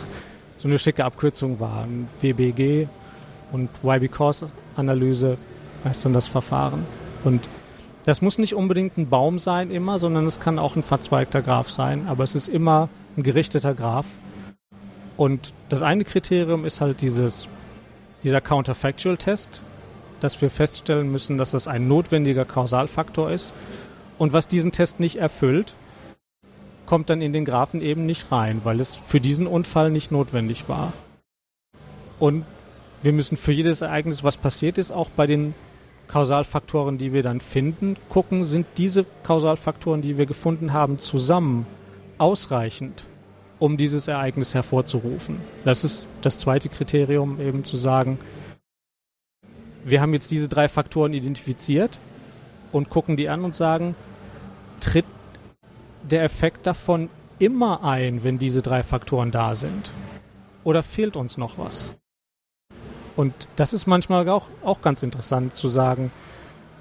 [0.56, 1.84] so eine schicke Abkürzung war.
[1.84, 2.88] Ein WBG
[3.52, 5.36] und Why Because Analyse
[5.84, 6.84] heißt dann das Verfahren.
[7.24, 7.48] Und
[8.04, 11.70] das muss nicht unbedingt ein Baum sein immer, sondern es kann auch ein verzweigter Graph
[11.70, 14.06] sein, aber es ist immer ein gerichteter Graph.
[15.16, 17.48] Und das eine Kriterium ist halt dieses,
[18.22, 19.62] dieser Counterfactual-Test,
[20.20, 23.54] dass wir feststellen müssen, dass das ein notwendiger Kausalfaktor ist.
[24.18, 25.74] Und was diesen Test nicht erfüllt,
[26.86, 30.68] kommt dann in den Graphen eben nicht rein, weil es für diesen Unfall nicht notwendig
[30.68, 30.92] war.
[32.18, 32.44] Und
[33.02, 35.54] wir müssen für jedes Ereignis, was passiert ist, auch bei den
[36.08, 41.66] Kausalfaktoren, die wir dann finden, gucken, sind diese Kausalfaktoren, die wir gefunden haben, zusammen
[42.18, 43.04] ausreichend,
[43.58, 45.36] um dieses Ereignis hervorzurufen.
[45.64, 48.18] Das ist das zweite Kriterium, eben zu sagen,
[49.86, 52.00] wir haben jetzt diese drei Faktoren identifiziert
[52.72, 53.94] und gucken die an und sagen,
[54.80, 55.04] tritt
[56.02, 57.08] der Effekt davon
[57.38, 59.92] immer ein, wenn diese drei Faktoren da sind?
[60.64, 61.94] Oder fehlt uns noch was?
[63.14, 66.10] Und das ist manchmal auch, auch ganz interessant zu sagen,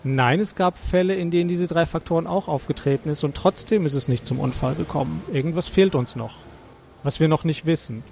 [0.03, 3.93] nein, es gab Fälle, in denen diese drei Faktoren auch aufgetreten ist und trotzdem ist
[3.93, 5.22] es nicht zum Unfall gekommen.
[5.32, 6.38] Irgendwas fehlt uns noch,
[7.03, 8.03] was wir noch nicht wissen.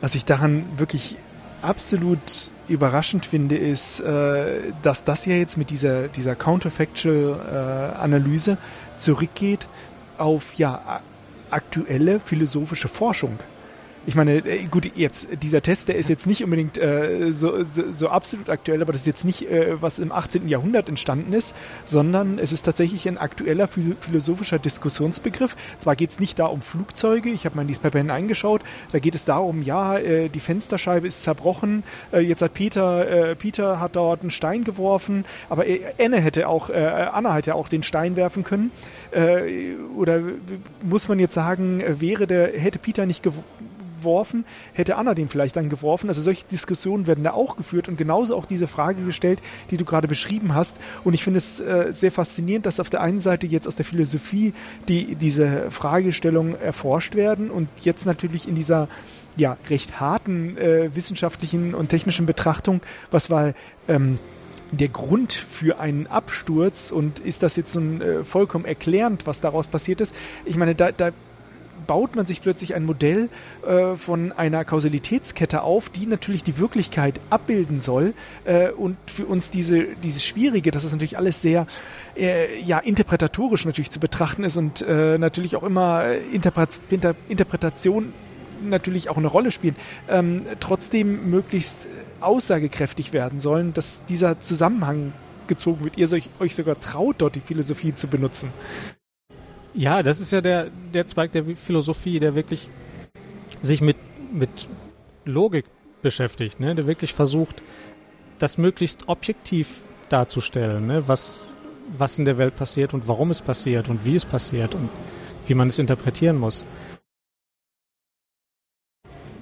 [0.00, 1.16] Was ich daran wirklich
[1.64, 8.56] absolut überraschend finde, ist, äh, dass das ja jetzt mit dieser, dieser Counterfactual-Analyse äh,
[8.98, 9.68] zurückgeht
[10.18, 11.00] auf ja
[11.50, 13.38] aktuelle philosophische Forschung.
[14.06, 17.90] Ich meine, äh, gut, jetzt, dieser Test, der ist jetzt nicht unbedingt äh, so, so,
[17.90, 20.46] so absolut aktuell, aber das ist jetzt nicht, äh, was im 18.
[20.46, 21.54] Jahrhundert entstanden ist,
[21.86, 25.56] sondern es ist tatsächlich ein aktueller philosophischer Diskussionsbegriff.
[25.78, 28.60] Zwar geht es nicht da um Flugzeuge, ich habe mal in dieses Paper hineingeschaut,
[28.92, 31.82] da geht es darum, ja, äh, die Fensterscheibe ist zerbrochen,
[32.12, 36.46] äh, jetzt hat Peter, äh, Peter hat dort einen Stein geworfen, aber äh, Anne hätte
[36.48, 38.70] auch, äh, Anna hätte auch den Stein werfen können.
[39.12, 40.20] Äh, oder
[40.82, 43.73] muss man jetzt sagen, wäre der, hätte Peter nicht geworfen,
[44.04, 44.44] geworfen,
[44.74, 46.08] hätte Anna den vielleicht dann geworfen.
[46.08, 49.40] Also solche Diskussionen werden da auch geführt und genauso auch diese Frage gestellt,
[49.70, 50.76] die du gerade beschrieben hast.
[51.04, 53.84] Und ich finde es äh, sehr faszinierend, dass auf der einen Seite jetzt aus der
[53.84, 54.52] Philosophie
[54.88, 58.88] die, diese Fragestellungen erforscht werden und jetzt natürlich in dieser
[59.36, 63.54] ja, recht harten äh, wissenschaftlichen und technischen Betrachtung, was war
[63.88, 64.18] ähm,
[64.70, 69.40] der Grund für einen Absturz und ist das jetzt so ein äh, vollkommen erklärend, was
[69.40, 70.14] daraus passiert ist?
[70.44, 71.10] Ich meine, da, da
[71.84, 73.28] baut man sich plötzlich ein Modell
[73.66, 78.14] äh, von einer Kausalitätskette auf, die natürlich die Wirklichkeit abbilden soll
[78.44, 81.66] äh, und für uns diese dieses Schwierige, dass es natürlich alles sehr
[82.16, 88.12] äh, ja interpretatorisch natürlich zu betrachten ist und äh, natürlich auch immer Interpret Inter Interpretation
[88.62, 89.76] natürlich auch eine Rolle spielen,
[90.08, 91.86] ähm, trotzdem möglichst
[92.20, 95.12] aussagekräftig werden sollen, dass dieser Zusammenhang
[95.46, 95.98] gezogen wird.
[95.98, 98.50] Ihr euch, euch sogar traut, dort die Philosophie zu benutzen.
[99.74, 102.68] Ja, das ist ja der, der Zweig der Philosophie, der wirklich
[103.60, 103.96] sich mit,
[104.32, 104.68] mit
[105.24, 105.64] Logik
[106.00, 106.76] beschäftigt, ne?
[106.76, 107.60] der wirklich versucht,
[108.38, 111.08] das möglichst objektiv darzustellen, ne?
[111.08, 111.46] was,
[111.98, 114.88] was in der Welt passiert und warum es passiert und wie es passiert und
[115.46, 116.66] wie man es interpretieren muss.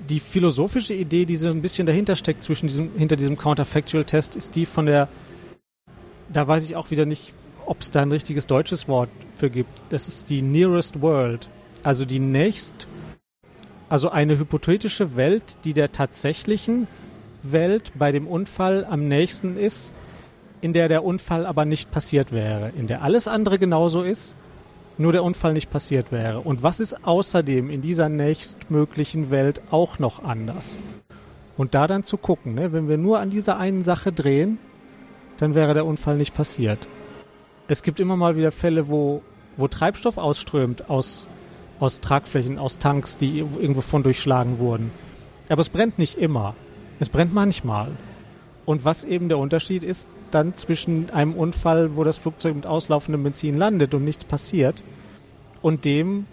[0.09, 4.57] Die philosophische Idee, die so ein bisschen dahinter steckt, zwischen diesem, hinter diesem Counterfactual-Test, ist
[4.57, 5.09] die von der,
[6.33, 7.35] da weiß ich auch wieder nicht,
[7.67, 9.71] ob es da ein richtiges deutsches Wort für gibt.
[9.91, 11.49] Das ist die Nearest World.
[11.83, 12.87] Also die nächst,
[13.89, 16.87] also eine hypothetische Welt, die der tatsächlichen
[17.43, 19.93] Welt bei dem Unfall am nächsten ist,
[20.61, 24.37] in der der Unfall aber nicht passiert wäre, in der alles andere genauso ist,
[24.97, 26.41] nur der Unfall nicht passiert wäre.
[26.41, 30.81] Und was ist außerdem in dieser nächstmöglichen Welt auch noch anders?
[31.57, 34.59] Und da dann zu gucken, ne, wenn wir nur an dieser einen Sache drehen,
[35.39, 36.87] dann wäre der Unfall nicht passiert
[37.73, 39.23] es gibt immer mal wieder Fälle, wo,
[39.57, 41.27] wo Treibstoff ausströmt aus,
[41.81, 44.93] aus Tragflächen, aus Tanks, die irgendwo von durchschlagen wurden.
[45.49, 46.55] Aber es brennt nicht immer.
[47.01, 47.93] Es brennt manchmal.
[48.65, 53.23] Und was eben der Unterschied ist, dann zwischen einem Unfall, wo das Flugzeug mit auslaufendem
[53.23, 54.83] Benzin landet und nichts passiert,
[55.63, 56.27] und dem,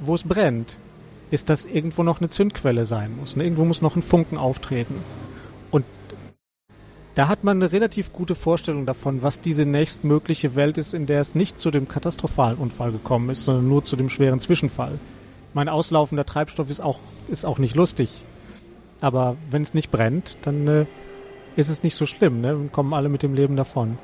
[0.00, 0.76] wo es brennt,
[1.30, 3.36] ist, dass irgendwo noch eine Zündquelle sein muss.
[3.36, 3.44] Ne?
[3.44, 4.94] Irgendwo muss noch ein Funken auftreten.
[7.16, 11.20] Da hat man eine relativ gute Vorstellung davon, was diese nächstmögliche Welt ist, in der
[11.20, 14.98] es nicht zu dem katastrophalen Unfall gekommen ist, sondern nur zu dem schweren Zwischenfall.
[15.54, 18.22] Mein auslaufender Treibstoff ist auch, ist auch nicht lustig.
[19.00, 20.86] Aber wenn es nicht brennt, dann äh,
[21.56, 22.48] ist es nicht so schlimm, ne?
[22.48, 23.96] Dann kommen alle mit dem Leben davon.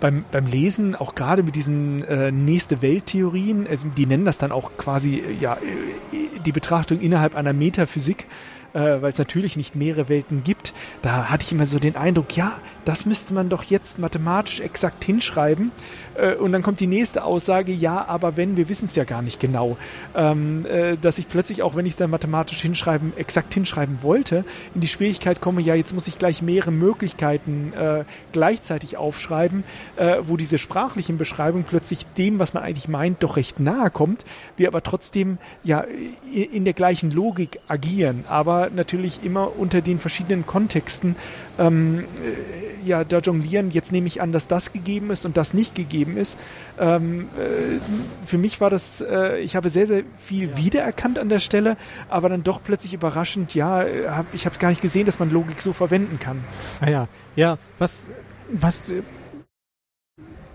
[0.00, 4.52] beim, beim Lesen, auch gerade mit diesen äh, nächste Welttheorien, also die nennen das dann
[4.52, 8.26] auch quasi äh, ja äh, die Betrachtung innerhalb einer Metaphysik,
[8.74, 10.72] äh, weil es natürlich nicht mehrere Welten gibt.
[11.02, 15.04] Da hatte ich immer so den Eindruck, ja, das müsste man doch jetzt mathematisch exakt
[15.04, 15.72] hinschreiben.
[16.14, 19.22] Äh, und dann kommt die nächste Aussage, ja, aber wenn, wir wissen es ja gar
[19.22, 19.76] nicht genau.
[20.14, 24.44] Ähm, äh, dass ich plötzlich, auch wenn ich es dann mathematisch hinschreiben, exakt hinschreiben wollte,
[24.74, 29.64] in die Schwierigkeit komme, ja, jetzt muss ich gleich mehrere Möglichkeiten äh, gleichzeitig aufschreiben,
[29.96, 34.24] äh, wo diese sprachlichen Beschreibungen plötzlich dem, was man eigentlich meint, doch recht nahe kommt,
[34.56, 35.84] wir aber trotzdem ja
[36.32, 38.24] in der gleichen Logik agieren.
[38.28, 41.16] Aber natürlich immer unter den verschiedenen Kontexten
[41.58, 43.70] ähm, äh, ja da jonglieren.
[43.70, 46.38] Jetzt nehme ich an, dass das gegeben ist und das nicht gegeben ist.
[46.78, 47.78] Ähm, äh,
[48.26, 51.76] für mich war das, äh, ich habe sehr, sehr viel wiedererkannt an der Stelle,
[52.08, 55.30] aber dann doch plötzlich überraschend, ja, äh, hab, ich habe gar nicht gesehen, dass man
[55.30, 56.44] Logik so verwenden kann.
[56.80, 58.10] Ah ja, ja, was,
[58.50, 59.02] was äh,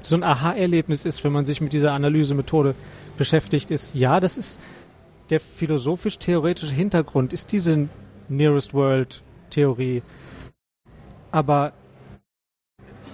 [0.01, 2.75] so ein Aha-Erlebnis ist, wenn man sich mit dieser Analysemethode
[3.17, 4.59] beschäftigt, ist, ja, das ist
[5.29, 7.89] der philosophisch-theoretische Hintergrund ist diese
[8.29, 10.03] Nearest World-Theorie.
[11.31, 11.73] Aber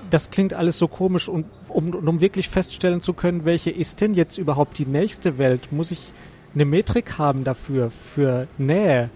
[0.09, 4.13] das klingt alles so komisch und um, um wirklich feststellen zu können, welche ist denn
[4.13, 6.11] jetzt überhaupt die nächste Welt, muss ich
[6.53, 9.09] eine Metrik haben dafür, für Nähe?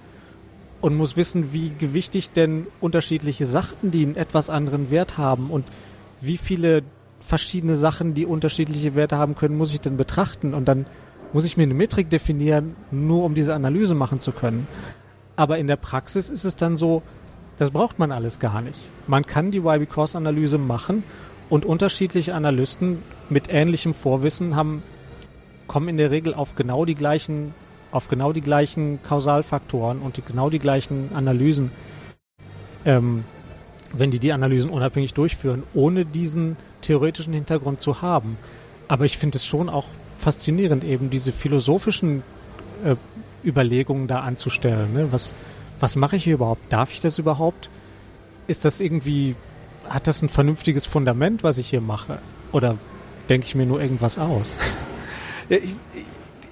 [0.82, 5.50] Und muss wissen, wie gewichtig denn unterschiedliche Sachen, die einen etwas anderen Wert haben?
[5.50, 5.66] Und
[6.20, 6.84] wie viele
[7.22, 10.54] verschiedene Sachen, die unterschiedliche Werte haben können, muss ich denn betrachten?
[10.54, 10.86] Und dann
[11.34, 14.68] muss ich mir eine Metrik definieren, nur um diese Analyse machen zu können.
[15.36, 17.02] Aber in der Praxis ist es dann so,
[17.58, 18.80] das braucht man alles gar nicht.
[19.08, 21.04] Man kann die YB-Course-Analyse machen
[21.50, 24.84] und unterschiedliche Analysten mit ähnlichem Vorwissen haben,
[25.68, 27.54] kommen in der Regel auf genau die gleichen,
[27.92, 31.72] auf genau die gleichen Kausalfaktoren und die, genau die gleichen Analysen,
[32.86, 33.24] ähm,
[33.92, 38.38] wenn die die Analysen unabhängig durchführen, ohne diesen theoretischen Hintergrund zu haben.
[38.88, 39.86] Aber ich finde es schon auch
[40.24, 42.24] faszinierend, eben diese philosophischen
[42.84, 42.96] äh,
[43.46, 44.94] Überlegungen da anzustellen.
[44.94, 45.12] Ne?
[45.12, 45.36] Was,
[45.80, 46.62] was mache ich hier überhaupt?
[46.72, 47.70] Darf ich das überhaupt?
[48.48, 49.36] Ist das irgendwie,
[49.88, 52.20] hat das ein vernünftiges Fundament, was ich hier mache?
[52.52, 52.78] Oder
[53.30, 54.58] denke ich mir nur irgendwas aus?
[55.50, 55.76] Ja, ich,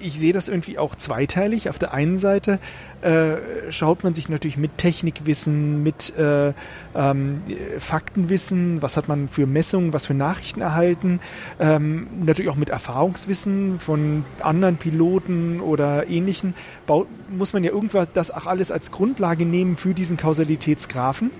[0.02, 1.68] ich sehe das irgendwie auch zweiteilig.
[1.68, 2.58] Auf der einen Seite
[3.00, 6.52] äh, schaut man sich natürlich mit Technikwissen, mit äh,
[6.94, 7.42] ähm,
[7.78, 11.20] Faktenwissen, was hat man für Messungen, was für Nachrichten erhalten,
[11.58, 16.54] ähm, natürlich auch mit Erfahrungswissen von anderen Piloten oder ähnlichen,
[16.86, 21.30] baut, muss man ja irgendwas das auch alles als Grundlage nehmen für diesen Kausalitätsgraphen.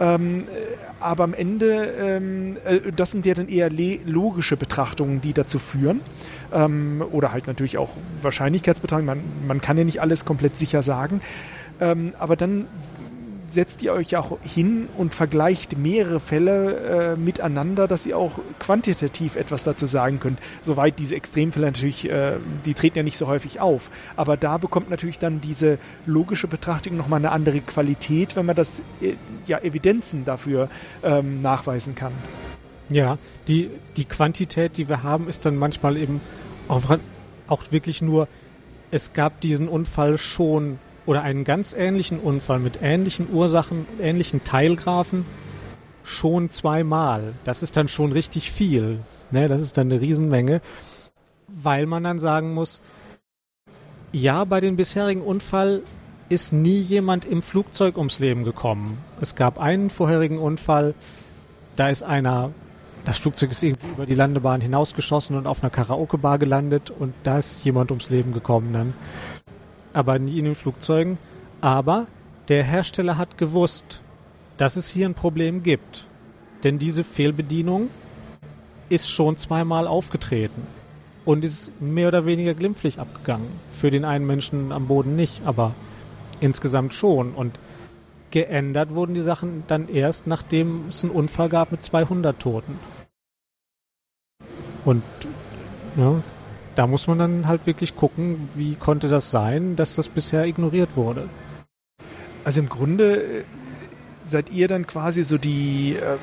[0.00, 0.44] Ähm,
[1.00, 3.70] aber am Ende, ähm, äh, das sind ja dann eher
[4.06, 6.00] logische Betrachtungen, die dazu führen.
[6.54, 7.90] Ähm, oder halt natürlich auch
[8.22, 9.06] Wahrscheinlichkeitsbetrachtungen.
[9.06, 11.20] Man, man kann ja nicht alles komplett sicher sagen.
[11.80, 12.66] Ähm, aber dann
[13.54, 19.36] setzt ihr euch auch hin und vergleicht mehrere Fälle äh, miteinander, dass ihr auch quantitativ
[19.36, 20.38] etwas dazu sagen könnt.
[20.62, 22.34] Soweit diese Extremfälle natürlich, äh,
[22.64, 23.90] die treten ja nicht so häufig auf.
[24.16, 28.80] Aber da bekommt natürlich dann diese logische Betrachtung nochmal eine andere Qualität, wenn man das
[29.00, 29.14] äh,
[29.46, 30.68] ja Evidenzen dafür
[31.02, 32.12] ähm, nachweisen kann.
[32.90, 33.18] Ja,
[33.48, 36.20] die, die Quantität, die wir haben, ist dann manchmal eben
[36.68, 36.84] auch,
[37.48, 38.28] auch wirklich nur,
[38.90, 45.24] es gab diesen Unfall schon oder einen ganz ähnlichen Unfall mit ähnlichen Ursachen, ähnlichen Teilgraphen
[46.02, 47.34] schon zweimal.
[47.44, 49.00] Das ist dann schon richtig viel.
[49.30, 49.48] Ne?
[49.48, 50.60] Das ist dann eine Riesenmenge,
[51.48, 52.82] weil man dann sagen muss,
[54.12, 55.82] ja, bei dem bisherigen Unfall
[56.28, 58.98] ist nie jemand im Flugzeug ums Leben gekommen.
[59.20, 60.94] Es gab einen vorherigen Unfall,
[61.76, 62.52] da ist einer,
[63.04, 67.38] das Flugzeug ist irgendwie über die Landebahn hinausgeschossen und auf einer Karaoke-Bar gelandet und da
[67.38, 68.94] ist jemand ums Leben gekommen dann
[69.94, 71.16] aber nie in den Flugzeugen.
[71.62, 72.06] Aber
[72.48, 74.02] der Hersteller hat gewusst,
[74.58, 76.04] dass es hier ein Problem gibt.
[76.62, 77.88] Denn diese Fehlbedienung
[78.90, 80.66] ist schon zweimal aufgetreten
[81.24, 83.48] und ist mehr oder weniger glimpflich abgegangen.
[83.70, 85.74] Für den einen Menschen am Boden nicht, aber
[86.40, 87.32] insgesamt schon.
[87.32, 87.58] Und
[88.34, 92.78] geändert wurden die Sachen dann erst, nachdem es einen Unfall gab mit 200 Toten.
[94.84, 95.04] Und
[95.96, 96.20] ja,
[96.74, 100.96] da muss man dann halt wirklich gucken, wie konnte das sein, dass das bisher ignoriert
[100.96, 101.28] wurde.
[102.44, 103.44] Also im Grunde äh,
[104.26, 106.18] seid ihr dann quasi so die äh,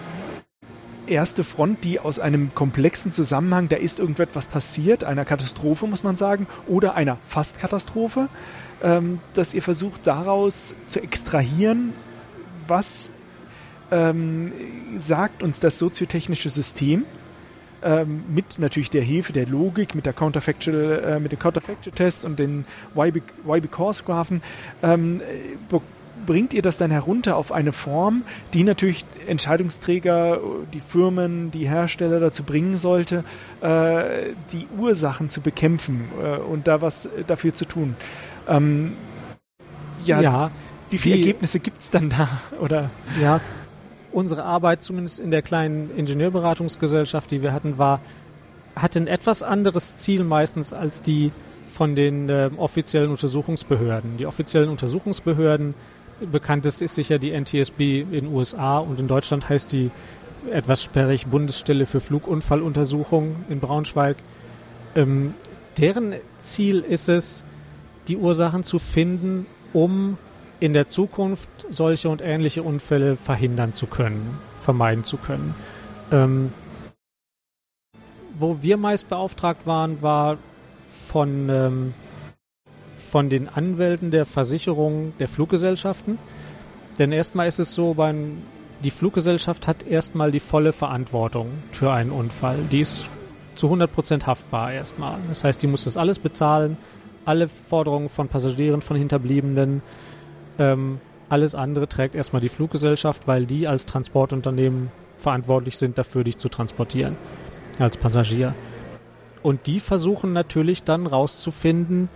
[1.11, 6.15] erste Front, die aus einem komplexen Zusammenhang, da ist irgendetwas passiert, einer Katastrophe muss man
[6.15, 8.29] sagen, oder einer Fastkatastrophe,
[8.81, 11.93] ähm, dass ihr versucht daraus zu extrahieren,
[12.67, 13.09] was
[13.91, 14.53] ähm,
[14.97, 17.05] sagt uns das soziotechnische System
[17.83, 22.25] ähm, mit natürlich der Hilfe der Logik, mit der Counterfactual, äh, mit dem Counterfactual Test
[22.25, 24.41] und den YB, YB Course Graphen
[24.83, 25.21] ähm,
[26.25, 30.39] bringt ihr das dann herunter auf eine Form, die natürlich Entscheidungsträger,
[30.73, 33.23] die Firmen, die Hersteller dazu bringen sollte,
[33.61, 37.95] äh, die Ursachen zu bekämpfen äh, und da was dafür zu tun?
[38.47, 38.93] Ähm,
[40.05, 40.51] ja, ja,
[40.89, 42.27] wie viele Ergebnisse gibt es dann da?
[42.59, 42.89] Oder?
[43.21, 43.39] Ja,
[44.11, 48.01] unsere Arbeit, zumindest in der kleinen Ingenieurberatungsgesellschaft, die wir hatten, war,
[48.75, 51.31] hatte ein etwas anderes Ziel meistens als die
[51.65, 54.17] von den äh, offiziellen Untersuchungsbehörden.
[54.17, 55.73] Die offiziellen Untersuchungsbehörden,
[56.31, 59.91] bekanntest ist sicher die NTSB in USA und in Deutschland heißt die
[60.51, 64.17] etwas sperrig Bundesstelle für Flugunfalluntersuchung in Braunschweig.
[64.95, 65.33] Ähm,
[65.77, 67.43] deren Ziel ist es,
[68.07, 70.17] die Ursachen zu finden, um
[70.59, 75.55] in der Zukunft solche und ähnliche Unfälle verhindern zu können, vermeiden zu können.
[76.11, 76.53] Ähm,
[78.37, 80.37] wo wir meist beauftragt waren, war
[80.87, 81.93] von, ähm,
[83.01, 86.17] von den Anwälten der Versicherung der Fluggesellschaften.
[86.99, 88.37] Denn erstmal ist es so, beim,
[88.83, 92.59] die Fluggesellschaft hat erstmal die volle Verantwortung für einen Unfall.
[92.71, 93.09] Die ist
[93.55, 95.17] zu 100% haftbar erstmal.
[95.27, 96.77] Das heißt, die muss das alles bezahlen,
[97.25, 99.81] alle Forderungen von Passagieren, von Hinterbliebenen,
[100.57, 100.99] ähm,
[101.29, 106.49] alles andere trägt erstmal die Fluggesellschaft, weil die als Transportunternehmen verantwortlich sind dafür, dich zu
[106.49, 107.15] transportieren
[107.79, 108.53] als Passagier.
[109.41, 112.09] Und die versuchen natürlich dann rauszufinden,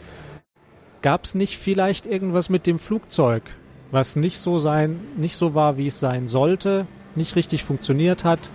[1.05, 3.43] gab es nicht vielleicht irgendwas mit dem Flugzeug,
[3.91, 8.49] was nicht so sein, nicht so war, wie es sein sollte, nicht richtig funktioniert hat,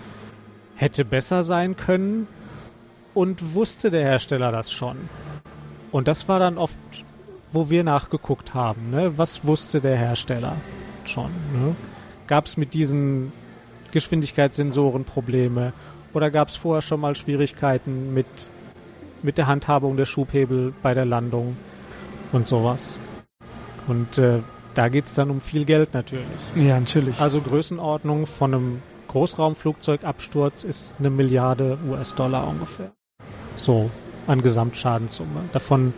[0.75, 2.27] hätte besser sein können
[3.15, 4.97] und wusste der Hersteller das schon.
[5.93, 6.81] Und das war dann oft,
[7.53, 8.91] wo wir nachgeguckt haben.
[8.91, 9.17] Ne?
[9.17, 10.57] Was wusste der Hersteller
[11.05, 11.31] schon?
[11.53, 11.77] Ne?
[12.27, 13.31] Gab es mit diesen
[13.93, 15.73] Geschwindigkeitssensoren Probleme?
[16.15, 18.27] Oder gab es vorher schon mal Schwierigkeiten mit,
[19.23, 21.57] mit der Handhabung der Schubhebel bei der Landung
[22.33, 22.99] und sowas?
[23.89, 24.41] Und äh,
[24.74, 26.26] da geht es dann um viel Geld natürlich.
[26.55, 27.20] Ja, natürlich.
[27.20, 32.93] Also Größenordnung von einem Großraumflugzeugabsturz ist eine Milliarde US-Dollar ungefähr.
[33.57, 33.91] So
[34.26, 35.49] an Gesamtschadenssumme.
[35.53, 35.93] Davon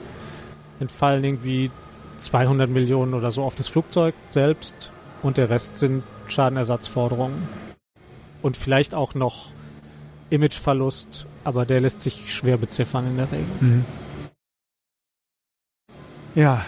[0.80, 1.70] entfallen irgendwie
[2.20, 4.90] 200 Millionen oder so auf das Flugzeug selbst
[5.22, 7.48] und der Rest sind Schadenersatzforderungen.
[8.40, 9.50] Und vielleicht auch noch
[10.30, 13.46] Imageverlust, aber der lässt sich schwer beziffern in der Regel.
[13.60, 13.84] Mhm.
[16.34, 16.64] Ja,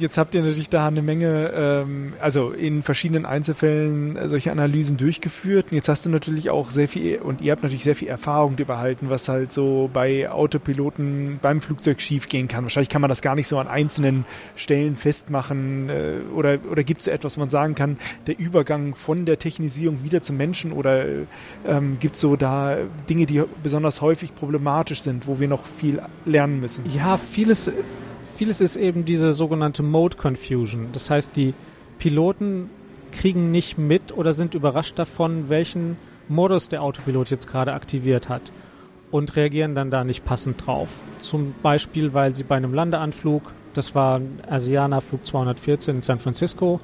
[0.00, 4.96] jetzt habt ihr natürlich da eine Menge, ähm, also in verschiedenen Einzelfällen äh, solche Analysen
[4.96, 5.66] durchgeführt.
[5.70, 8.56] Und jetzt hast du natürlich auch sehr viel, und ihr habt natürlich sehr viel Erfahrung
[8.56, 12.64] behalten, was halt so bei Autopiloten beim Flugzeug schiefgehen kann.
[12.64, 14.24] Wahrscheinlich kann man das gar nicht so an einzelnen
[14.56, 15.88] Stellen festmachen.
[15.88, 19.38] Äh, oder oder gibt es so etwas, wo man sagen kann, der Übergang von der
[19.38, 20.72] Technisierung wieder zum Menschen?
[20.72, 21.06] Oder
[21.66, 26.00] ähm, gibt es so da Dinge, die besonders häufig problematisch sind, wo wir noch viel
[26.24, 26.84] lernen müssen?
[26.88, 27.72] Ja, vieles
[28.38, 30.90] vieles ist eben diese sogenannte Mode Confusion.
[30.92, 31.54] Das heißt, die
[31.98, 32.70] Piloten
[33.10, 35.96] kriegen nicht mit oder sind überrascht davon, welchen
[36.28, 38.52] Modus der Autopilot jetzt gerade aktiviert hat
[39.10, 41.00] und reagieren dann da nicht passend drauf.
[41.18, 43.42] Zum Beispiel, weil sie bei einem Landeanflug,
[43.74, 46.78] das war ein Asiana Flug 214 in San Francisco,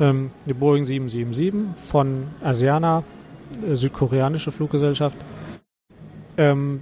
[0.00, 3.04] ähm, die Boeing 777 von Asiana,
[3.68, 5.18] äh, südkoreanische Fluggesellschaft,
[6.38, 6.80] ähm,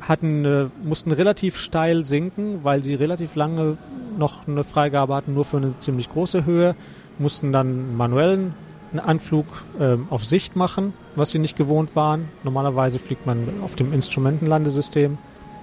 [0.00, 3.76] hatten, äh, mussten relativ steil sinken, weil sie relativ lange
[4.18, 6.74] noch eine Freigabe hatten, nur für eine ziemlich große Höhe,
[7.18, 8.54] mussten dann einen manuellen
[8.96, 9.46] Anflug
[9.78, 12.28] äh, auf Sicht machen, was sie nicht gewohnt waren.
[12.42, 15.18] Normalerweise fliegt man auf dem Instrumentenlandesystem.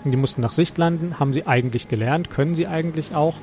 [0.05, 3.35] Die mussten nach Sicht landen, haben sie eigentlich gelernt, können sie eigentlich auch,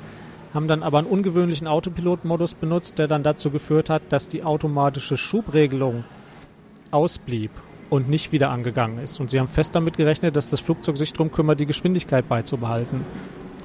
[0.54, 5.18] haben dann aber einen ungewöhnlichen Autopilot-Modus benutzt, der dann dazu geführt hat, dass die automatische
[5.18, 6.04] Schubregelung
[6.90, 7.50] ausblieb
[7.94, 9.20] und nicht wieder angegangen ist.
[9.20, 13.02] Und sie haben fest damit gerechnet, dass das Flugzeug sich darum kümmert, die Geschwindigkeit beizubehalten.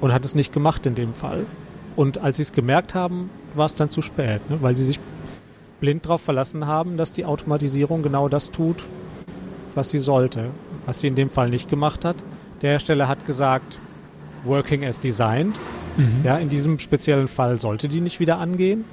[0.00, 1.46] Und hat es nicht gemacht in dem Fall.
[1.96, 4.58] Und als sie es gemerkt haben, war es dann zu spät, ne?
[4.62, 5.00] weil sie sich
[5.80, 8.84] blind darauf verlassen haben, dass die Automatisierung genau das tut,
[9.74, 10.50] was sie sollte.
[10.86, 12.16] Was sie in dem Fall nicht gemacht hat.
[12.62, 13.80] Der Hersteller hat gesagt,
[14.44, 15.58] working as designed.
[15.96, 16.20] Mhm.
[16.22, 18.84] Ja, in diesem speziellen Fall sollte die nicht wieder angehen.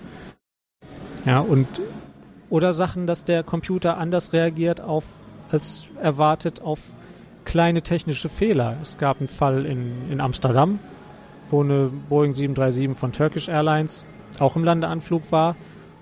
[1.27, 1.67] Ja, und
[2.49, 5.05] oder Sachen, dass der Computer anders reagiert auf,
[5.51, 6.79] als erwartet auf
[7.45, 8.77] kleine technische Fehler.
[8.81, 10.79] Es gab einen Fall in, in Amsterdam,
[11.49, 14.05] wo eine Boeing 737 von Turkish Airlines
[14.39, 15.55] auch im Landeanflug war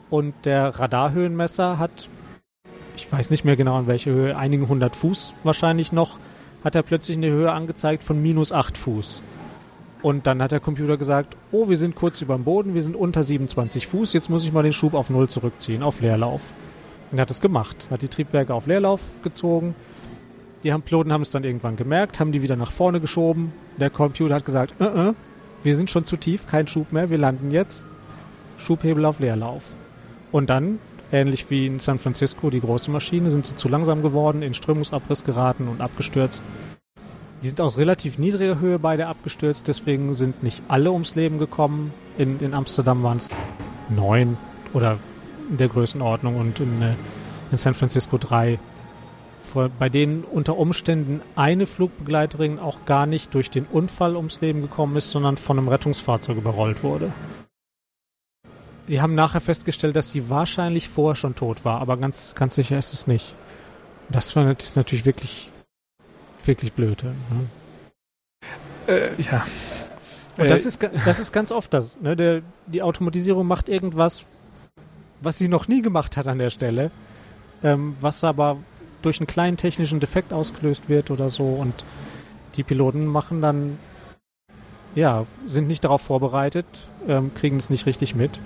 [0.10, 2.10] und der Radarhöhenmesser hat,
[2.96, 6.18] ich weiß nicht mehr genau an welche Höhe, einigen hundert Fuß wahrscheinlich noch,
[6.64, 9.22] hat er plötzlich eine Höhe angezeigt von minus acht Fuß.
[10.02, 12.96] Und dann hat der Computer gesagt, oh, wir sind kurz über dem Boden, wir sind
[12.96, 16.54] unter 27 Fuß, jetzt muss ich mal den Schub auf Null zurückziehen, auf Leerlauf.
[17.12, 19.76] Und er hat es gemacht, hat die Triebwerke auf Leerlauf gezogen.
[20.64, 23.54] Die Piloten haben es dann irgendwann gemerkt, haben die wieder nach vorne geschoben.
[23.78, 25.16] Der Computer hat gesagt, uh -uh,
[25.62, 27.84] wir sind schon zu tief, kein Schub mehr, wir landen jetzt.
[28.58, 29.76] Schubhebel auf Leerlauf.
[30.32, 30.80] Und dann,
[31.12, 35.24] ähnlich wie in San Francisco, die große Maschine, sind sie zu langsam geworden, in Strömungsabriss
[35.24, 36.44] geraten und abgestürzt.
[37.44, 41.94] Die sind aus relativ niedriger Höhe beide abgestürzt, deswegen sind nicht alle ums Leben gekommen.
[42.18, 43.30] In, in Amsterdam waren es
[43.90, 44.38] neun
[44.74, 44.98] oder
[45.50, 46.96] der Größenordnung und in, äh,
[47.52, 48.60] in San Francisco drei.
[49.80, 54.98] Bei denen unter Umständen eine Flugbegleiterin auch gar nicht durch den Unfall ums Leben gekommen
[54.98, 57.14] ist, sondern von einem Rettungsfahrzeug überrollt wurde.
[58.90, 62.78] Die haben nachher festgestellt, dass sie wahrscheinlich vorher schon tot war, aber ganz, ganz sicher
[62.78, 63.36] ist es nicht.
[64.10, 65.52] Das, war, das ist natürlich wirklich
[66.48, 67.04] wirklich blöd.
[67.04, 67.14] Ne?
[68.88, 69.46] Äh, ja.
[70.38, 72.00] Und das, äh, ist, das ist ganz oft das.
[72.02, 72.16] Ne?
[72.16, 74.26] Der, die Automatisierung macht irgendwas,
[75.26, 76.92] was sie noch nie gemacht hat an der Stelle,
[77.64, 78.58] ähm, was aber
[79.02, 81.44] durch einen kleinen technischen Defekt ausgelöst wird oder so.
[81.44, 81.84] Und
[82.56, 83.78] die Piloten machen dann,
[84.96, 86.66] ja, sind nicht darauf vorbereitet,
[87.08, 88.40] ähm, kriegen es nicht richtig mit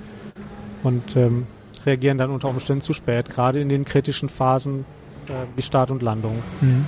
[0.84, 1.48] und ähm,
[1.86, 4.86] reagieren dann unter Umständen zu spät, gerade in den kritischen Phasen
[5.28, 6.42] äh, wie Start und Landung.
[6.62, 6.88] Mhm.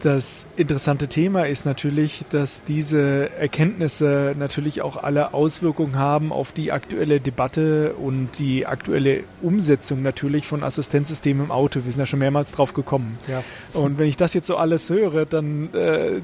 [0.00, 6.70] Das interessante Thema ist natürlich, dass diese Erkenntnisse natürlich auch alle Auswirkungen haben auf die
[6.70, 11.80] aktuelle Debatte und die aktuelle Umsetzung natürlich von Assistenzsystemen im Auto.
[11.84, 13.18] Wir sind ja schon mehrmals drauf gekommen.
[13.26, 13.42] Ja.
[13.72, 16.20] Und wenn ich das jetzt so alles höre, dann äh,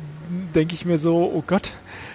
[0.55, 1.73] denke ich mir so, oh Gott,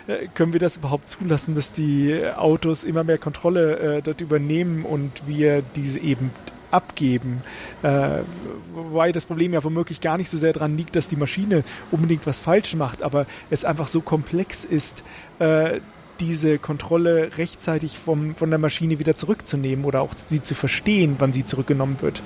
[0.08, 4.86] äh, können wir das überhaupt zulassen, dass die Autos immer mehr Kontrolle äh, dort übernehmen
[4.86, 6.32] und wir diese eben
[6.72, 7.44] abgeben.
[7.84, 8.20] Äh,
[8.74, 12.26] wobei das Problem ja womöglich gar nicht so sehr daran liegt, dass die Maschine unbedingt
[12.28, 15.04] was falsch macht, aber es einfach so komplex ist,
[15.40, 15.80] äh,
[16.20, 21.32] diese Kontrolle rechtzeitig vom, von der Maschine wieder zurückzunehmen oder auch sie zu verstehen, wann
[21.32, 22.22] sie zurückgenommen wird.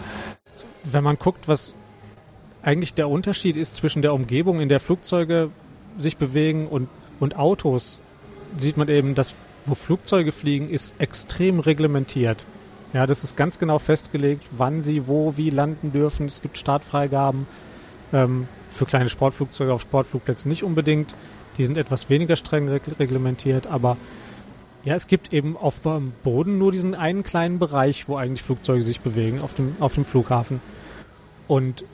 [0.83, 1.75] Wenn man guckt, was
[2.63, 5.51] eigentlich der Unterschied ist zwischen der Umgebung, in der Flugzeuge
[5.97, 6.89] sich bewegen und,
[7.19, 8.01] und Autos,
[8.57, 9.35] sieht man eben, dass
[9.65, 12.45] wo Flugzeuge fliegen, ist extrem reglementiert.
[12.93, 16.27] Ja, das ist ganz genau festgelegt, wann sie wo wie landen dürfen.
[16.27, 17.47] Es gibt Startfreigaben
[18.13, 21.15] ähm, für kleine Sportflugzeuge auf Sportflugplätzen nicht unbedingt.
[21.57, 23.97] Die sind etwas weniger streng reglementiert, aber
[24.83, 28.83] ja, es gibt eben auf dem Boden nur diesen einen kleinen Bereich, wo eigentlich Flugzeuge
[28.83, 30.61] sich bewegen, auf dem, auf dem Flughafen.
[31.47, 31.85] Und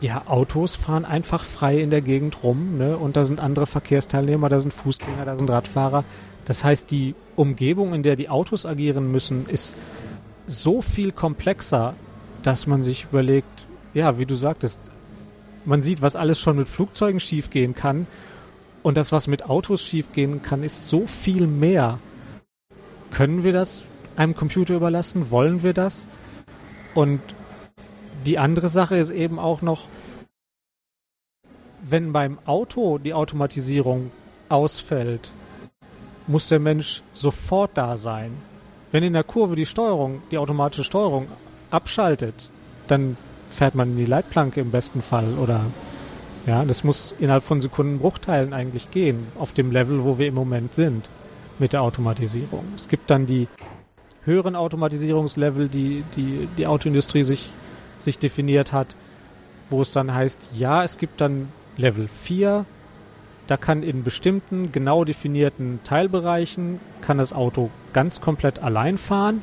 [0.00, 2.98] ja, Autos fahren einfach frei in der Gegend rum, ne?
[2.98, 6.04] Und da sind andere Verkehrsteilnehmer, da sind Fußgänger, da sind Radfahrer.
[6.44, 9.76] Das heißt, die Umgebung, in der die Autos agieren müssen, ist
[10.46, 11.94] so viel komplexer,
[12.42, 14.90] dass man sich überlegt, ja, wie du sagtest,
[15.64, 18.06] man sieht, was alles schon mit Flugzeugen schiefgehen kann.
[18.82, 21.98] Und das, was mit Autos schiefgehen kann, ist so viel mehr.
[23.10, 23.82] Können wir das
[24.14, 25.30] einem Computer überlassen?
[25.30, 26.06] Wollen wir das?
[26.94, 27.20] Und
[28.24, 29.88] die andere Sache ist eben auch noch,
[31.82, 34.10] wenn beim Auto die Automatisierung
[34.48, 35.32] ausfällt,
[36.26, 38.32] muss der Mensch sofort da sein.
[38.96, 41.26] Wenn in der Kurve die Steuerung, die automatische Steuerung
[41.70, 42.48] abschaltet,
[42.86, 43.18] dann
[43.50, 45.66] fährt man in die Leitplanke im besten Fall oder
[46.46, 50.74] ja, das muss innerhalb von Sekundenbruchteilen eigentlich gehen, auf dem Level, wo wir im Moment
[50.74, 51.10] sind
[51.58, 52.64] mit der Automatisierung.
[52.74, 53.48] Es gibt dann die
[54.24, 57.50] höheren Automatisierungslevel, die die, die Autoindustrie sich,
[57.98, 58.96] sich definiert hat,
[59.68, 62.64] wo es dann heißt, ja, es gibt dann Level 4,
[63.46, 69.42] da kann in bestimmten genau definierten Teilbereichen kann das Auto ganz komplett allein fahren.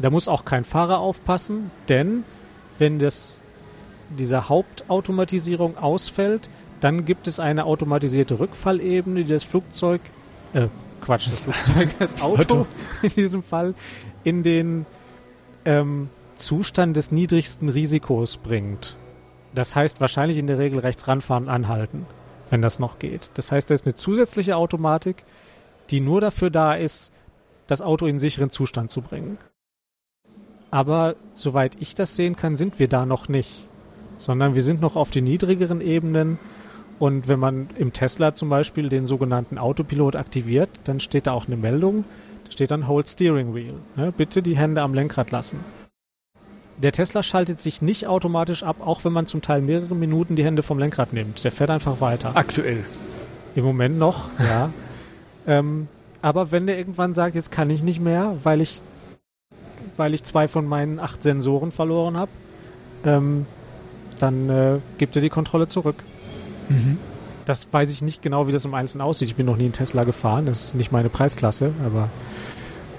[0.00, 2.24] Da muss auch kein Fahrer aufpassen, denn
[2.78, 3.40] wenn das,
[4.16, 6.48] diese Hauptautomatisierung ausfällt,
[6.80, 10.02] dann gibt es eine automatisierte Rückfallebene, die das Flugzeug,
[10.52, 10.68] äh,
[11.00, 12.66] Quatsch, das Flugzeug, das Auto
[13.02, 13.74] in diesem Fall
[14.22, 14.86] in den
[15.64, 18.96] ähm, Zustand des niedrigsten Risikos bringt.
[19.54, 22.06] Das heißt wahrscheinlich in der Regel rechts ranfahren, anhalten
[22.50, 23.30] wenn das noch geht.
[23.34, 25.24] Das heißt, da ist eine zusätzliche Automatik,
[25.90, 27.12] die nur dafür da ist,
[27.66, 29.38] das Auto in sicheren Zustand zu bringen.
[30.70, 33.68] Aber soweit ich das sehen kann, sind wir da noch nicht,
[34.18, 36.38] sondern wir sind noch auf den niedrigeren Ebenen.
[36.98, 41.46] Und wenn man im Tesla zum Beispiel den sogenannten Autopilot aktiviert, dann steht da auch
[41.46, 42.04] eine Meldung,
[42.44, 43.74] da steht dann Hold Steering Wheel.
[43.96, 44.12] Ne?
[44.16, 45.60] Bitte die Hände am Lenkrad lassen.
[46.78, 50.44] Der Tesla schaltet sich nicht automatisch ab, auch wenn man zum Teil mehrere Minuten die
[50.44, 51.42] Hände vom Lenkrad nimmt.
[51.42, 52.32] Der fährt einfach weiter.
[52.34, 52.84] Aktuell.
[53.54, 54.70] Im Moment noch, ja.
[55.46, 55.88] ähm,
[56.20, 58.82] aber wenn der irgendwann sagt, jetzt kann ich nicht mehr, weil ich,
[59.96, 62.30] weil ich zwei von meinen acht Sensoren verloren habe,
[63.06, 63.46] ähm,
[64.20, 65.96] dann äh, gibt er die Kontrolle zurück.
[66.68, 66.98] Mhm.
[67.46, 69.28] Das weiß ich nicht genau, wie das im Einzelnen aussieht.
[69.28, 72.10] Ich bin noch nie in Tesla gefahren, das ist nicht meine Preisklasse, aber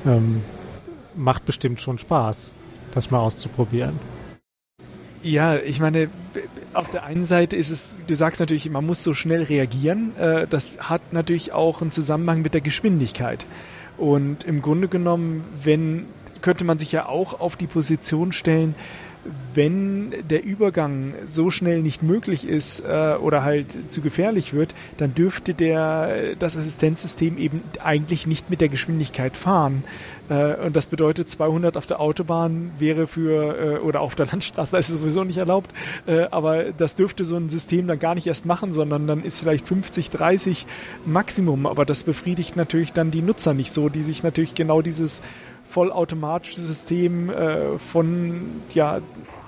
[0.08, 0.42] ähm,
[1.16, 2.56] macht bestimmt schon Spaß
[2.98, 4.00] das mal auszuprobieren.
[5.24, 6.10] Ja, ich meine,
[6.74, 10.16] auf der einen Seite ist es, du sagst natürlich, man muss so schnell reagieren.
[10.18, 13.46] Äh, das hat natürlich auch einen Zusammenhang mit der Geschwindigkeit.
[13.98, 16.06] Und im Grunde genommen, wenn
[16.42, 18.76] könnte man sich ja auch auf die Position stellen,
[19.54, 25.14] wenn der Übergang so schnell nicht möglich ist äh, oder halt zu gefährlich wird, dann
[25.14, 29.84] dürfte der das Assistenzsystem eben eigentlich nicht mit der Geschwindigkeit fahren.
[30.30, 34.78] Äh, und das bedeutet 200 auf der Autobahn wäre für äh, oder auf der Landstraße
[34.78, 35.72] ist sowieso nicht erlaubt,
[36.06, 39.40] äh, aber das dürfte so ein System dann gar nicht erst machen, sondern dann ist
[39.40, 40.66] vielleicht 50, 30
[41.06, 45.22] Maximum, aber das befriedigt natürlich dann die Nutzer nicht so, die sich natürlich genau dieses
[45.68, 49.00] vollautomatische System äh, von ja,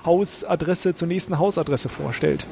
[0.04, 2.46] Hausadresse zur nächsten Hausadresse vorstellt.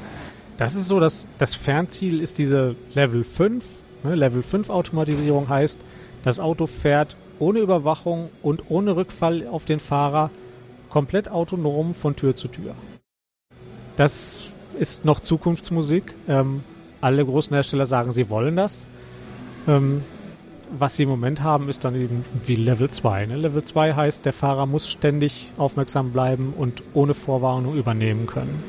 [0.57, 3.65] Das ist so, dass das Fernziel ist diese Level 5.
[4.03, 4.15] Ne?
[4.15, 5.79] Level 5 Automatisierung heißt,
[6.25, 10.31] das Auto fährt ohne Überwachung und ohne Rückfall auf den Fahrer
[10.91, 12.75] komplett autonom von Tür zu Tür.
[13.97, 16.15] Das ist noch Zukunftsmusik.
[16.29, 16.63] Ähm,
[17.01, 18.87] alle großen Hersteller sagen, sie wollen das.
[19.69, 20.03] Ähm,
[20.71, 23.27] was sie im Moment haben, ist dann eben wie Level 2.
[23.27, 23.37] Ne?
[23.37, 28.63] Level 2 heißt, der Fahrer muss ständig aufmerksam bleiben und ohne Vorwarnung übernehmen können.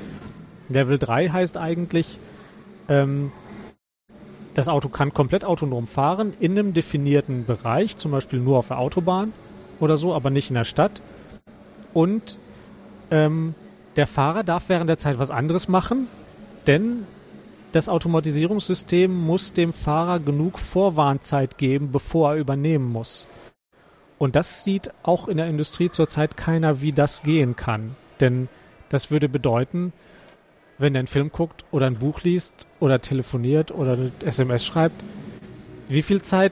[0.70, 2.20] Level 3 heißt eigentlich,
[2.88, 3.32] ähm,
[4.54, 8.80] das Auto kann komplett autonom fahren in einem definierten Bereich, zum Beispiel nur auf der
[8.80, 9.34] Autobahn
[9.80, 11.02] oder so, aber nicht in der Stadt.
[11.94, 12.38] Und
[13.12, 13.56] ähm,
[13.96, 16.08] der Fahrer darf während der Zeit was anderes machen,
[16.68, 17.06] denn
[17.72, 23.28] das Automatisierungssystem muss dem Fahrer genug Vorwarnzeit geben, bevor er übernehmen muss.
[24.18, 27.96] Und das sieht auch in der Industrie zurzeit keiner, wie das gehen kann.
[28.20, 28.50] Denn
[28.90, 29.94] das würde bedeuten,
[30.78, 35.02] wenn er einen Film guckt oder ein Buch liest oder telefoniert oder eine SMS schreibt,
[35.88, 36.52] wie viel Zeit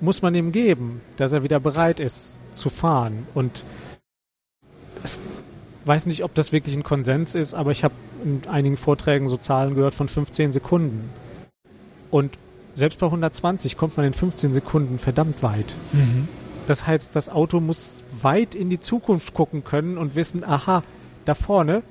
[0.00, 3.26] muss man ihm geben, dass er wieder bereit ist zu fahren?
[3.34, 3.64] Und
[5.02, 5.20] es
[5.84, 9.36] weiß nicht, ob das wirklich ein Konsens ist, aber ich habe in einigen Vorträgen so
[9.36, 11.10] Zahlen gehört von 15 Sekunden.
[12.10, 12.38] Und
[12.74, 15.74] selbst bei 120 kommt man in 15 Sekunden verdammt weit.
[15.92, 16.28] Mhm.
[16.66, 20.82] Das heißt, das Auto muss weit in die Zukunft gucken können und wissen, aha,
[21.24, 21.82] da vorne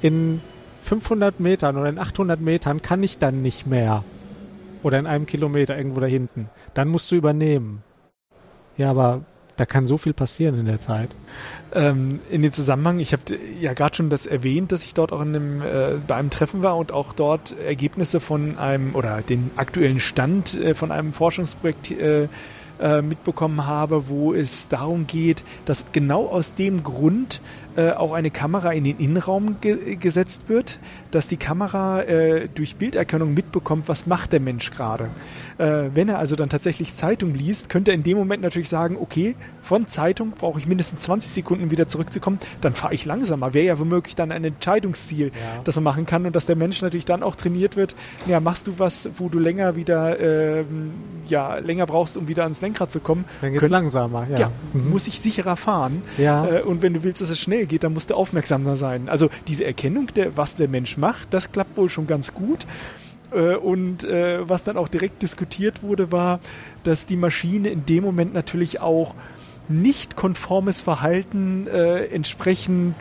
[0.00, 0.40] in
[0.80, 4.04] 500 Metern oder in 800 Metern kann ich dann nicht mehr.
[4.82, 6.50] Oder in einem Kilometer irgendwo da hinten.
[6.74, 7.84] Dann musst du übernehmen.
[8.76, 9.22] Ja, aber
[9.56, 11.10] da kann so viel passieren in der Zeit.
[11.74, 13.22] Ähm, in dem Zusammenhang, ich habe
[13.60, 16.62] ja gerade schon das erwähnt, dass ich dort auch in einem, äh, bei einem Treffen
[16.62, 21.90] war und auch dort Ergebnisse von einem oder den aktuellen Stand äh, von einem Forschungsprojekt
[21.92, 22.28] äh,
[22.80, 27.40] äh mitbekommen habe, wo es darum geht, dass genau aus dem Grund
[27.74, 30.78] äh, auch eine Kamera in den Innenraum ge gesetzt wird,
[31.10, 35.08] dass die Kamera äh, durch Bilderkennung mitbekommt, was macht der Mensch gerade.
[35.56, 38.98] Äh, wenn er also dann tatsächlich Zeitung liest, könnte er in dem Moment natürlich sagen,
[39.00, 43.54] okay, von Zeitung brauche ich mindestens 20 Sekunden, um wieder zurückzukommen, dann fahre ich langsamer.
[43.54, 45.62] Wäre ja womöglich dann ein Entscheidungsziel, ja.
[45.64, 47.94] das er machen kann und dass der Mensch natürlich dann auch trainiert wird,
[48.26, 50.90] ja, machst du was, wo du länger wieder, ähm,
[51.26, 53.24] ja, länger brauchst, um wieder ans Lenkrad zu kommen.
[53.40, 54.38] Dann geht's Kön langsamer, ja.
[54.38, 54.90] ja mhm.
[54.90, 56.02] Muss ich sicherer fahren.
[56.18, 56.46] Ja.
[56.46, 59.08] Äh, und wenn du willst, dass es schnell geht, dann musst du aufmerksamer sein.
[59.08, 62.66] Also diese Erkennung, der, was der Mensch macht, das klappt wohl schon ganz gut.
[63.32, 66.40] Äh, und äh, was dann auch direkt diskutiert wurde, war,
[66.84, 69.14] dass die Maschine in dem Moment natürlich auch
[69.68, 72.96] nicht konformes Verhalten entsprechend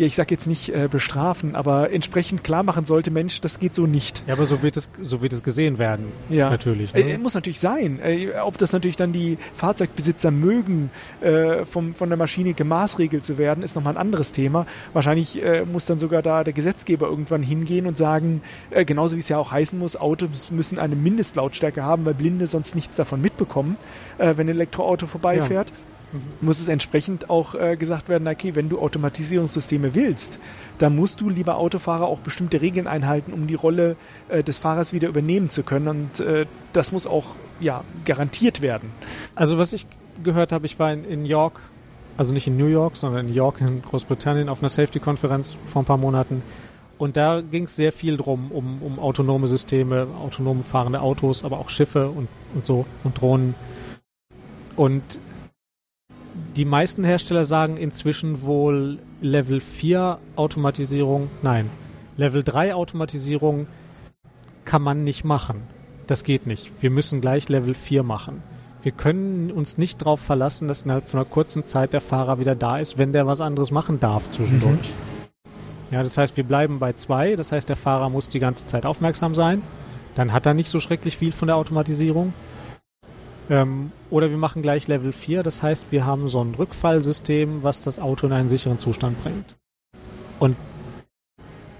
[0.00, 3.74] ja, ich sag jetzt nicht äh, bestrafen, aber entsprechend klar machen sollte, Mensch, das geht
[3.74, 4.22] so nicht.
[4.26, 6.06] Ja, aber so wird es, so wird es gesehen werden.
[6.30, 6.48] Ja.
[6.48, 6.94] Natürlich.
[6.94, 7.02] Ne?
[7.02, 8.00] Äh, muss natürlich sein.
[8.02, 10.90] Äh, ob das natürlich dann die Fahrzeugbesitzer mögen,
[11.20, 14.66] äh, vom, von der Maschine gemaßregelt zu werden, ist nochmal ein anderes Thema.
[14.94, 18.40] Wahrscheinlich äh, muss dann sogar da der Gesetzgeber irgendwann hingehen und sagen,
[18.70, 22.46] äh, genauso wie es ja auch heißen muss, Autos müssen eine Mindestlautstärke haben, weil Blinde
[22.46, 23.76] sonst nichts davon mitbekommen,
[24.16, 25.68] äh, wenn ein Elektroauto vorbeifährt.
[25.68, 25.89] Ja
[26.40, 30.38] muss es entsprechend auch äh, gesagt werden, okay, wenn du Automatisierungssysteme willst,
[30.78, 33.96] dann musst du, lieber Autofahrer, auch bestimmte Regeln einhalten, um die Rolle
[34.28, 35.88] äh, des Fahrers wieder übernehmen zu können.
[35.88, 37.26] Und äh, das muss auch
[37.60, 38.90] ja, garantiert werden.
[39.34, 39.86] Also was ich
[40.22, 41.60] gehört habe, ich war in, in York,
[42.16, 45.86] also nicht in New York, sondern in York in Großbritannien auf einer Safety-Konferenz vor ein
[45.86, 46.42] paar Monaten.
[46.98, 51.58] Und da ging es sehr viel drum, um, um autonome Systeme, autonome fahrende Autos, aber
[51.58, 53.54] auch Schiffe und, und so und Drohnen.
[54.76, 55.18] Und
[56.60, 61.70] die meisten Hersteller sagen inzwischen wohl Level 4 Automatisierung, nein,
[62.18, 63.66] Level 3 Automatisierung
[64.66, 65.62] kann man nicht machen.
[66.06, 66.70] Das geht nicht.
[66.82, 68.42] Wir müssen gleich Level 4 machen.
[68.82, 72.54] Wir können uns nicht darauf verlassen, dass innerhalb von einer kurzen Zeit der Fahrer wieder
[72.54, 74.74] da ist, wenn der was anderes machen darf zwischendurch.
[74.74, 75.92] Mhm.
[75.92, 77.36] Ja, das heißt, wir bleiben bei 2.
[77.36, 79.62] Das heißt, der Fahrer muss die ganze Zeit aufmerksam sein.
[80.14, 82.34] Dann hat er nicht so schrecklich viel von der Automatisierung.
[83.50, 87.80] Ähm, oder wir machen gleich Level 4, das heißt, wir haben so ein Rückfallsystem, was
[87.82, 89.56] das Auto in einen sicheren Zustand bringt.
[90.38, 90.56] Und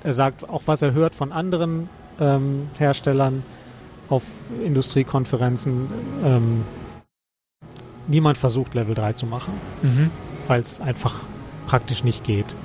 [0.02, 3.44] er sagt auch, was er hört von anderen ähm, Herstellern
[4.08, 4.24] auf
[4.64, 5.88] Industriekonferenzen,
[6.24, 6.64] ähm,
[8.08, 9.52] niemand versucht, Level 3 zu machen,
[9.82, 10.10] Mhm.
[10.48, 11.14] weil es einfach
[11.68, 12.56] praktisch nicht geht.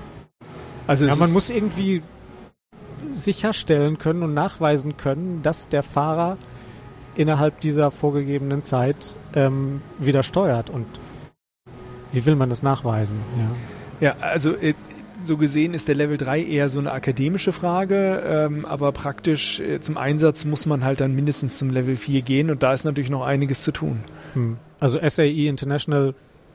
[0.88, 2.02] Also Ja, man muss irgendwie
[3.12, 6.38] sicherstellen können und nachweisen können, dass der Fahrer
[7.16, 10.70] innerhalb dieser vorgegebenen Zeit ähm, wieder steuert.
[10.70, 10.86] Und
[12.12, 13.18] wie will man das nachweisen?
[13.38, 13.56] Ja.
[14.02, 14.74] Ja, also äh,
[15.24, 19.80] so gesehen ist der Level 3 eher so eine akademische Frage, ähm, aber praktisch äh,
[19.80, 23.10] zum Einsatz muss man halt dann mindestens zum Level 4 gehen und da ist natürlich
[23.10, 24.04] noch einiges zu tun.
[24.34, 24.58] Hm.
[24.80, 26.14] Also SAE International,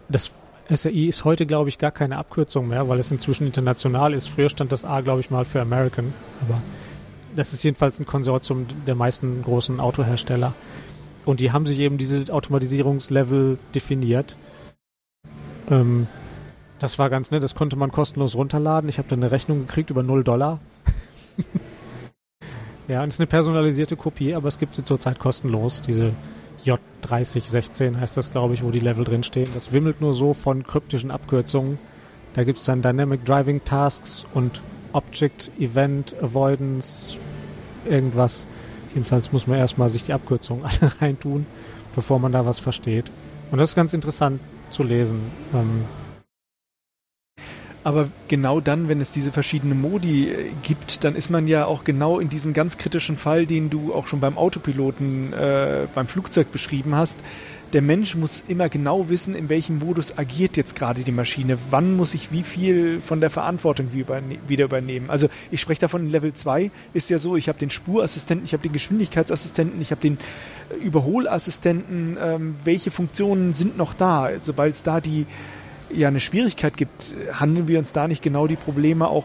[0.08, 0.32] das
[0.68, 4.28] SAE ist heute, glaube ich, gar keine Abkürzung mehr, weil es inzwischen international ist.
[4.28, 6.60] Früher stand das A, glaube ich, mal für American, aber
[7.36, 10.54] das ist jedenfalls ein Konsortium der meisten großen Autohersteller.
[11.24, 14.36] Und die haben sich eben diese Automatisierungslevel definiert.
[15.70, 16.06] Ähm,
[16.78, 18.88] das war ganz nett, das konnte man kostenlos runterladen.
[18.88, 20.60] Ich habe dann eine Rechnung gekriegt über 0 Dollar.
[22.88, 26.14] ja, und es ist eine personalisierte Kopie, aber es gibt sie zurzeit kostenlos, diese
[26.64, 29.48] J3016 heißt das, glaube ich, wo die Level drinstehen.
[29.54, 31.78] Das wimmelt nur so von kryptischen Abkürzungen.
[32.34, 34.60] Da gibt es dann Dynamic Driving Tasks und
[34.92, 37.18] Object Event Avoidance
[37.88, 38.46] irgendwas.
[38.94, 41.46] Jedenfalls muss man erstmal sich die Abkürzungen alle reintun,
[41.94, 43.10] bevor man da was versteht.
[43.50, 45.20] Und das ist ganz interessant zu lesen.
[45.54, 45.84] Ähm,
[47.82, 51.84] Aber genau dann, wenn es diese verschiedenen Modi äh, gibt, dann ist man ja auch
[51.84, 56.52] genau in diesen ganz kritischen Fall, den du auch schon beim Autopiloten, äh, beim Flugzeug
[56.52, 57.18] beschrieben hast.
[57.72, 61.56] Der Mensch muss immer genau wissen, in welchem Modus agiert jetzt gerade die Maschine.
[61.70, 65.08] Wann muss ich wie viel von der Verantwortung wieder übernehmen?
[65.08, 68.64] Also ich spreche davon, Level 2 ist ja so, ich habe den Spurassistenten, ich habe
[68.64, 70.18] den Geschwindigkeitsassistenten, ich habe den
[70.70, 72.18] äh, Überholassistenten.
[72.20, 74.30] Ähm, welche Funktionen sind noch da?
[74.40, 75.26] Sobald es da die
[75.94, 79.24] ja eine Schwierigkeit gibt, handeln wir uns da nicht genau die Probleme auch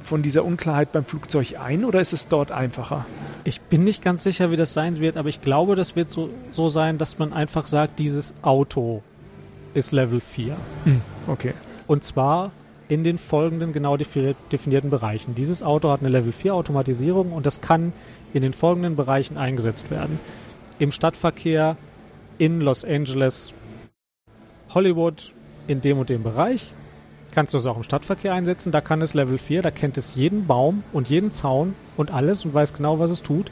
[0.00, 3.06] von dieser Unklarheit beim Flugzeug ein oder ist es dort einfacher?
[3.46, 6.30] ich bin nicht ganz sicher, wie das sein wird, aber ich glaube, das wird so,
[6.50, 9.02] so sein, dass man einfach sagt, dieses Auto
[9.72, 10.56] ist Level 4.
[11.28, 11.54] Okay.
[11.86, 12.50] Und zwar
[12.88, 15.36] in den folgenden genau defi- definierten Bereichen.
[15.36, 17.92] Dieses Auto hat eine Level 4 Automatisierung und das kann
[18.34, 20.18] in den folgenden Bereichen eingesetzt werden.
[20.80, 21.76] Im Stadtverkehr
[22.38, 23.54] in Los Angeles,
[24.74, 25.32] Hollywood,
[25.66, 26.72] in dem und dem Bereich.
[27.32, 30.14] Kannst du es auch im Stadtverkehr einsetzen, da kann es Level 4, da kennt es
[30.14, 33.50] jeden Baum und jeden Zaun und alles und weiß genau, was es tut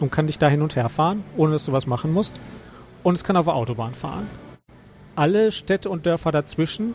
[0.00, 2.34] und kann dich da hin und her fahren, ohne dass du was machen musst.
[3.02, 4.28] Und es kann auf der Autobahn fahren.
[5.16, 6.94] Alle Städte und Dörfer dazwischen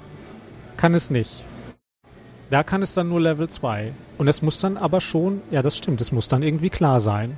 [0.77, 1.45] kann es nicht.
[2.49, 3.93] Da kann es dann nur Level 2.
[4.17, 7.37] Und es muss dann aber schon, ja, das stimmt, es muss dann irgendwie klar sein.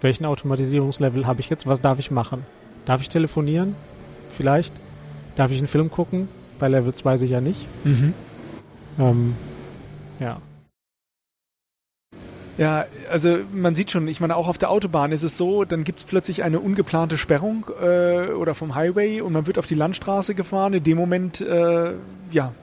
[0.00, 1.66] Welchen Automatisierungslevel habe ich jetzt?
[1.66, 2.44] Was darf ich machen?
[2.84, 3.74] Darf ich telefonieren?
[4.28, 4.74] Vielleicht?
[5.36, 6.28] Darf ich einen Film gucken?
[6.58, 7.66] Bei Level 2 sicher nicht.
[7.84, 8.14] Mhm.
[8.98, 9.34] Ähm,
[10.20, 10.40] ja.
[12.58, 15.84] Ja, also man sieht schon, ich meine, auch auf der Autobahn ist es so, dann
[15.84, 19.74] gibt es plötzlich eine ungeplante Sperrung äh, oder vom Highway und man wird auf die
[19.74, 20.72] Landstraße gefahren.
[20.72, 21.92] In dem Moment, äh,
[22.30, 22.54] ja,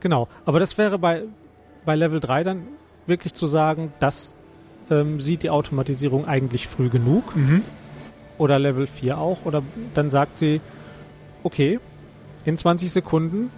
[0.00, 0.28] Genau.
[0.44, 1.24] Aber das wäre bei,
[1.84, 2.62] bei Level 3 dann
[3.06, 4.36] wirklich zu sagen, das
[4.88, 7.34] ähm, sieht die Automatisierung eigentlich früh genug.
[7.34, 7.62] mhm.
[8.38, 9.62] oder Level 4 auch, oder
[9.94, 10.60] dann sagt sie,
[11.42, 11.80] okay,
[12.46, 13.50] in 20 Sekunden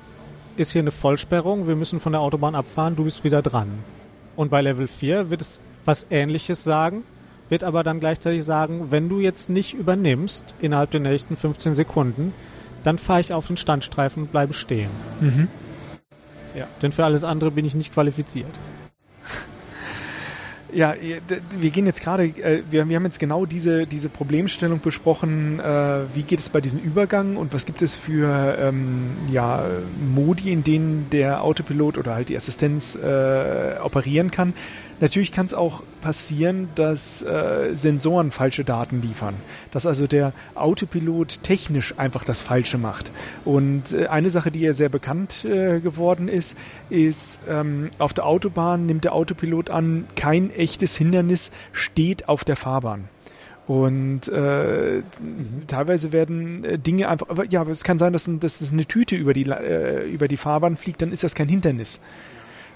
[0.56, 3.68] ist hier eine Vollsperrung, wir müssen von der Autobahn abfahren, du bist wieder dran.
[4.34, 7.04] Und bei Level 4 wird es was ähnliches sagen,
[7.48, 12.32] wird aber dann gleichzeitig sagen, wenn du jetzt nicht übernimmst innerhalb der nächsten 15 Sekunden,
[12.82, 14.90] dann fahre ich auf den Standstreifen und bleibe stehen.
[15.20, 15.48] Mhm.
[16.54, 16.66] Ja.
[16.82, 18.58] Denn für alles andere bin ich nicht qualifiziert.
[20.70, 20.94] Ja,
[21.58, 26.00] wir gehen jetzt gerade, äh, wir, wir haben jetzt genau diese, diese Problemstellung besprochen, äh,
[26.14, 29.64] wie geht es bei diesem Übergang und was gibt es für ähm, ja,
[30.14, 34.52] Modi, in denen der Autopilot oder halt die Assistenz äh, operieren kann.
[35.00, 39.34] Natürlich kann es auch passieren, dass äh, Sensoren falsche Daten liefern,
[39.70, 43.12] dass also der Autopilot technisch einfach das Falsche macht.
[43.44, 46.56] Und äh, eine Sache, die ja sehr bekannt äh, geworden ist,
[46.90, 52.56] ist, ähm, auf der Autobahn nimmt der Autopilot an, kein echtes Hindernis steht auf der
[52.56, 53.08] Fahrbahn.
[53.68, 55.02] Und äh,
[55.66, 59.14] teilweise werden äh, Dinge einfach, ja, es kann sein, dass, ein, dass es eine Tüte
[59.14, 62.00] über die, äh, über die Fahrbahn fliegt, dann ist das kein Hindernis.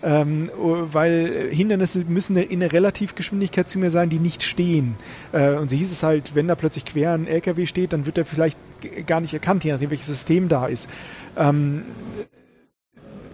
[0.04, 4.96] Ähm, oh, weil Hindernisse müssen in einer Relativgeschwindigkeit zu mir sein, die nicht stehen.
[5.32, 8.18] Äh, und so hieß es halt, wenn da plötzlich quer ein LKW steht, dann wird
[8.18, 10.90] er vielleicht g- gar nicht erkannt, je nachdem welches System da ist.
[11.36, 11.84] Ähm,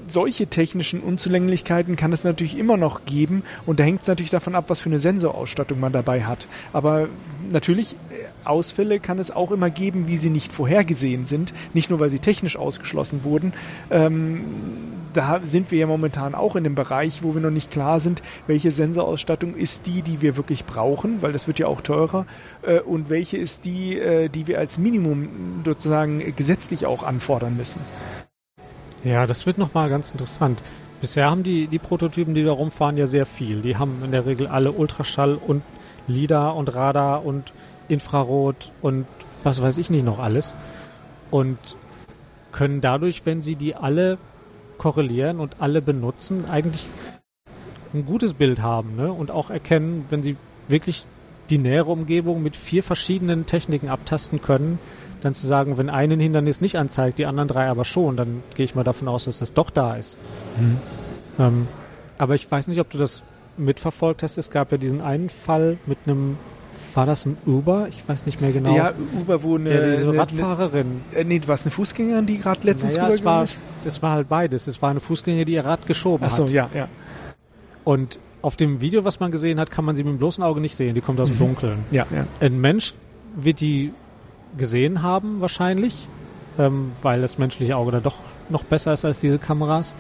[0.07, 4.55] solche technischen Unzulänglichkeiten kann es natürlich immer noch geben und da hängt es natürlich davon
[4.55, 6.49] ab, was für eine Sensorausstattung man dabei hat.
[6.73, 7.09] Aber
[7.51, 7.97] natürlich, äh,
[8.49, 12.19] Ausfälle kann es auch immer geben, wie sie nicht vorhergesehen sind, nicht nur weil sie
[12.19, 13.53] technisch ausgeschlossen wurden.
[13.91, 14.45] Ähm,
[15.13, 18.23] da sind wir ja momentan auch in dem Bereich, wo wir noch nicht klar sind,
[18.47, 22.27] welche Sensorausstattung ist die, die wir wirklich brauchen, weil das wird ja auch teurer,
[22.63, 27.81] äh, und welche ist die, äh, die wir als Minimum sozusagen gesetzlich auch anfordern müssen.
[29.05, 30.61] Ja, das wird nochmal ganz interessant.
[31.01, 33.63] Bisher haben die, die Prototypen, die da rumfahren, ja sehr viel.
[33.63, 35.63] Die haben in der Regel alle Ultraschall und
[36.09, 37.53] LIDAR und Radar und
[37.89, 39.07] Infrarot und
[39.43, 40.55] was weiß ich nicht noch alles.
[41.31, 41.59] Und
[42.53, 44.19] können dadurch, wenn sie die alle
[44.79, 46.87] korrelieren und alle benutzen, eigentlich
[47.95, 49.13] ein gutes Bild haben ne?
[49.13, 50.37] und auch erkennen, wenn sie
[50.69, 51.07] wirklich
[51.51, 54.79] die nähere Umgebung mit vier verschiedenen Techniken abtasten können,
[55.21, 58.65] dann zu sagen, wenn ein Hindernis nicht anzeigt, die anderen drei aber schon, dann gehe
[58.65, 60.19] ich mal davon aus, dass das doch da ist.
[60.59, 60.79] Mhm.
[61.39, 61.69] Ähm,
[62.19, 63.25] aber ich weiß nicht, ob du das
[63.57, 64.39] mitverfolgt hast.
[64.39, 66.37] Es gab ja diesen einen Fall mit einem,
[66.95, 67.87] war das ein Uber?
[67.89, 68.75] Ich weiß nicht mehr genau.
[68.75, 71.01] Ja, Uber, wo eine, der, diese eine, Radfahrerin.
[71.13, 73.61] Eine, äh, nee, war es eine Fußgängerin, die gerade letztens naja, es war, ist?
[73.85, 74.67] Es war halt beides.
[74.67, 76.51] Es war eine Fußgängerin, die ihr Rad geschoben Ach so, hat.
[76.51, 76.89] ja, ja.
[77.85, 80.61] Und auf dem Video, was man gesehen hat, kann man sie mit dem bloßen Auge
[80.61, 80.95] nicht sehen.
[80.95, 81.41] Die kommt aus dem mhm.
[81.41, 81.79] Dunkeln.
[81.91, 82.27] Ja, ja.
[82.41, 82.95] Ein Mensch
[83.35, 83.93] wird die
[84.57, 86.09] gesehen haben, wahrscheinlich,
[86.59, 88.17] ähm, weil das menschliche Auge da doch
[88.49, 89.95] noch besser ist als diese Kameras.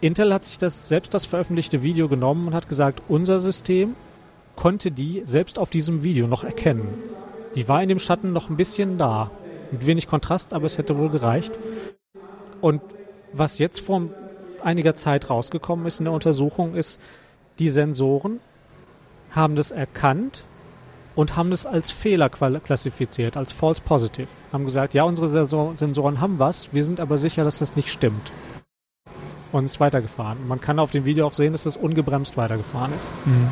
[0.00, 3.94] Intel hat sich das selbst das veröffentlichte Video genommen und hat gesagt, unser System
[4.56, 6.88] konnte die selbst auf diesem Video noch erkennen.
[7.54, 9.30] Die war in dem Schatten noch ein bisschen da.
[9.70, 11.58] Mit wenig Kontrast, aber es hätte wohl gereicht.
[12.60, 12.80] Und
[13.32, 14.02] was jetzt vor
[14.62, 17.00] einiger Zeit rausgekommen ist in der Untersuchung, ist,
[17.58, 18.40] die Sensoren
[19.30, 20.44] haben das erkannt
[21.14, 24.28] und haben das als Fehler klassifiziert, als false positive.
[24.52, 28.32] Haben gesagt, ja, unsere Sensoren haben was, wir sind aber sicher, dass das nicht stimmt.
[29.52, 30.46] Und ist weitergefahren.
[30.46, 33.10] Man kann auf dem Video auch sehen, dass das ungebremst weitergefahren ist.
[33.24, 33.48] Mhm.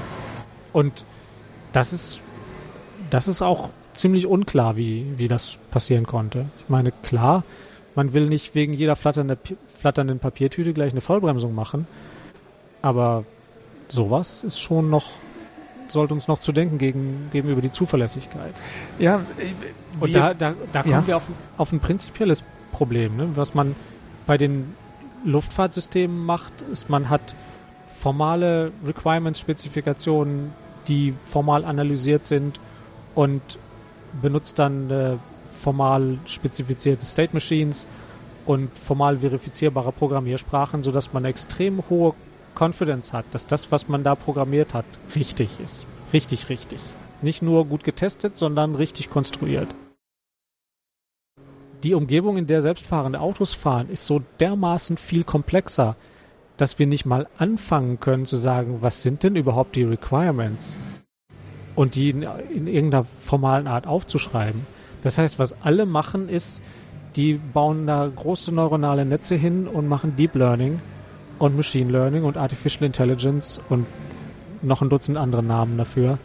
[0.74, 1.06] Und
[1.72, 2.20] das ist,
[3.08, 6.46] das ist auch ziemlich unklar, wie, wie das passieren konnte.
[6.58, 7.44] Ich meine, klar,
[7.94, 11.86] man will nicht wegen jeder flatternde, flatternden Papiertüte gleich eine Vollbremsung machen,
[12.82, 13.24] aber
[13.88, 15.06] sowas ist schon noch
[15.88, 18.52] sollte uns noch zu denken gegen, gegenüber die Zuverlässigkeit.
[18.98, 19.20] Ja,
[20.00, 21.06] und da, da, da kommen ja.
[21.06, 22.42] wir auf, auf ein prinzipielles
[22.72, 23.28] Problem, ne?
[23.34, 23.76] was man
[24.26, 24.74] bei den
[25.24, 27.36] Luftfahrtsystemen macht, ist, man hat
[27.86, 30.52] formale Requirements-Spezifikationen,
[30.88, 32.60] die formal analysiert sind
[33.14, 33.42] und
[34.20, 35.16] benutzt dann äh,
[35.50, 37.86] formal spezifizierte State Machines
[38.46, 42.14] und formal verifizierbare Programmiersprachen, sodass man extrem hohe
[42.54, 44.84] Confidence hat, dass das, was man da programmiert hat,
[45.16, 45.86] richtig ist.
[46.12, 46.80] Richtig, richtig.
[47.22, 49.68] Nicht nur gut getestet, sondern richtig konstruiert.
[51.82, 55.96] Die Umgebung, in der selbstfahrende Autos fahren, ist so dermaßen viel komplexer,
[56.56, 60.78] dass wir nicht mal anfangen können zu sagen, was sind denn überhaupt die Requirements?
[61.74, 64.64] Und die in, in irgendeiner formalen Art aufzuschreiben.
[65.02, 66.62] Das heißt, was alle machen ist,
[67.16, 70.80] die bauen da große neuronale Netze hin und machen Deep Learning
[71.38, 73.86] und Machine Learning und Artificial Intelligence und
[74.62, 76.18] noch ein Dutzend andere Namen dafür.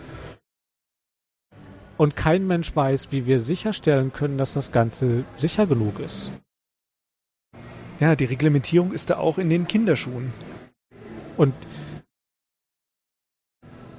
[1.98, 6.32] Und kein Mensch weiß, wie wir sicherstellen können, dass das Ganze sicher genug ist.
[8.00, 10.32] Ja, die Reglementierung ist da auch in den Kinderschuhen.
[11.38, 11.54] Und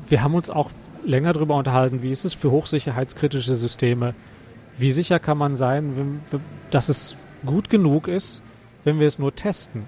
[0.08, 0.70] wir haben uns auch
[1.04, 4.14] länger darüber unterhalten, wie ist es für hochsicherheitskritische Systeme?
[4.76, 6.22] Wie sicher kann man sein,
[6.70, 8.42] dass es gut genug ist,
[8.84, 9.84] wenn wir es nur testen?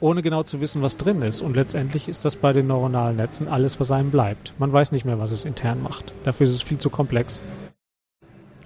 [0.00, 1.40] ohne genau zu wissen, was drin ist.
[1.40, 4.52] Und letztendlich ist das bei den neuronalen Netzen alles, was einem bleibt.
[4.58, 6.12] Man weiß nicht mehr, was es intern macht.
[6.24, 7.42] Dafür ist es viel zu komplex.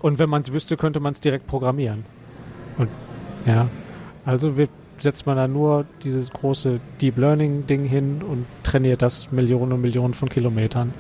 [0.01, 2.05] Und wenn man es wüsste, könnte man es direkt programmieren.
[2.77, 2.89] Und
[3.47, 3.69] ja,
[4.24, 9.32] also wird, setzt man da nur dieses große Deep Learning Ding hin und trainiert das
[9.32, 10.94] Millionen und Millionen von Kilometern.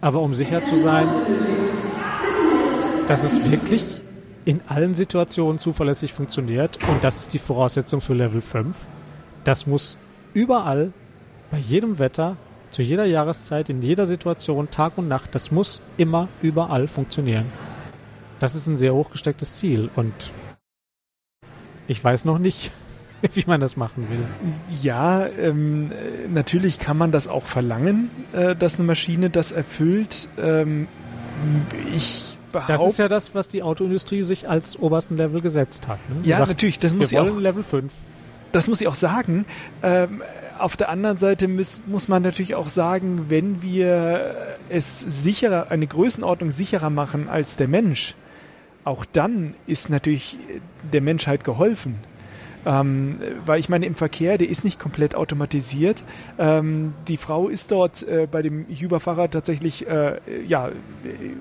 [0.00, 1.06] Aber um sicher zu sein,
[3.08, 3.84] dass es wirklich
[4.44, 8.86] in allen Situationen zuverlässig funktioniert und das ist die Voraussetzung für Level 5,
[9.44, 9.98] das muss
[10.32, 10.92] überall,
[11.50, 12.36] bei jedem Wetter,
[12.70, 17.46] zu jeder Jahreszeit, in jeder Situation, Tag und Nacht, das muss immer überall funktionieren.
[18.38, 20.14] Das ist ein sehr hochgestecktes Ziel und
[21.90, 22.70] ich weiß noch nicht,
[23.34, 24.24] wie man das machen will.
[24.80, 25.90] Ja, ähm,
[26.32, 30.28] natürlich kann man das auch verlangen, äh, dass eine Maschine das erfüllt.
[30.38, 30.86] Ähm,
[31.94, 35.98] ich behaupte, das ist ja das, was die Autoindustrie sich als obersten Level gesetzt hat.
[36.08, 36.16] Ne?
[36.22, 37.92] Ja, sagt, natürlich, das muss wollen auch Level 5
[38.52, 39.46] das muss ich auch sagen.
[39.82, 40.22] Ähm,
[40.58, 45.86] auf der anderen Seite muss, muss man natürlich auch sagen, wenn wir es sicherer, eine
[45.86, 48.14] Größenordnung sicherer machen als der Mensch,
[48.84, 50.38] auch dann ist natürlich
[50.92, 51.98] der Menschheit geholfen.
[52.66, 53.16] Ähm,
[53.46, 56.04] weil ich meine, im Verkehr, der ist nicht komplett automatisiert.
[56.38, 60.68] Ähm, die Frau ist dort äh, bei dem Uber-Fahrer tatsächlich äh, ja,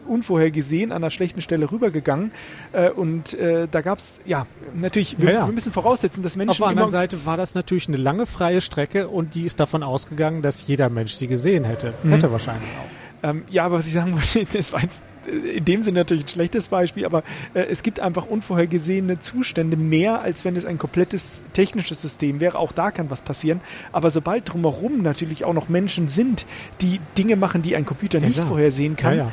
[0.08, 2.32] unvorhergesehen an einer schlechten Stelle rübergegangen.
[2.72, 5.46] Äh, und äh, da gab es, ja, natürlich, wir, Ja, ja.
[5.48, 8.62] wir müssen voraussetzen, dass Menschen Auf der anderen Seite war das natürlich eine lange freie
[8.62, 11.94] Strecke und die ist davon ausgegangen, dass jeder Mensch sie gesehen hätte.
[12.04, 12.12] Mhm.
[12.12, 13.00] Hätte wahrscheinlich auch.
[13.24, 16.26] Ähm, ja, aber was ich sagen wollte, das war jetzt äh, in dem Sinne natürlich
[16.26, 17.24] ein schlechtes Beispiel, aber
[17.54, 22.58] äh, es gibt einfach unvorhergesehene Zustände mehr, als wenn es ein komplettes technisches System wäre.
[22.58, 23.62] Auch da kann was passieren.
[23.92, 26.46] Aber sobald drumherum natürlich auch noch Menschen sind,
[26.82, 28.48] die Dinge machen, die ein Computer Ja, nicht klar.
[28.48, 29.32] vorhersehen kann, Ja, ja.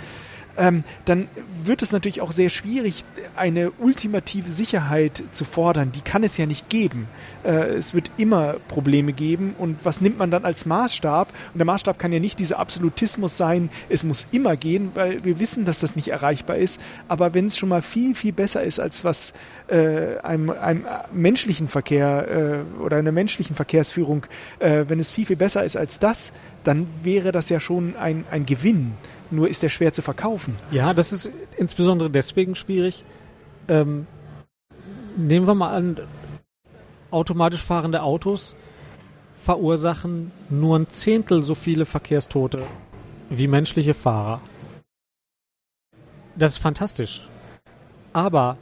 [0.56, 1.28] Ähm, dann
[1.64, 3.04] wird es natürlich auch sehr schwierig,
[3.36, 5.92] eine ultimative Sicherheit zu fordern.
[5.92, 7.08] Die kann es ja nicht geben.
[7.44, 9.54] Äh, es wird immer Probleme geben.
[9.58, 11.28] Und was nimmt man dann als Maßstab?
[11.52, 15.40] Und der Maßstab kann ja nicht dieser Absolutismus sein, es muss immer gehen, weil wir
[15.40, 16.80] wissen, dass das nicht erreichbar ist.
[17.08, 19.32] Aber wenn es schon mal viel, viel besser ist, als was
[19.68, 24.26] äh, einem, einem menschlichen Verkehr äh, oder einer menschlichen Verkehrsführung,
[24.58, 26.32] äh, wenn es viel, viel besser ist als das,
[26.66, 28.94] dann wäre das ja schon ein, ein Gewinn.
[29.30, 30.56] Nur ist der schwer zu verkaufen.
[30.70, 33.04] Ja, das ist insbesondere deswegen schwierig.
[33.68, 34.06] Ähm,
[35.16, 36.00] nehmen wir mal an,
[37.10, 38.56] automatisch fahrende Autos
[39.34, 42.62] verursachen nur ein Zehntel so viele Verkehrstote
[43.30, 44.40] wie menschliche Fahrer.
[46.36, 47.28] Das ist fantastisch.
[48.12, 48.56] Aber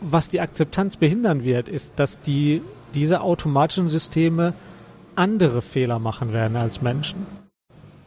[0.00, 2.62] was die Akzeptanz behindern wird, ist, dass die,
[2.94, 4.54] diese automatischen Systeme
[5.14, 7.26] andere Fehler machen werden als Menschen.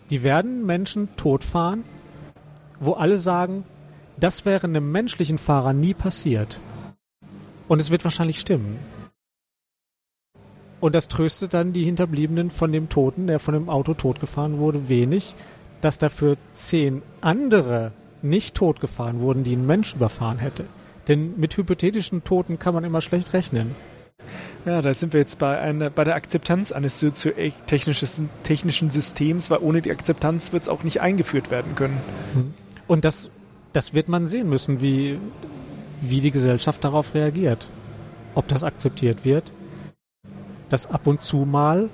[0.09, 1.83] Die werden Menschen totfahren,
[2.79, 3.63] wo alle sagen,
[4.17, 6.59] das wäre einem menschlichen Fahrer nie passiert.
[7.67, 8.77] Und es wird wahrscheinlich stimmen.
[10.79, 14.87] Und das tröstet dann die Hinterbliebenen von dem Toten, der von dem Auto totgefahren wurde,
[14.87, 15.33] wenig,
[15.81, 17.91] dass dafür zehn andere
[18.21, 20.65] nicht totgefahren wurden, die ein Mensch überfahren hätte.
[21.07, 23.75] Denn mit hypothetischen Toten kann man immer schlecht rechnen.
[24.65, 29.59] Ja, da sind wir jetzt bei, einer, bei der Akzeptanz eines soziotechnischen technischen Systems, weil
[29.59, 32.01] ohne die Akzeptanz wird es auch nicht eingeführt werden können.
[32.87, 33.29] Und das,
[33.73, 35.19] das wird man sehen müssen, wie,
[36.01, 37.69] wie die Gesellschaft darauf reagiert.
[38.33, 39.53] Ob das akzeptiert wird,
[40.69, 41.89] dass ab und zu mal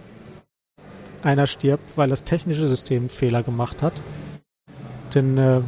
[1.23, 3.93] einer stirbt, weil das technische System Fehler gemacht hat.
[5.13, 5.61] Denn äh,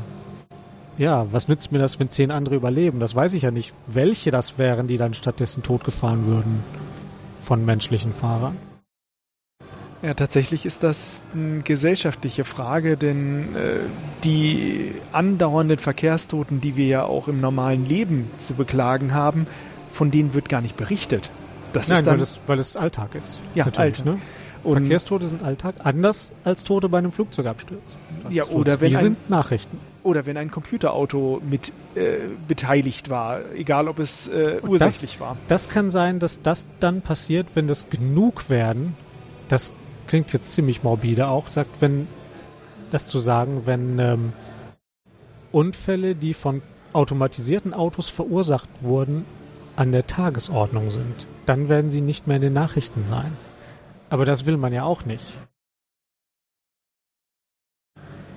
[0.97, 2.99] ja, was nützt mir das, wenn zehn andere überleben?
[2.99, 6.63] Das weiß ich ja nicht, welche das wären, die dann stattdessen totgefahren würden
[7.41, 8.57] von menschlichen Fahrern.
[10.01, 13.79] Ja, tatsächlich ist das eine gesellschaftliche Frage, denn äh,
[14.25, 19.47] die andauernden Verkehrstoten, die wir ja auch im normalen Leben zu beklagen haben,
[19.93, 21.31] von denen wird gar nicht berichtet.
[21.71, 23.39] Das Nein, ist dann, weil, es, weil es Alltag ist.
[23.55, 24.03] Ja, Alltag.
[24.05, 24.19] Ne?
[24.63, 27.95] Und- Verkehrstote sind Alltag, anders als Tote bei einem Flugzeugabsturz.
[28.29, 29.77] Ja, oder wenn Die ein- sind Nachrichten.
[30.03, 32.17] Oder wenn ein Computerauto mit äh,
[32.47, 35.37] beteiligt war, egal ob es äh, ursächlich war.
[35.47, 38.95] Das kann sein, dass das dann passiert, wenn das genug werden.
[39.47, 39.73] Das
[40.07, 42.07] klingt jetzt ziemlich morbide auch, sagt, wenn
[42.91, 44.33] das zu sagen, wenn ähm,
[45.51, 46.61] Unfälle, die von
[46.93, 49.25] automatisierten Autos verursacht wurden,
[49.75, 53.35] an der Tagesordnung sind, dann werden sie nicht mehr in den Nachrichten sein.
[54.09, 55.25] Aber das will man ja auch nicht.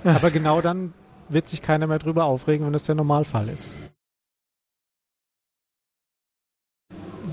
[0.04, 0.94] Aber genau dann
[1.28, 3.76] wird sich keiner mehr drüber aufregen, wenn es der Normalfall ist.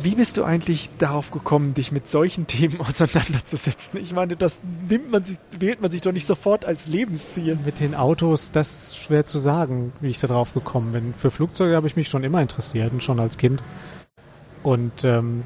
[0.02, 4.00] Wie bist du eigentlich darauf gekommen, dich mit solchen Themen auseinanderzusetzen?
[4.00, 7.58] Ich meine, das nimmt man sich, wählt man sich doch nicht sofort als Lebensziel.
[7.64, 11.14] Mit den Autos, das ist schwer zu sagen, wie ich da drauf gekommen bin.
[11.14, 13.64] Für Flugzeuge habe ich mich schon immer interessiert und schon als Kind.
[14.64, 15.44] Und ähm,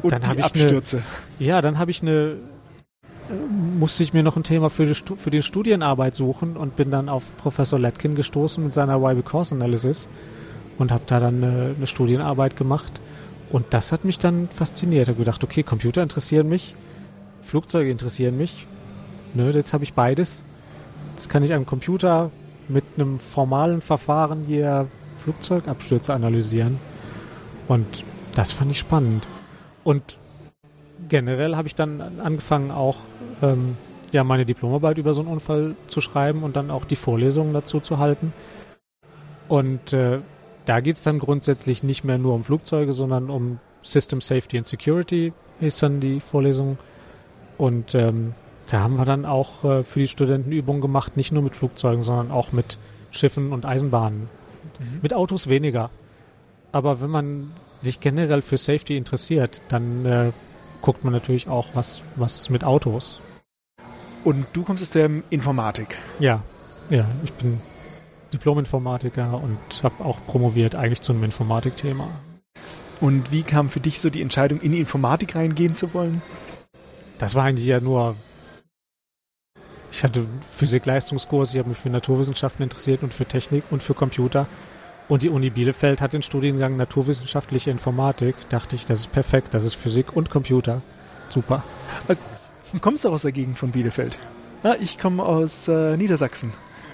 [0.00, 1.02] Und Dann hab die ich Abstürze.
[1.38, 2.36] ja, dann habe ich eine,
[3.78, 7.08] musste ich mir noch ein Thema für die, für die Studienarbeit suchen und bin dann
[7.08, 10.08] auf Professor Letkin gestoßen mit seiner Why Because Analysis
[10.78, 13.00] und habe da dann eine, eine Studienarbeit gemacht.
[13.50, 15.04] Und das hat mich dann fasziniert.
[15.04, 16.74] Ich habe gedacht, okay, Computer interessieren mich,
[17.40, 18.66] Flugzeuge interessieren mich.
[19.34, 20.44] Ne, jetzt habe ich beides.
[21.10, 22.30] Jetzt kann ich am Computer
[22.68, 26.78] mit einem formalen Verfahren hier Flugzeugabstürze analysieren.
[27.68, 28.04] Und
[28.34, 29.26] das fand ich spannend.
[29.84, 30.18] Und
[31.12, 32.96] generell habe ich dann angefangen auch
[33.42, 33.76] ähm,
[34.12, 37.80] ja meine Diplomarbeit über so einen Unfall zu schreiben und dann auch die Vorlesungen dazu
[37.80, 38.32] zu halten.
[39.46, 40.20] Und äh,
[40.64, 44.66] da geht es dann grundsätzlich nicht mehr nur um Flugzeuge, sondern um System Safety and
[44.66, 46.78] Security ist dann die Vorlesung.
[47.58, 48.34] Und ähm,
[48.70, 52.04] da haben wir dann auch äh, für die Studenten Übungen gemacht, nicht nur mit Flugzeugen,
[52.04, 52.78] sondern auch mit
[53.10, 54.30] Schiffen und Eisenbahnen.
[55.02, 55.90] Mit Autos weniger.
[56.72, 60.32] Aber wenn man sich generell für Safety interessiert, dann äh,
[60.82, 63.20] guckt man natürlich auch, was, was mit Autos.
[64.24, 65.96] Und du kommst aus der Informatik.
[66.20, 66.42] Ja,
[66.90, 67.60] ja, ich bin
[68.32, 72.08] Diplom-Informatiker und habe auch promoviert eigentlich zu einem Informatikthema.
[73.00, 76.22] Und wie kam für dich so die Entscheidung, in die Informatik reingehen zu wollen?
[77.18, 78.16] Das war eigentlich ja nur.
[79.90, 84.46] Ich hatte Physik-Leistungskurs, ich habe mich für Naturwissenschaften interessiert und für Technik und für Computer.
[85.08, 88.34] Und die Uni Bielefeld hat den Studiengang Naturwissenschaftliche Informatik.
[88.48, 90.80] Dachte ich, das ist perfekt, das ist Physik und Computer.
[91.28, 91.62] Super.
[92.08, 92.16] Äh,
[92.80, 94.18] kommst du aus der Gegend von Bielefeld?
[94.62, 96.52] Ja, ich komme aus äh, Niedersachsen,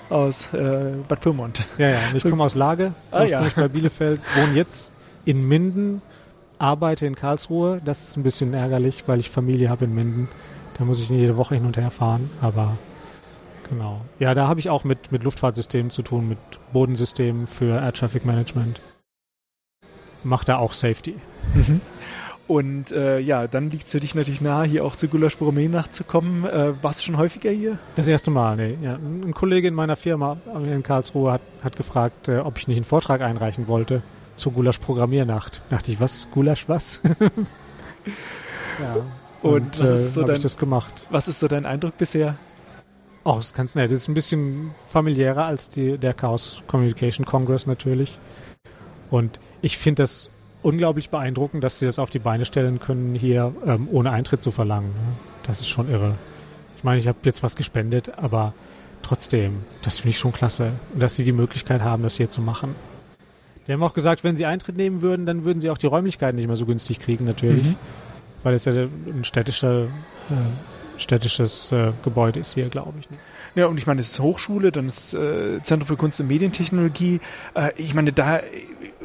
[0.08, 1.68] aus äh, Bad Pyrmont.
[1.76, 3.46] Ja, ja, ich komme aus Lage, ah, ja.
[3.54, 4.92] bei Bielefeld, wohne jetzt
[5.24, 6.00] in Minden,
[6.58, 7.82] arbeite in Karlsruhe.
[7.84, 10.28] Das ist ein bisschen ärgerlich, weil ich Familie habe in Minden.
[10.78, 12.78] Da muss ich jede Woche hin und her fahren, aber
[13.68, 14.00] genau.
[14.18, 16.38] Ja, da habe ich auch mit, mit Luftfahrtsystemen zu tun, mit
[16.72, 18.80] Bodensystemen für Air Traffic Management.
[20.24, 21.16] Macht da auch Safety.
[21.54, 21.80] Mhm.
[22.48, 25.68] Und äh, ja, dann liegt es für dich natürlich nahe, hier auch zu Gulasch Gourmet
[25.68, 26.46] nachzukommen.
[26.46, 27.78] Äh, warst du schon häufiger hier?
[27.94, 28.78] Das erste Mal, nee.
[28.82, 28.94] Ja.
[28.94, 32.84] Ein Kollege in meiner Firma in Karlsruhe hat, hat gefragt, äh, ob ich nicht einen
[32.84, 34.02] Vortrag einreichen wollte
[34.34, 35.60] zur Gulasch Programmiernacht.
[35.68, 36.26] Dachte ich, was?
[36.30, 37.02] Gulasch was?
[38.80, 38.96] ja.
[39.42, 41.06] Und, und was ist so äh, dein, ich das gemacht.
[41.10, 42.36] Was ist so dein Eindruck bisher?
[43.24, 43.90] Oh, das ist ganz nett.
[43.90, 48.18] Das ist ein bisschen familiärer als die, der Chaos Communication Congress natürlich.
[49.10, 50.30] Und ich finde das
[50.62, 54.50] unglaublich beeindruckend, dass sie das auf die Beine stellen können, hier ähm, ohne Eintritt zu
[54.50, 54.88] verlangen.
[54.88, 55.16] Ne?
[55.44, 56.14] Das ist schon irre.
[56.76, 58.54] Ich meine, ich habe jetzt was gespendet, aber
[59.02, 62.74] trotzdem, das finde ich schon klasse, dass sie die Möglichkeit haben, das hier zu machen.
[63.66, 66.36] Die haben auch gesagt, wenn sie Eintritt nehmen würden, dann würden sie auch die Räumlichkeiten
[66.36, 67.64] nicht mehr so günstig kriegen, natürlich.
[67.64, 67.76] Mhm.
[68.42, 69.88] Weil es ja ein städtischer, äh,
[70.98, 73.10] städtisches äh, Gebäude ist hier, glaube ich.
[73.10, 73.16] Ne?
[73.54, 77.20] Ja, und ich meine, es ist Hochschule, dann ist äh, Zentrum für Kunst und Medientechnologie.
[77.54, 78.40] Äh, ich meine, da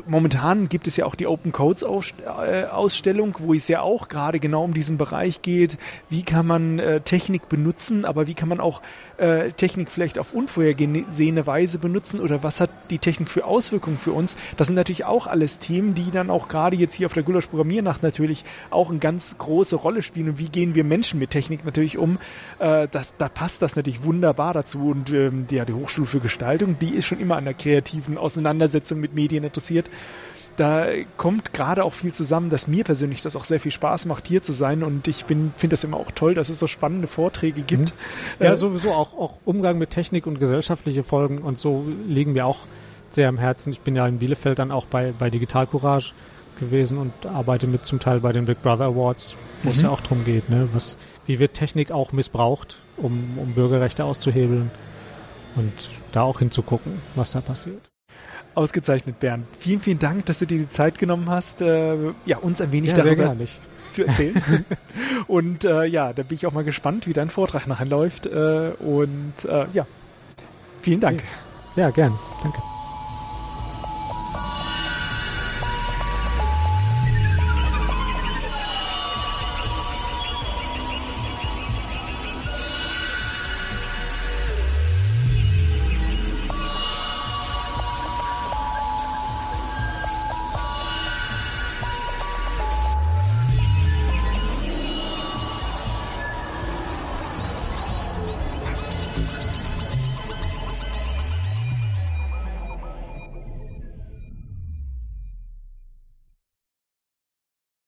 [0.05, 4.39] momentan gibt es ja auch die Open Codes äh, Ausstellung, wo es ja auch gerade
[4.39, 5.77] genau um diesen Bereich geht.
[6.09, 8.81] Wie kann man äh, Technik benutzen, aber wie kann man auch
[9.17, 14.11] äh, Technik vielleicht auf unvorhergesehene Weise benutzen oder was hat die Technik für Auswirkungen für
[14.11, 14.37] uns?
[14.57, 17.47] Das sind natürlich auch alles Themen, die dann auch gerade jetzt hier auf der Gulasch
[17.47, 20.29] Programmiernacht natürlich auch eine ganz große Rolle spielen.
[20.29, 22.17] Und wie gehen wir Menschen mit Technik natürlich um?
[22.59, 24.89] Äh, das, da passt das natürlich wunderbar dazu.
[24.89, 28.99] Und ähm, ja, die Hochschule für Gestaltung, die ist schon immer an der kreativen Auseinandersetzung
[28.99, 29.89] mit Medien interessiert
[30.57, 30.87] da
[31.17, 34.41] kommt gerade auch viel zusammen, dass mir persönlich das auch sehr viel Spaß macht, hier
[34.41, 34.83] zu sein.
[34.83, 37.93] Und ich finde das immer auch toll, dass es so spannende Vorträge gibt.
[38.39, 38.45] Mhm.
[38.45, 42.45] Ja, äh, sowieso auch, auch Umgang mit Technik und gesellschaftliche Folgen und so liegen mir
[42.45, 42.59] auch
[43.09, 43.71] sehr am Herzen.
[43.71, 46.13] Ich bin ja in Bielefeld dann auch bei, bei Digital Courage
[46.59, 49.75] gewesen und arbeite mit zum Teil bei den Big Brother Awards, wo mhm.
[49.75, 50.69] es ja auch darum geht, ne?
[50.71, 54.69] Was, wie wird Technik auch missbraucht, um, um Bürgerrechte auszuhebeln
[55.55, 57.92] und da auch hinzugucken, was da passiert.
[58.55, 59.45] Ausgezeichnet, Bernd.
[59.59, 62.91] Vielen, vielen Dank, dass du dir die Zeit genommen hast, äh, ja, uns ein wenig
[62.91, 63.35] ja, darüber
[63.91, 64.65] zu erzählen.
[65.27, 68.25] und äh, ja, da bin ich auch mal gespannt, wie dein Vortrag nachher läuft.
[68.25, 69.85] Äh, und äh, ja,
[70.81, 71.23] vielen Dank.
[71.75, 72.17] Ja, gern.
[72.41, 72.72] Danke.